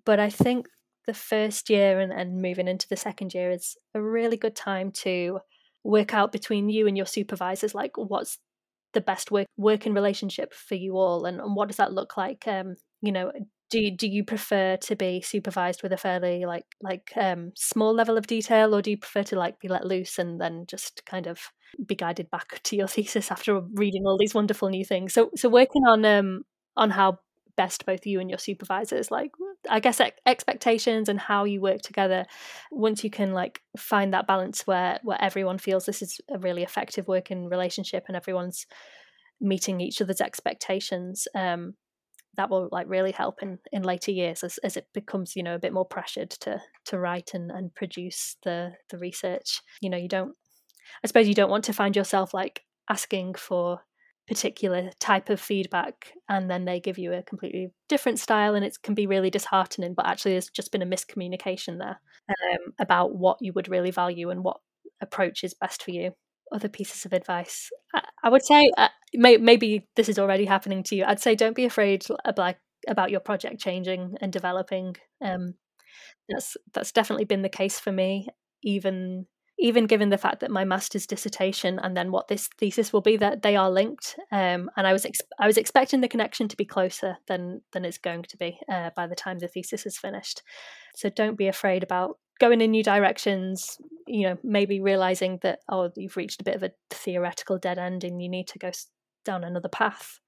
but 0.05 0.19
I 0.19 0.29
think 0.29 0.67
the 1.05 1.13
first 1.13 1.69
year 1.69 1.99
and, 1.99 2.13
and 2.13 2.41
moving 2.41 2.67
into 2.67 2.87
the 2.87 2.95
second 2.95 3.33
year 3.33 3.51
is 3.51 3.75
a 3.93 4.01
really 4.01 4.37
good 4.37 4.55
time 4.55 4.91
to 4.91 5.39
work 5.83 6.13
out 6.13 6.31
between 6.31 6.69
you 6.69 6.87
and 6.87 6.95
your 6.95 7.05
supervisors, 7.05 7.75
like 7.75 7.97
what's 7.97 8.37
the 8.93 9.01
best 9.01 9.31
work 9.31 9.47
working 9.57 9.93
relationship 9.93 10.53
for 10.53 10.75
you 10.75 10.97
all, 10.97 11.25
and, 11.25 11.41
and 11.41 11.55
what 11.55 11.67
does 11.67 11.77
that 11.77 11.93
look 11.93 12.15
like? 12.15 12.47
Um, 12.47 12.75
you 13.01 13.11
know, 13.11 13.31
do 13.69 13.79
you, 13.79 13.95
do 13.95 14.07
you 14.07 14.23
prefer 14.23 14.77
to 14.77 14.95
be 14.95 15.21
supervised 15.21 15.81
with 15.81 15.91
a 15.93 15.97
fairly 15.97 16.45
like 16.45 16.65
like 16.81 17.11
um, 17.15 17.51
small 17.55 17.93
level 17.93 18.17
of 18.17 18.27
detail, 18.27 18.75
or 18.75 18.81
do 18.81 18.91
you 18.91 18.97
prefer 18.97 19.23
to 19.23 19.35
like 19.35 19.59
be 19.59 19.67
let 19.67 19.85
loose 19.85 20.19
and 20.19 20.39
then 20.39 20.65
just 20.67 21.05
kind 21.05 21.27
of 21.27 21.39
be 21.85 21.95
guided 21.95 22.29
back 22.29 22.59
to 22.63 22.75
your 22.75 22.87
thesis 22.87 23.31
after 23.31 23.59
reading 23.73 24.03
all 24.05 24.17
these 24.17 24.35
wonderful 24.35 24.69
new 24.69 24.85
things? 24.85 25.13
So 25.13 25.31
so 25.35 25.49
working 25.49 25.83
on 25.83 26.05
um 26.05 26.43
on 26.77 26.91
how 26.91 27.19
best 27.55 27.85
both 27.85 28.05
you 28.05 28.19
and 28.19 28.29
your 28.29 28.39
supervisors 28.39 29.11
like 29.11 29.31
i 29.69 29.79
guess 29.79 30.01
expectations 30.25 31.07
and 31.07 31.19
how 31.19 31.43
you 31.43 31.61
work 31.61 31.81
together 31.81 32.25
once 32.71 33.03
you 33.03 33.09
can 33.09 33.31
like 33.31 33.61
find 33.77 34.13
that 34.13 34.27
balance 34.27 34.65
where 34.65 34.99
where 35.03 35.21
everyone 35.21 35.57
feels 35.57 35.85
this 35.85 36.01
is 36.01 36.19
a 36.33 36.39
really 36.39 36.63
effective 36.63 37.07
working 37.07 37.47
relationship 37.47 38.05
and 38.07 38.17
everyone's 38.17 38.65
meeting 39.39 39.81
each 39.81 40.01
other's 40.01 40.21
expectations 40.21 41.27
um 41.35 41.75
that 42.37 42.49
will 42.49 42.69
like 42.71 42.87
really 42.89 43.11
help 43.11 43.41
in 43.41 43.59
in 43.71 43.83
later 43.83 44.11
years 44.11 44.43
as, 44.43 44.57
as 44.59 44.77
it 44.77 44.87
becomes 44.93 45.35
you 45.35 45.43
know 45.43 45.55
a 45.55 45.59
bit 45.59 45.73
more 45.73 45.85
pressured 45.85 46.29
to 46.31 46.61
to 46.85 46.99
write 46.99 47.31
and 47.33 47.51
and 47.51 47.73
produce 47.75 48.37
the 48.43 48.73
the 48.89 48.97
research. 48.97 49.61
You 49.81 49.89
know 49.89 49.97
you 49.97 50.07
don't 50.07 50.35
i 51.03 51.07
suppose 51.07 51.27
you 51.27 51.33
don't 51.33 51.49
want 51.49 51.63
to 51.65 51.73
find 51.73 51.95
yourself 51.95 52.33
like 52.33 52.61
asking 52.89 53.33
for 53.35 53.81
particular 54.27 54.89
type 54.99 55.29
of 55.29 55.39
feedback 55.39 56.13
and 56.29 56.49
then 56.49 56.63
they 56.63 56.79
give 56.79 56.97
you 56.97 57.11
a 57.11 57.23
completely 57.23 57.67
different 57.89 58.19
style 58.19 58.55
and 58.55 58.63
it 58.63 58.77
can 58.81 58.95
be 58.95 59.05
really 59.05 59.29
disheartening 59.29 59.93
but 59.93 60.07
actually 60.07 60.31
there's 60.31 60.49
just 60.49 60.71
been 60.71 60.81
a 60.81 60.85
miscommunication 60.85 61.77
there 61.77 61.99
um, 62.29 62.73
about 62.79 63.13
what 63.15 63.37
you 63.41 63.51
would 63.53 63.67
really 63.67 63.91
value 63.91 64.29
and 64.29 64.43
what 64.43 64.57
approach 65.01 65.43
is 65.43 65.53
best 65.53 65.83
for 65.83 65.91
you 65.91 66.11
other 66.53 66.69
pieces 66.69 67.05
of 67.05 67.13
advice. 67.13 67.69
I, 67.93 68.01
I 68.23 68.29
would 68.29 68.45
say 68.45 68.71
uh, 68.77 68.89
may, 69.13 69.37
maybe 69.37 69.87
this 69.95 70.09
is 70.09 70.19
already 70.19 70.45
happening 70.45 70.83
to 70.83 70.95
you. 70.95 71.05
I'd 71.05 71.19
say 71.19 71.35
don't 71.35 71.55
be 71.55 71.65
afraid 71.65 72.05
about 72.25 72.55
about 72.87 73.11
your 73.11 73.21
project 73.21 73.59
changing 73.59 74.15
and 74.21 74.31
developing. 74.31 74.95
Um, 75.21 75.55
that's 76.29 76.57
that's 76.73 76.91
definitely 76.91 77.25
been 77.25 77.41
the 77.41 77.49
case 77.49 77.79
for 77.79 77.91
me 77.91 78.27
even 78.63 79.25
even 79.59 79.85
given 79.85 80.09
the 80.09 80.17
fact 80.17 80.39
that 80.39 80.49
my 80.49 80.65
master's 80.65 81.05
dissertation 81.05 81.79
and 81.81 81.95
then 81.95 82.11
what 82.11 82.27
this 82.27 82.49
thesis 82.57 82.91
will 82.91 83.01
be 83.01 83.15
that 83.17 83.43
they 83.43 83.55
are 83.55 83.69
linked. 83.69 84.15
Um, 84.31 84.69
and 84.75 84.87
i 84.87 84.91
was 84.93 85.05
ex- 85.05 85.21
i 85.39 85.45
was 85.45 85.57
expecting 85.57 86.01
the 86.01 86.07
connection 86.07 86.47
to 86.47 86.57
be 86.57 86.65
closer 86.65 87.17
than 87.27 87.61
than 87.71 87.85
it's 87.85 87.99
going 87.99 88.23
to 88.23 88.37
be 88.37 88.57
uh, 88.67 88.89
by 88.95 89.07
the 89.07 89.15
time 89.15 89.39
the 89.39 89.47
thesis 89.47 89.85
is 89.85 89.97
finished. 89.97 90.41
So 90.95 91.09
don't 91.09 91.37
be 91.37 91.47
afraid 91.47 91.83
about 91.83 92.17
going 92.39 92.61
in 92.61 92.71
new 92.71 92.83
directions 92.83 93.77
you 94.07 94.27
know 94.27 94.37
maybe 94.43 94.81
realizing 94.81 95.39
that 95.41 95.59
oh 95.69 95.89
you've 95.95 96.17
reached 96.17 96.41
a 96.41 96.43
bit 96.43 96.55
of 96.55 96.63
a 96.63 96.71
theoretical 96.89 97.57
dead 97.57 97.77
end 97.77 98.03
and 98.03 98.21
you 98.21 98.29
need 98.29 98.47
to 98.47 98.59
go 98.59 98.71
down 99.23 99.43
another 99.43 99.69
path 99.69 100.19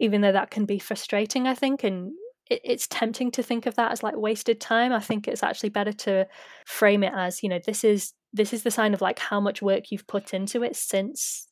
even 0.00 0.20
though 0.20 0.32
that 0.32 0.50
can 0.50 0.64
be 0.64 0.78
frustrating 0.78 1.46
i 1.46 1.54
think 1.54 1.84
and 1.84 2.12
it, 2.52 2.60
it's 2.64 2.86
tempting 2.86 3.30
to 3.32 3.42
think 3.42 3.66
of 3.66 3.76
that 3.76 3.92
as 3.92 4.02
like 4.02 4.16
wasted 4.16 4.60
time. 4.60 4.92
I 4.92 5.00
think 5.00 5.26
it's 5.26 5.42
actually 5.42 5.70
better 5.70 5.92
to 5.92 6.26
frame 6.66 7.02
it 7.02 7.12
as 7.16 7.42
you 7.42 7.48
know 7.48 7.60
this 7.64 7.84
is 7.84 8.12
this 8.32 8.52
is 8.52 8.62
the 8.62 8.70
sign 8.70 8.94
of 8.94 9.00
like 9.00 9.18
how 9.18 9.40
much 9.40 9.62
work 9.62 9.90
you've 9.90 10.06
put 10.06 10.34
into 10.34 10.62
it 10.62 10.76
since 10.76 11.48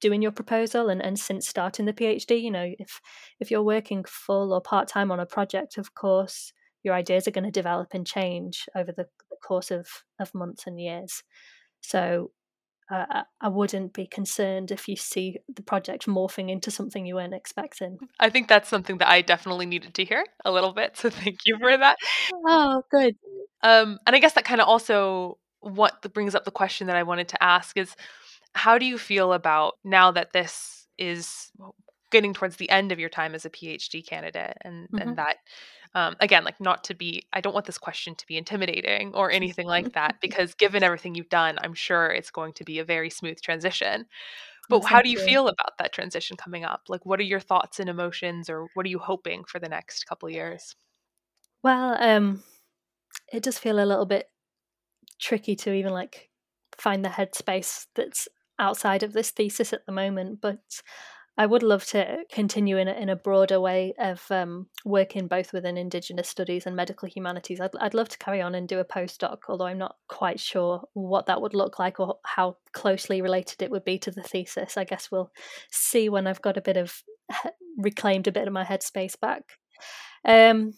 doing 0.00 0.22
your 0.22 0.32
proposal 0.32 0.88
and, 0.88 1.02
and 1.02 1.18
since 1.18 1.46
starting 1.46 1.84
the 1.84 1.92
phd 1.92 2.40
you 2.40 2.50
know 2.50 2.72
if 2.78 3.00
if 3.38 3.50
you're 3.50 3.62
working 3.62 4.02
full 4.08 4.52
or 4.52 4.60
part-time 4.60 5.10
on 5.10 5.20
a 5.20 5.26
project 5.26 5.76
of 5.76 5.94
course 5.94 6.54
your 6.82 6.94
ideas 6.94 7.28
are 7.28 7.32
going 7.32 7.44
to 7.44 7.50
develop 7.50 7.88
and 7.92 8.06
change 8.06 8.66
over 8.74 8.92
the, 8.92 9.04
the 9.30 9.36
course 9.46 9.70
of, 9.70 9.86
of 10.18 10.34
months 10.34 10.66
and 10.66 10.80
years. 10.80 11.22
So 11.80 12.32
uh, 12.90 13.22
I 13.40 13.48
wouldn't 13.48 13.92
be 13.92 14.06
concerned 14.06 14.70
if 14.70 14.88
you 14.88 14.96
see 14.96 15.36
the 15.54 15.62
project 15.62 16.06
morphing 16.06 16.50
into 16.50 16.70
something 16.70 17.06
you 17.06 17.14
weren't 17.14 17.34
expecting. 17.34 17.98
I 18.20 18.30
think 18.30 18.48
that's 18.48 18.68
something 18.68 18.98
that 18.98 19.08
I 19.08 19.22
definitely 19.22 19.66
needed 19.66 19.94
to 19.94 20.04
hear 20.04 20.24
a 20.44 20.50
little 20.50 20.72
bit. 20.72 20.96
So 20.96 21.08
thank 21.10 21.38
you 21.46 21.56
for 21.58 21.76
that. 21.76 21.96
Oh, 22.46 22.82
good. 22.90 23.14
Um, 23.62 23.98
and 24.06 24.16
I 24.16 24.18
guess 24.18 24.32
that 24.32 24.44
kind 24.44 24.60
of 24.60 24.66
also 24.66 25.38
what 25.60 26.02
brings 26.12 26.34
up 26.34 26.44
the 26.44 26.50
question 26.50 26.86
that 26.88 26.96
I 26.96 27.02
wanted 27.02 27.28
to 27.28 27.42
ask 27.42 27.76
is 27.76 27.94
how 28.54 28.78
do 28.78 28.86
you 28.86 28.98
feel 28.98 29.32
about 29.32 29.74
now 29.84 30.10
that 30.10 30.32
this 30.32 30.86
is 30.98 31.52
getting 32.10 32.34
towards 32.34 32.56
the 32.56 32.70
end 32.70 32.90
of 32.90 32.98
your 32.98 33.08
time 33.08 33.34
as 33.34 33.44
a 33.44 33.50
PhD 33.50 34.04
candidate 34.04 34.56
and, 34.62 34.86
mm-hmm. 34.86 34.98
and 34.98 35.16
that 35.16 35.36
um, 35.94 36.14
again 36.20 36.44
like 36.44 36.60
not 36.60 36.84
to 36.84 36.94
be 36.94 37.22
i 37.32 37.40
don't 37.40 37.54
want 37.54 37.66
this 37.66 37.78
question 37.78 38.14
to 38.14 38.26
be 38.26 38.36
intimidating 38.36 39.12
or 39.14 39.30
anything 39.30 39.66
like 39.66 39.92
that 39.92 40.16
because 40.22 40.54
given 40.54 40.82
everything 40.82 41.14
you've 41.14 41.28
done 41.28 41.58
i'm 41.62 41.74
sure 41.74 42.06
it's 42.06 42.30
going 42.30 42.52
to 42.52 42.64
be 42.64 42.78
a 42.78 42.84
very 42.84 43.10
smooth 43.10 43.40
transition. 43.40 44.06
But 44.68 44.84
how 44.84 45.02
do 45.02 45.10
you 45.10 45.18
feel 45.18 45.48
about 45.48 45.76
that 45.78 45.92
transition 45.92 46.36
coming 46.36 46.64
up? 46.64 46.82
Like 46.88 47.04
what 47.04 47.18
are 47.18 47.24
your 47.24 47.40
thoughts 47.40 47.80
and 47.80 47.90
emotions 47.90 48.48
or 48.48 48.68
what 48.74 48.86
are 48.86 48.88
you 48.88 49.00
hoping 49.00 49.42
for 49.42 49.58
the 49.58 49.68
next 49.68 50.04
couple 50.04 50.30
years? 50.30 50.76
Well 51.64 51.96
um 52.00 52.44
it 53.32 53.42
does 53.42 53.58
feel 53.58 53.82
a 53.82 53.84
little 53.84 54.06
bit 54.06 54.30
tricky 55.20 55.56
to 55.56 55.72
even 55.72 55.92
like 55.92 56.30
find 56.78 57.04
the 57.04 57.08
headspace 57.08 57.86
that's 57.96 58.28
outside 58.58 59.02
of 59.02 59.12
this 59.12 59.30
thesis 59.30 59.72
at 59.72 59.84
the 59.86 59.92
moment 59.92 60.40
but 60.40 60.60
I 61.40 61.46
would 61.46 61.62
love 61.62 61.86
to 61.86 62.18
continue 62.30 62.76
in 62.76 62.86
a, 62.86 62.92
in 62.92 63.08
a 63.08 63.16
broader 63.16 63.58
way 63.58 63.94
of 63.98 64.22
um, 64.30 64.66
working 64.84 65.26
both 65.26 65.54
within 65.54 65.78
Indigenous 65.78 66.28
studies 66.28 66.66
and 66.66 66.76
medical 66.76 67.08
humanities. 67.08 67.62
I'd, 67.62 67.74
I'd 67.80 67.94
love 67.94 68.10
to 68.10 68.18
carry 68.18 68.42
on 68.42 68.54
and 68.54 68.68
do 68.68 68.78
a 68.78 68.84
postdoc, 68.84 69.38
although 69.48 69.64
I'm 69.64 69.78
not 69.78 69.96
quite 70.06 70.38
sure 70.38 70.82
what 70.92 71.24
that 71.28 71.40
would 71.40 71.54
look 71.54 71.78
like 71.78 71.98
or 71.98 72.18
how 72.26 72.58
closely 72.74 73.22
related 73.22 73.62
it 73.62 73.70
would 73.70 73.86
be 73.86 73.98
to 74.00 74.10
the 74.10 74.22
thesis. 74.22 74.76
I 74.76 74.84
guess 74.84 75.10
we'll 75.10 75.30
see 75.70 76.10
when 76.10 76.26
I've 76.26 76.42
got 76.42 76.58
a 76.58 76.60
bit 76.60 76.76
of 76.76 77.02
reclaimed 77.78 78.26
a 78.26 78.32
bit 78.32 78.46
of 78.46 78.52
my 78.52 78.64
headspace 78.64 79.18
back. 79.18 79.44
Um, 80.26 80.74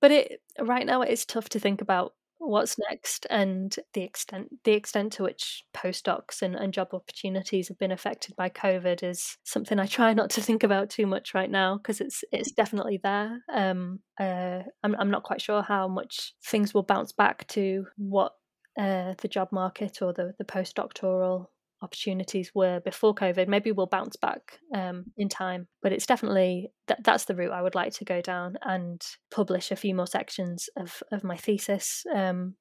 but 0.00 0.10
it 0.10 0.40
right 0.58 0.84
now 0.84 1.02
it's 1.02 1.24
tough 1.24 1.48
to 1.50 1.60
think 1.60 1.80
about 1.80 2.14
what's 2.40 2.78
next 2.90 3.26
and 3.28 3.76
the 3.92 4.02
extent 4.02 4.48
the 4.64 4.72
extent 4.72 5.12
to 5.12 5.22
which 5.22 5.62
postdocs 5.74 6.40
and, 6.40 6.56
and 6.56 6.72
job 6.72 6.88
opportunities 6.92 7.68
have 7.68 7.78
been 7.78 7.92
affected 7.92 8.34
by 8.34 8.48
COVID 8.48 9.02
is 9.02 9.36
something 9.44 9.78
I 9.78 9.84
try 9.84 10.14
not 10.14 10.30
to 10.30 10.40
think 10.40 10.62
about 10.62 10.88
too 10.88 11.06
much 11.06 11.34
right 11.34 11.50
now 11.50 11.76
because 11.76 12.00
it's 12.00 12.24
it's 12.32 12.52
definitely 12.52 12.98
there. 13.02 13.42
Um, 13.52 14.00
uh, 14.18 14.60
I'm 14.82 14.96
I'm 14.98 15.10
not 15.10 15.22
quite 15.22 15.42
sure 15.42 15.62
how 15.62 15.86
much 15.86 16.34
things 16.42 16.72
will 16.72 16.82
bounce 16.82 17.12
back 17.12 17.46
to 17.48 17.86
what 17.98 18.32
uh, 18.78 19.14
the 19.18 19.28
job 19.28 19.52
market 19.52 20.00
or 20.00 20.14
the 20.14 20.32
the 20.38 20.44
postdoctoral 20.44 21.46
opportunities 21.82 22.52
were 22.54 22.80
before 22.80 23.14
COVID. 23.14 23.48
Maybe 23.48 23.72
we'll 23.72 23.86
bounce 23.86 24.16
back 24.16 24.58
um, 24.74 25.06
in 25.16 25.28
time, 25.28 25.68
but 25.82 25.92
it's 25.92 26.06
definitely 26.06 26.70
that 26.88 27.04
that's 27.04 27.24
the 27.24 27.34
route 27.34 27.52
I 27.52 27.62
would 27.62 27.74
like 27.74 27.92
to 27.94 28.04
go 28.04 28.20
down 28.20 28.56
and 28.62 29.02
publish 29.30 29.70
a 29.70 29.76
few 29.76 29.94
more 29.94 30.06
sections 30.06 30.68
of 30.76 31.02
of 31.10 31.24
my 31.24 31.36
thesis. 31.36 32.04
Um, 32.14 32.54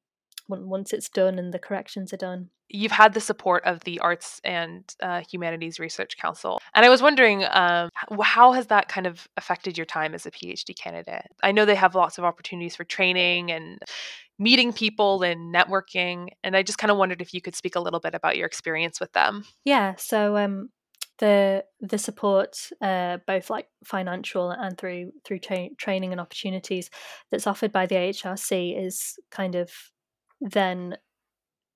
once 0.50 0.94
it's 0.94 1.10
done 1.10 1.38
and 1.38 1.54
the 1.54 1.60
corrections 1.60 2.12
are 2.14 2.18
done. 2.18 2.50
You've 2.70 2.92
had 2.92 3.14
the 3.14 3.22
support 3.22 3.64
of 3.66 3.84
the 3.84 4.00
Arts 4.00 4.40
and 4.44 4.84
uh, 5.02 5.22
Humanities 5.30 5.80
Research 5.80 6.18
Council, 6.18 6.60
and 6.76 6.86
I 6.86 6.90
was 6.90 7.02
wondering 7.02 7.44
um, 7.50 7.90
how 8.22 8.52
has 8.52 8.68
that 8.68 8.88
kind 8.88 9.08
of 9.08 9.28
affected 9.38 9.78
your 9.78 9.86
time 9.86 10.14
as 10.14 10.26
a 10.26 10.32
PhD 10.32 10.78
candidate? 10.78 11.26
I 11.42 11.52
know 11.52 11.66
they 11.66 11.76
have 11.76 11.96
lots 11.96 12.18
of 12.18 12.26
opportunities 12.26 12.76
for 12.76 12.84
training 12.84 13.52
and 13.52 13.80
meeting 14.40 14.74
people 14.74 15.22
and 15.22 15.54
networking, 15.54 16.30
and 16.44 16.56
I 16.56 16.64
just 16.64 16.78
kind 16.78 16.90
of 16.90 16.98
wondered 16.98 17.22
if 17.22 17.34
you 17.34 17.42
could 17.42 17.56
speak 17.56 17.76
a 17.76 17.80
little 17.80 18.00
bit 18.00 18.16
about 18.16 18.38
your 18.38 18.48
experience 18.48 19.00
with 19.00 19.12
them. 19.12 19.46
Yeah, 19.66 19.96
so 19.98 20.38
um, 20.38 20.70
the 21.20 21.66
the 21.82 21.98
support, 21.98 22.58
uh, 22.82 23.18
both 23.28 23.50
like 23.50 23.68
financial 23.84 24.50
and 24.50 24.78
through 24.78 25.12
through 25.26 25.40
tra- 25.40 25.76
training 25.78 26.12
and 26.12 26.22
opportunities, 26.22 26.90
that's 27.32 27.48
offered 27.48 27.72
by 27.72 27.86
the 27.86 27.96
AHRC 27.96 28.84
is 28.84 29.20
kind 29.30 29.56
of 29.56 29.72
then 30.42 30.98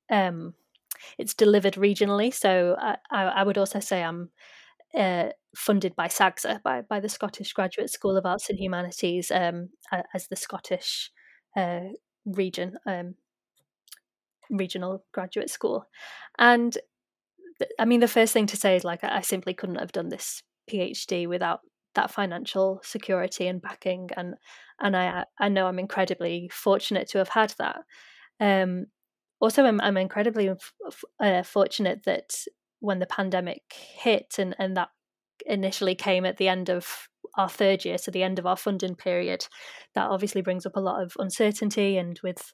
um, 0.09 0.53
it's 1.17 1.33
delivered 1.33 1.73
regionally. 1.73 2.33
So 2.33 2.75
I, 2.79 2.97
I 3.11 3.43
would 3.43 3.57
also 3.57 3.79
say 3.79 4.01
I'm 4.01 4.29
uh, 4.95 5.29
funded 5.55 5.95
by 5.95 6.07
SAGSA, 6.07 6.61
by, 6.63 6.81
by 6.81 6.99
the 6.99 7.09
Scottish 7.09 7.53
Graduate 7.53 7.89
School 7.89 8.17
of 8.17 8.25
Arts 8.25 8.49
and 8.49 8.59
Humanities, 8.59 9.31
um, 9.31 9.69
as 10.13 10.27
the 10.27 10.35
Scottish 10.35 11.11
uh, 11.55 11.89
region, 12.25 12.77
um, 12.85 13.15
regional 14.49 15.03
graduate 15.11 15.49
school. 15.49 15.87
And 16.37 16.77
I 17.79 17.85
mean, 17.85 17.99
the 17.99 18.07
first 18.07 18.33
thing 18.33 18.47
to 18.47 18.57
say 18.57 18.75
is 18.75 18.83
like, 18.83 19.03
I 19.03 19.21
simply 19.21 19.53
couldn't 19.53 19.79
have 19.79 19.91
done 19.91 20.09
this 20.09 20.43
PhD 20.69 21.27
without 21.27 21.61
that 21.95 22.11
financial 22.11 22.79
security 22.83 23.47
and 23.47 23.61
backing. 23.61 24.09
And, 24.17 24.35
and 24.79 24.97
I, 24.97 25.25
I 25.39 25.49
know 25.49 25.67
I'm 25.67 25.79
incredibly 25.79 26.49
fortunate 26.51 27.07
to 27.09 27.19
have 27.19 27.29
had 27.29 27.53
that. 27.59 27.81
Um, 28.39 28.87
also, 29.39 29.63
I'm, 29.63 29.79
I'm 29.81 29.97
incredibly 29.97 30.49
uh, 31.19 31.43
fortunate 31.43 32.03
that 32.05 32.33
when 32.79 32.99
the 32.99 33.05
pandemic 33.05 33.61
hit 33.71 34.35
and, 34.39 34.55
and 34.57 34.75
that 34.77 34.89
initially 35.45 35.95
came 35.95 36.25
at 36.25 36.37
the 36.37 36.47
end 36.47 36.69
of 36.69 37.07
our 37.37 37.49
third 37.49 37.85
year, 37.85 37.97
so 37.97 38.11
the 38.11 38.23
end 38.23 38.39
of 38.39 38.45
our 38.45 38.57
funding 38.57 38.95
period, 38.95 39.47
that 39.95 40.09
obviously 40.09 40.41
brings 40.41 40.65
up 40.65 40.75
a 40.75 40.81
lot 40.81 41.01
of 41.01 41.13
uncertainty 41.19 41.97
and 41.97 42.19
with 42.23 42.53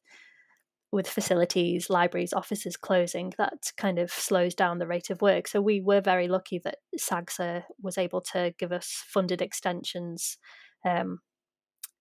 with 0.91 1.07
facilities, 1.07 1.89
libraries, 1.89 2.33
offices 2.33 2.75
closing, 2.75 3.31
that 3.37 3.71
kind 3.77 3.99
of 3.99 4.09
slows 4.11 4.55
down 4.55 4.79
the 4.79 4.87
rate 4.87 5.11
of 5.11 5.21
work. 5.21 5.47
So 5.47 5.61
we 5.61 5.81
were 5.81 6.01
very 6.01 6.27
lucky 6.27 6.59
that 6.63 6.77
SAGSA 6.99 7.63
was 7.81 7.97
able 7.97 8.21
to 8.33 8.53
give 8.57 8.71
us 8.71 9.03
funded 9.07 9.41
extensions 9.41 10.37
um, 10.83 11.19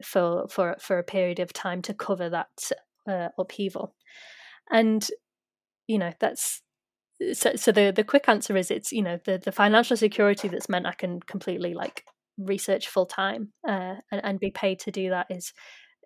for 0.03 0.47
for 0.49 0.77
for 0.81 0.99
a 0.99 1.05
period 1.05 1.39
of 1.39 1.53
time 1.53 1.83
to 1.83 1.95
cover 1.95 2.31
that 2.31 2.71
uh, 3.09 3.29
upheaval. 3.39 3.95
And 4.71 5.07
you 5.87 5.99
know 5.99 6.13
that's 6.21 6.63
so. 7.35 7.57
So 7.57 7.73
the 7.73 7.93
the 7.95 8.05
quick 8.05 8.29
answer 8.29 8.57
is 8.57 8.71
it's 8.71 8.93
you 8.93 9.03
know 9.03 9.19
the 9.25 9.39
the 9.39 9.53
financial 9.53 9.97
security 9.97 10.49
that's 10.49 10.69
meant 10.69 10.87
I 10.87 10.93
can 10.93 11.21
completely 11.21 11.75
like 11.75 12.05
research 12.39 12.89
full 12.89 13.07
time 13.07 13.53
uh, 13.67 13.97
and 14.11 14.21
and 14.25 14.41
be 14.41 14.51
paid 14.51 14.79
to 14.81 14.91
do 14.91 15.11
that 15.11 15.27
is 15.31 15.53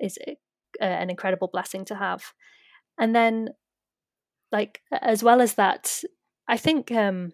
is 0.01 0.18
uh, 0.80 0.85
an 0.85 1.11
incredible 1.11 1.49
blessing 1.53 1.85
to 1.87 1.95
have. 1.95 2.33
And 2.99 3.14
then, 3.14 3.51
like 4.51 4.80
as 4.91 5.22
well 5.22 5.41
as 5.41 5.55
that, 5.55 6.03
I 6.49 6.57
think 6.57 6.91
um, 6.93 7.33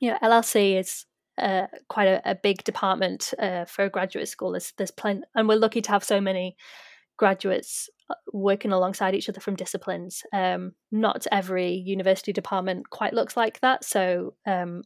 you 0.00 0.10
know 0.10 0.18
LLC 0.22 0.78
is 0.78 1.06
uh, 1.38 1.66
quite 1.88 2.08
a, 2.08 2.30
a, 2.30 2.34
big 2.34 2.62
department 2.62 3.34
uh, 3.38 3.64
for 3.64 3.84
a 3.84 3.90
graduate 3.90 4.28
school. 4.28 4.52
There's 4.52 4.72
there's 4.78 4.90
plenty, 4.90 5.22
and 5.34 5.48
we're 5.48 5.56
lucky 5.56 5.82
to 5.82 5.90
have 5.90 6.04
so 6.04 6.20
many 6.20 6.56
graduates 7.16 7.88
uh, 8.10 8.14
working 8.32 8.72
alongside 8.72 9.14
each 9.14 9.28
other 9.28 9.40
from 9.40 9.56
disciplines. 9.56 10.22
Um, 10.32 10.72
not 10.92 11.26
every 11.32 11.72
university 11.72 12.32
department 12.32 12.90
quite 12.90 13.14
looks 13.14 13.36
like 13.36 13.60
that. 13.60 13.84
So 13.84 14.34
um, 14.46 14.82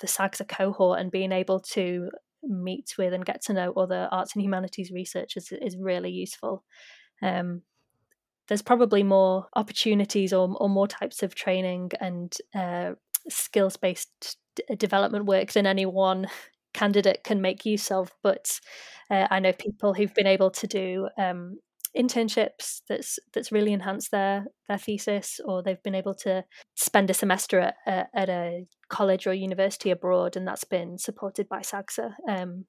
the 0.00 0.06
SAGSA 0.06 0.48
cohort 0.48 1.00
and 1.00 1.10
being 1.10 1.32
able 1.32 1.60
to 1.60 2.10
meet 2.42 2.94
with 2.98 3.12
and 3.12 3.24
get 3.24 3.42
to 3.42 3.52
know 3.52 3.72
other 3.72 4.08
arts 4.10 4.34
and 4.34 4.42
humanities 4.42 4.90
researchers 4.90 5.52
is 5.52 5.76
really 5.76 6.10
useful. 6.10 6.64
Um, 7.22 7.62
there's 8.48 8.62
probably 8.62 9.02
more 9.02 9.46
opportunities 9.54 10.32
or, 10.32 10.54
or 10.58 10.68
more 10.68 10.88
types 10.88 11.22
of 11.22 11.34
training 11.34 11.92
and 12.00 12.36
uh, 12.54 12.92
skills 13.28 13.76
based 13.76 14.36
d- 14.56 14.74
development 14.76 15.26
work 15.26 15.52
than 15.52 15.66
any 15.66 15.86
one 15.86 16.26
candidate 16.74 17.22
can 17.24 17.40
make 17.40 17.64
use 17.64 17.90
of. 17.90 18.10
But 18.22 18.60
uh, 19.10 19.28
I 19.30 19.38
know 19.38 19.52
people 19.52 19.94
who've 19.94 20.14
been 20.14 20.26
able 20.26 20.50
to 20.50 20.66
do 20.66 21.08
um, 21.16 21.58
internships 21.96 22.82
that's 22.88 23.18
that's 23.32 23.52
really 23.52 23.72
enhanced 23.72 24.10
their 24.10 24.46
their 24.68 24.78
thesis, 24.78 25.40
or 25.44 25.62
they've 25.62 25.82
been 25.82 25.94
able 25.94 26.14
to 26.14 26.44
spend 26.76 27.10
a 27.10 27.14
semester 27.14 27.58
at, 27.60 27.74
at, 27.86 28.08
at 28.14 28.28
a 28.28 28.66
college 28.88 29.26
or 29.26 29.34
university 29.34 29.90
abroad, 29.90 30.36
and 30.36 30.46
that's 30.46 30.64
been 30.64 30.98
supported 30.98 31.48
by 31.48 31.60
SAGSA 31.60 32.14
um, 32.28 32.64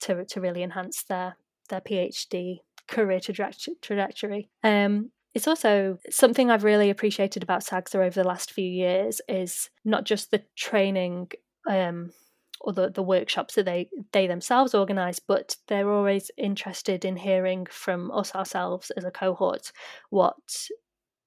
to 0.00 0.24
to 0.24 0.40
really 0.40 0.62
enhance 0.62 1.04
their 1.04 1.36
their 1.68 1.80
PhD 1.80 2.58
career 2.88 3.20
trajectory. 3.20 4.48
Um, 4.64 5.10
it's 5.34 5.46
also 5.46 5.98
something 6.10 6.50
I've 6.50 6.64
really 6.64 6.90
appreciated 6.90 7.42
about 7.42 7.64
SAGSA 7.64 7.96
over 7.96 8.22
the 8.22 8.28
last 8.28 8.52
few 8.52 8.68
years 8.68 9.20
is 9.28 9.70
not 9.84 10.04
just 10.04 10.30
the 10.30 10.42
training 10.56 11.30
um, 11.68 12.12
or 12.60 12.72
the, 12.72 12.90
the 12.90 13.02
workshops 13.02 13.54
that 13.54 13.66
they 13.66 13.88
they 14.12 14.26
themselves 14.26 14.74
organise, 14.74 15.18
but 15.18 15.56
they're 15.68 15.90
always 15.90 16.30
interested 16.36 17.04
in 17.04 17.16
hearing 17.16 17.66
from 17.70 18.10
us 18.10 18.34
ourselves 18.34 18.90
as 18.96 19.04
a 19.04 19.10
cohort 19.10 19.72
what 20.10 20.36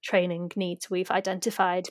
training 0.03 0.51
needs 0.55 0.89
we've 0.89 1.11
identified. 1.11 1.87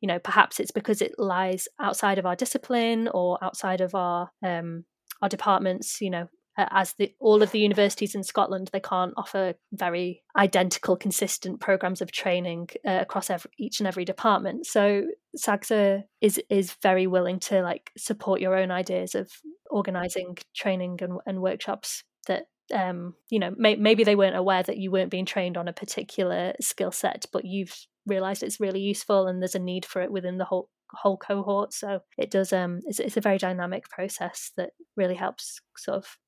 You 0.00 0.08
know, 0.08 0.18
perhaps 0.18 0.58
it's 0.58 0.72
because 0.72 1.00
it 1.00 1.12
lies 1.18 1.68
outside 1.80 2.18
of 2.18 2.26
our 2.26 2.36
discipline 2.36 3.08
or 3.14 3.38
outside 3.42 3.80
of 3.80 3.94
our 3.94 4.30
um, 4.44 4.84
our 5.20 5.28
departments. 5.28 6.00
You 6.00 6.10
know, 6.10 6.28
uh, 6.58 6.66
as 6.70 6.92
the, 6.94 7.14
all 7.18 7.42
of 7.42 7.50
the 7.50 7.58
universities 7.58 8.14
in 8.14 8.22
Scotland, 8.22 8.68
they 8.72 8.80
can't 8.80 9.14
offer 9.16 9.54
very 9.72 10.22
identical, 10.36 10.96
consistent 10.96 11.60
programs 11.60 12.02
of 12.02 12.12
training 12.12 12.68
uh, 12.86 12.98
across 13.00 13.30
every, 13.30 13.50
each 13.58 13.80
and 13.80 13.86
every 13.86 14.04
department. 14.04 14.66
So 14.66 15.06
SAGSA 15.36 16.04
is 16.20 16.40
is 16.50 16.74
very 16.82 17.06
willing 17.06 17.38
to 17.40 17.62
like 17.62 17.90
support 17.96 18.40
your 18.40 18.56
own 18.56 18.70
ideas 18.70 19.14
of 19.14 19.30
organising 19.70 20.36
training 20.54 20.98
and, 21.00 21.18
and 21.24 21.40
workshops 21.40 22.04
that 22.26 22.44
um, 22.72 23.14
you 23.30 23.38
know 23.38 23.54
may, 23.56 23.76
maybe 23.76 24.04
they 24.04 24.16
weren't 24.16 24.36
aware 24.36 24.62
that 24.62 24.78
you 24.78 24.90
weren't 24.90 25.10
being 25.10 25.26
trained 25.26 25.56
on 25.56 25.68
a 25.68 25.72
particular 25.72 26.52
skill 26.60 26.92
set, 26.92 27.26
but 27.32 27.44
you've 27.44 27.74
realised 28.06 28.42
it's 28.42 28.60
really 28.60 28.80
useful 28.80 29.26
and 29.26 29.40
there's 29.40 29.54
a 29.54 29.60
need 29.60 29.86
for 29.86 30.02
it 30.02 30.12
within 30.12 30.38
the 30.38 30.44
whole 30.44 30.68
whole 30.90 31.16
cohort. 31.16 31.72
So 31.72 32.00
it 32.18 32.30
does 32.30 32.52
um 32.52 32.80
it's, 32.84 33.00
it's 33.00 33.16
a 33.16 33.22
very 33.22 33.38
dynamic 33.38 33.88
process 33.88 34.52
that 34.56 34.70
really 34.96 35.14
helps 35.14 35.60
sort 35.76 35.96
of 35.96 36.18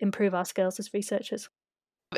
improve 0.00 0.34
our 0.34 0.44
skills 0.44 0.78
as 0.78 0.92
researchers. 0.92 1.48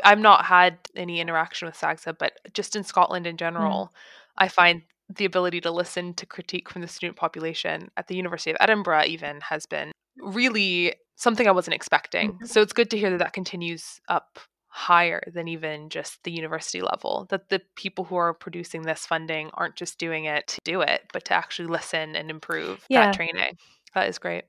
I've 0.03 0.19
not 0.19 0.45
had 0.45 0.77
any 0.95 1.19
interaction 1.19 1.65
with 1.65 1.75
SAGSA, 1.75 2.17
but 2.17 2.33
just 2.53 2.75
in 2.75 2.83
Scotland 2.83 3.27
in 3.27 3.35
mm. 3.35 3.39
general, 3.39 3.87
mm. 3.87 3.97
I 4.37 4.47
find 4.47 4.83
the 5.13 5.25
ability 5.25 5.61
to 5.61 5.71
listen 5.71 6.13
to 6.13 6.25
critique 6.25 6.69
from 6.69 6.81
the 6.81 6.87
student 6.87 7.17
population 7.17 7.89
at 7.97 8.07
the 8.07 8.15
University 8.15 8.51
of 8.51 8.57
Edinburgh 8.59 9.03
even 9.05 9.41
has 9.41 9.65
been 9.65 9.91
really 10.17 10.95
something 11.15 11.47
I 11.47 11.51
wasn't 11.51 11.75
expecting. 11.75 12.33
Mm-hmm. 12.33 12.45
So 12.45 12.61
it's 12.61 12.73
good 12.73 12.89
to 12.91 12.97
hear 12.97 13.09
that 13.11 13.19
that 13.19 13.33
continues 13.33 13.99
up 14.07 14.39
higher 14.73 15.21
than 15.33 15.49
even 15.49 15.89
just 15.89 16.23
the 16.23 16.31
university 16.31 16.81
level 16.81 17.27
that 17.29 17.49
the 17.49 17.61
people 17.75 18.05
who 18.05 18.15
are 18.15 18.33
producing 18.33 18.83
this 18.83 19.05
funding 19.05 19.49
aren't 19.53 19.75
just 19.75 19.99
doing 19.99 20.23
it 20.23 20.47
to 20.47 20.61
do 20.63 20.79
it 20.79 21.01
but 21.11 21.25
to 21.25 21.33
actually 21.33 21.67
listen 21.67 22.15
and 22.15 22.29
improve 22.31 22.85
yeah. 22.87 23.07
that 23.07 23.13
training 23.13 23.57
that 23.93 24.07
is 24.07 24.17
great 24.17 24.45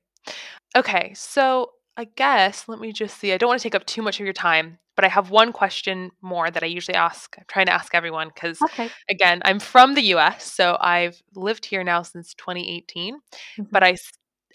okay 0.77 1.11
so 1.13 1.71
i 1.97 2.03
guess 2.03 2.67
let 2.67 2.79
me 2.79 2.91
just 2.91 3.19
see 3.19 3.33
i 3.33 3.37
don't 3.37 3.49
want 3.49 3.59
to 3.59 3.63
take 3.63 3.75
up 3.75 3.85
too 3.85 4.01
much 4.01 4.19
of 4.19 4.25
your 4.25 4.33
time 4.33 4.77
but 4.95 5.05
i 5.05 5.07
have 5.07 5.29
one 5.29 5.51
question 5.51 6.11
more 6.21 6.49
that 6.49 6.63
i 6.63 6.67
usually 6.67 6.95
ask 6.95 7.35
i'm 7.37 7.45
trying 7.47 7.65
to 7.65 7.73
ask 7.73 7.93
everyone 7.93 8.29
because 8.33 8.61
okay. 8.61 8.89
again 9.09 9.41
i'm 9.45 9.59
from 9.59 9.93
the 9.93 10.01
us 10.01 10.43
so 10.43 10.77
i've 10.79 11.21
lived 11.35 11.65
here 11.65 11.83
now 11.83 12.01
since 12.01 12.33
2018 12.35 13.15
mm-hmm. 13.15 13.63
but 13.71 13.83
i 13.83 13.95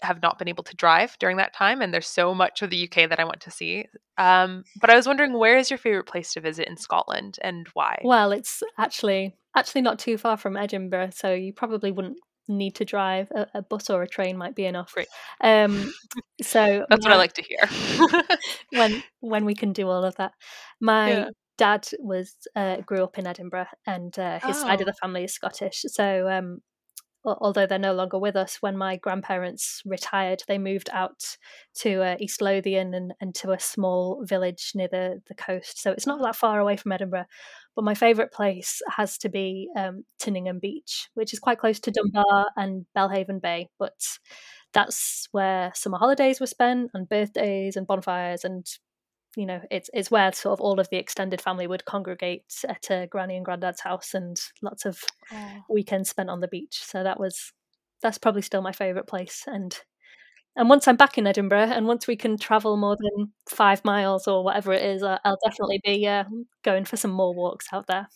have 0.01 0.21
not 0.21 0.37
been 0.37 0.47
able 0.47 0.63
to 0.63 0.75
drive 0.75 1.17
during 1.19 1.37
that 1.37 1.53
time, 1.53 1.81
and 1.81 1.93
there's 1.93 2.07
so 2.07 2.33
much 2.33 2.61
of 2.61 2.69
the 2.69 2.83
UK 2.83 3.09
that 3.09 3.19
I 3.19 3.23
want 3.23 3.41
to 3.41 3.51
see. 3.51 3.85
Um, 4.17 4.63
but 4.79 4.89
I 4.89 4.95
was 4.95 5.07
wondering, 5.07 5.37
where 5.37 5.57
is 5.57 5.69
your 5.69 5.77
favorite 5.77 6.05
place 6.05 6.33
to 6.33 6.41
visit 6.41 6.67
in 6.67 6.77
Scotland, 6.77 7.37
and 7.41 7.67
why? 7.73 7.99
Well, 8.03 8.31
it's 8.31 8.63
actually 8.77 9.35
actually 9.55 9.81
not 9.81 9.99
too 9.99 10.17
far 10.17 10.37
from 10.37 10.57
Edinburgh, 10.57 11.11
so 11.13 11.33
you 11.33 11.53
probably 11.53 11.91
wouldn't 11.91 12.17
need 12.49 12.75
to 12.75 12.85
drive. 12.85 13.31
A, 13.31 13.47
a 13.55 13.61
bus 13.61 13.89
or 13.89 14.01
a 14.01 14.07
train 14.07 14.37
might 14.37 14.55
be 14.55 14.65
enough. 14.65 14.93
Great. 14.93 15.07
Um, 15.41 15.93
so 16.41 16.85
that's 16.89 17.05
what 17.05 17.13
I 17.13 17.17
like 17.17 17.33
to 17.33 17.43
hear. 17.43 18.17
when 18.71 19.03
when 19.21 19.45
we 19.45 19.55
can 19.55 19.71
do 19.73 19.87
all 19.87 20.03
of 20.03 20.15
that, 20.17 20.33
my. 20.79 21.11
Yeah. 21.11 21.29
Dad 21.57 21.89
was 21.99 22.37
uh, 22.55 22.77
grew 22.77 23.03
up 23.03 23.17
in 23.17 23.27
Edinburgh, 23.27 23.67
and 23.85 24.17
uh, 24.17 24.39
his 24.39 24.55
oh. 24.55 24.61
side 24.61 24.79
of 24.79 24.87
oh. 24.87 24.91
the 24.91 24.93
family 24.93 25.25
is 25.25 25.33
Scottish. 25.33 25.83
So 25.87 26.29
um, 26.29 26.59
although 27.25 27.65
they're 27.65 27.79
no 27.79 27.93
longer 27.93 28.17
with 28.17 28.35
us, 28.35 28.57
when 28.61 28.77
my 28.77 28.95
grandparents 28.95 29.81
retired, 29.85 30.43
they 30.47 30.57
moved 30.57 30.89
out 30.91 31.37
to 31.75 32.01
uh, 32.01 32.15
East 32.19 32.41
Lothian 32.41 32.93
and, 32.93 33.13
and 33.19 33.35
to 33.35 33.51
a 33.51 33.59
small 33.59 34.23
village 34.25 34.71
near 34.75 34.87
the, 34.87 35.21
the 35.27 35.35
coast. 35.35 35.81
So 35.81 35.91
it's 35.91 36.07
not 36.07 36.21
that 36.21 36.35
far 36.35 36.59
away 36.59 36.77
from 36.77 36.91
Edinburgh. 36.91 37.25
But 37.75 37.85
my 37.85 37.93
favourite 37.93 38.31
place 38.31 38.81
has 38.89 39.17
to 39.19 39.29
be 39.29 39.69
um, 39.75 40.03
Tyninghame 40.21 40.59
Beach, 40.59 41.07
which 41.13 41.33
is 41.33 41.39
quite 41.39 41.59
close 41.59 41.79
to 41.81 41.91
Dunbar 41.91 42.49
and 42.57 42.85
Belhaven 42.95 43.41
Bay. 43.41 43.69
But 43.77 43.93
that's 44.73 45.27
where 45.31 45.71
summer 45.75 45.97
holidays 45.97 46.39
were 46.39 46.47
spent 46.47 46.91
and 46.93 47.07
birthdays 47.07 47.75
and 47.75 47.87
bonfires 47.87 48.43
and 48.43 48.65
you 49.35 49.45
know 49.45 49.61
it's 49.69 49.89
it's 49.93 50.09
where 50.09 50.31
sort 50.33 50.53
of 50.53 50.61
all 50.61 50.79
of 50.79 50.89
the 50.89 50.97
extended 50.97 51.41
family 51.41 51.67
would 51.67 51.85
congregate 51.85 52.43
at 52.67 52.89
a 52.89 53.07
granny 53.07 53.35
and 53.35 53.45
granddad's 53.45 53.81
house 53.81 54.13
and 54.13 54.39
lots 54.61 54.85
of 54.85 55.03
oh. 55.31 55.63
weekends 55.69 56.09
spent 56.09 56.29
on 56.29 56.39
the 56.39 56.47
beach 56.47 56.81
so 56.83 57.03
that 57.03 57.19
was 57.19 57.53
that's 58.01 58.17
probably 58.17 58.41
still 58.41 58.61
my 58.61 58.71
favorite 58.71 59.07
place 59.07 59.43
and 59.47 59.81
and 60.55 60.67
once 60.67 60.87
I'm 60.87 60.97
back 60.97 61.17
in 61.17 61.27
Edinburgh 61.27 61.71
and 61.71 61.87
once 61.87 62.07
we 62.07 62.17
can 62.17 62.37
travel 62.37 62.75
more 62.75 62.97
than 62.99 63.31
five 63.47 63.85
miles 63.85 64.27
or 64.27 64.43
whatever 64.43 64.73
it 64.73 64.83
is, 64.83 65.03
I'll 65.03 65.37
definitely 65.45 65.79
be 65.85 66.05
uh, 66.05 66.25
going 66.63 66.83
for 66.83 66.97
some 66.97 67.11
more 67.11 67.33
walks 67.33 67.67
out 67.71 67.87
there. 67.87 68.09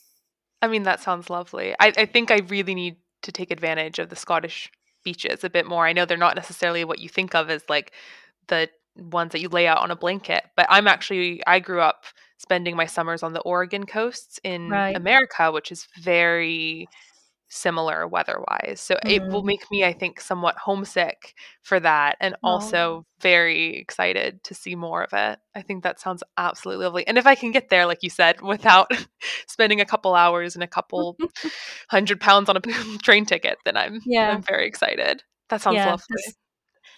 I 0.61 0.67
mean, 0.67 0.83
that 0.83 0.99
sounds 0.99 1.29
lovely. 1.29 1.75
I, 1.79 1.93
I 1.95 2.05
think 2.05 2.31
I 2.31 2.39
really 2.49 2.75
need 2.75 2.97
to 3.21 3.31
take 3.31 3.51
advantage 3.51 3.99
of 3.99 4.09
the 4.09 4.15
Scottish 4.15 4.71
beaches 5.03 5.43
a 5.43 5.49
bit 5.49 5.65
more. 5.65 5.85
I 5.85 5.93
know 5.93 6.05
they're 6.05 6.17
not 6.17 6.35
necessarily 6.35 6.83
what 6.83 6.99
you 6.99 7.07
think 7.07 7.35
of 7.35 7.49
as 7.49 7.63
like 7.69 7.93
the 8.47 8.69
ones 8.95 9.31
that 9.31 9.41
you 9.41 9.49
lay 9.49 9.67
out 9.67 9.79
on 9.79 9.91
a 9.91 9.95
blanket, 9.95 10.43
but 10.55 10.67
I'm 10.69 10.87
actually 10.87 11.41
I 11.47 11.59
grew 11.59 11.81
up 11.81 12.05
spending 12.37 12.75
my 12.75 12.85
summers 12.85 13.23
on 13.23 13.33
the 13.33 13.41
Oregon 13.41 13.85
coasts 13.85 14.39
in 14.43 14.69
right. 14.69 14.95
America, 14.95 15.51
which 15.51 15.71
is 15.71 15.87
very 16.01 16.87
similar 17.53 18.07
weather-wise. 18.07 18.81
So 18.81 18.95
mm-hmm. 18.95 19.09
it 19.09 19.21
will 19.23 19.41
mm-hmm. 19.41 19.47
make 19.47 19.71
me 19.71 19.85
I 19.85 19.93
think 19.93 20.19
somewhat 20.19 20.57
homesick 20.57 21.35
for 21.61 21.79
that 21.79 22.17
and 22.19 22.35
oh. 22.43 22.49
also 22.49 23.05
very 23.21 23.77
excited 23.77 24.43
to 24.45 24.55
see 24.55 24.75
more 24.75 25.03
of 25.03 25.13
it. 25.13 25.39
I 25.55 25.61
think 25.61 25.83
that 25.83 25.99
sounds 25.99 26.23
absolutely 26.37 26.85
lovely. 26.85 27.07
And 27.07 27.17
if 27.17 27.27
I 27.27 27.35
can 27.35 27.51
get 27.51 27.69
there 27.69 27.85
like 27.85 28.01
you 28.01 28.09
said 28.09 28.41
without 28.41 28.91
spending 29.47 29.79
a 29.79 29.85
couple 29.85 30.15
hours 30.15 30.55
and 30.55 30.63
a 30.63 30.67
couple 30.67 31.15
hundred 31.89 32.19
pounds 32.19 32.49
on 32.49 32.57
a 32.57 32.61
train 33.03 33.25
ticket, 33.25 33.57
then 33.65 33.77
I'm 33.77 34.01
yeah. 34.05 34.31
I'm 34.31 34.41
very 34.41 34.67
excited. 34.67 35.23
That 35.49 35.61
sounds 35.61 35.75
yeah, 35.75 35.91
lovely. 35.91 36.33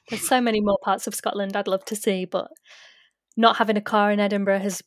There's, 0.09 0.27
so 0.27 0.41
many 0.41 0.61
more 0.61 0.77
parts 0.83 1.07
of 1.07 1.15
Scotland 1.15 1.55
I'd 1.55 1.67
love 1.67 1.85
to 1.85 1.95
see, 1.95 2.25
but 2.25 2.47
not 3.37 3.57
having 3.57 3.77
a 3.77 3.81
car 3.81 4.11
in 4.11 4.19
Edinburgh 4.19 4.59
has 4.59 4.81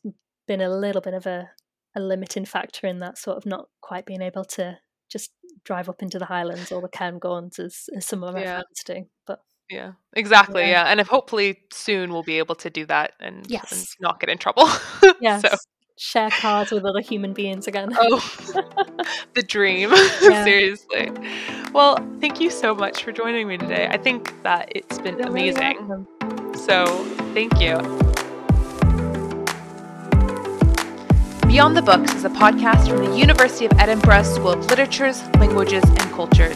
been 0.47 0.61
a 0.61 0.69
little 0.69 1.01
bit 1.01 1.13
of 1.13 1.25
a, 1.25 1.49
a 1.95 1.99
limiting 1.99 2.45
factor 2.45 2.87
in 2.87 2.99
that 2.99 3.17
sort 3.17 3.37
of 3.37 3.45
not 3.45 3.67
quite 3.81 4.05
being 4.05 4.21
able 4.21 4.45
to 4.45 4.77
just 5.09 5.31
drive 5.63 5.89
up 5.89 6.01
into 6.01 6.19
the 6.19 6.25
Highlands 6.25 6.71
or 6.71 6.81
the 6.81 6.89
Cairngorms 6.89 7.59
as, 7.59 7.89
as 7.95 8.05
some 8.05 8.23
of 8.23 8.33
my 8.33 8.41
yeah. 8.41 8.55
friends 8.61 8.83
do. 8.85 9.05
But 9.27 9.39
yeah, 9.69 9.93
exactly. 10.13 10.63
Yeah. 10.63 10.69
yeah. 10.69 10.83
And 10.85 10.99
if 10.99 11.07
hopefully 11.07 11.59
soon 11.71 12.11
we'll 12.11 12.23
be 12.23 12.39
able 12.39 12.55
to 12.55 12.69
do 12.69 12.85
that 12.87 13.13
and, 13.19 13.45
yes. 13.49 13.71
and 13.71 13.85
not 13.99 14.19
get 14.19 14.29
in 14.29 14.37
trouble. 14.37 14.67
yes. 15.21 15.41
so. 15.41 15.55
Share 16.01 16.29
cars 16.29 16.71
with 16.71 16.85
other 16.85 17.01
human 17.01 17.33
beings 17.33 17.67
again. 17.67 17.89
oh, 17.93 18.19
the 19.33 19.43
dream. 19.43 19.93
Seriously. 20.19 21.11
Well, 21.73 21.97
thank 22.19 22.41
you 22.41 22.49
so 22.49 22.73
much 22.73 23.03
for 23.03 23.11
joining 23.11 23.47
me 23.47 23.57
today. 23.57 23.87
I 23.89 23.97
think 23.97 24.41
that 24.43 24.71
it's 24.75 24.97
been 24.99 25.17
You're 25.17 25.27
amazing. 25.27 26.07
so, 26.55 26.85
thank 27.33 27.59
you. 27.61 27.77
Beyond 31.47 31.75
the 31.75 31.81
Books 31.81 32.13
is 32.13 32.25
a 32.25 32.29
podcast 32.29 32.87
from 32.87 33.05
the 33.05 33.17
University 33.17 33.65
of 33.65 33.73
Edinburgh 33.79 34.23
School 34.23 34.49
of 34.49 34.65
Literatures, 34.67 35.23
Languages, 35.37 35.83
and 35.83 36.11
Cultures. 36.11 36.55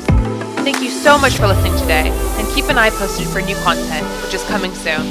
Thank 0.64 0.82
you 0.82 0.90
so 0.90 1.18
much 1.18 1.34
for 1.34 1.48
listening 1.48 1.78
today, 1.80 2.10
and 2.10 2.56
keep 2.56 2.66
an 2.66 2.78
eye 2.78 2.90
posted 2.92 3.28
for 3.28 3.42
new 3.42 3.56
content, 3.58 4.06
which 4.24 4.34
is 4.34 4.44
coming 4.46 4.74
soon. 4.74 5.02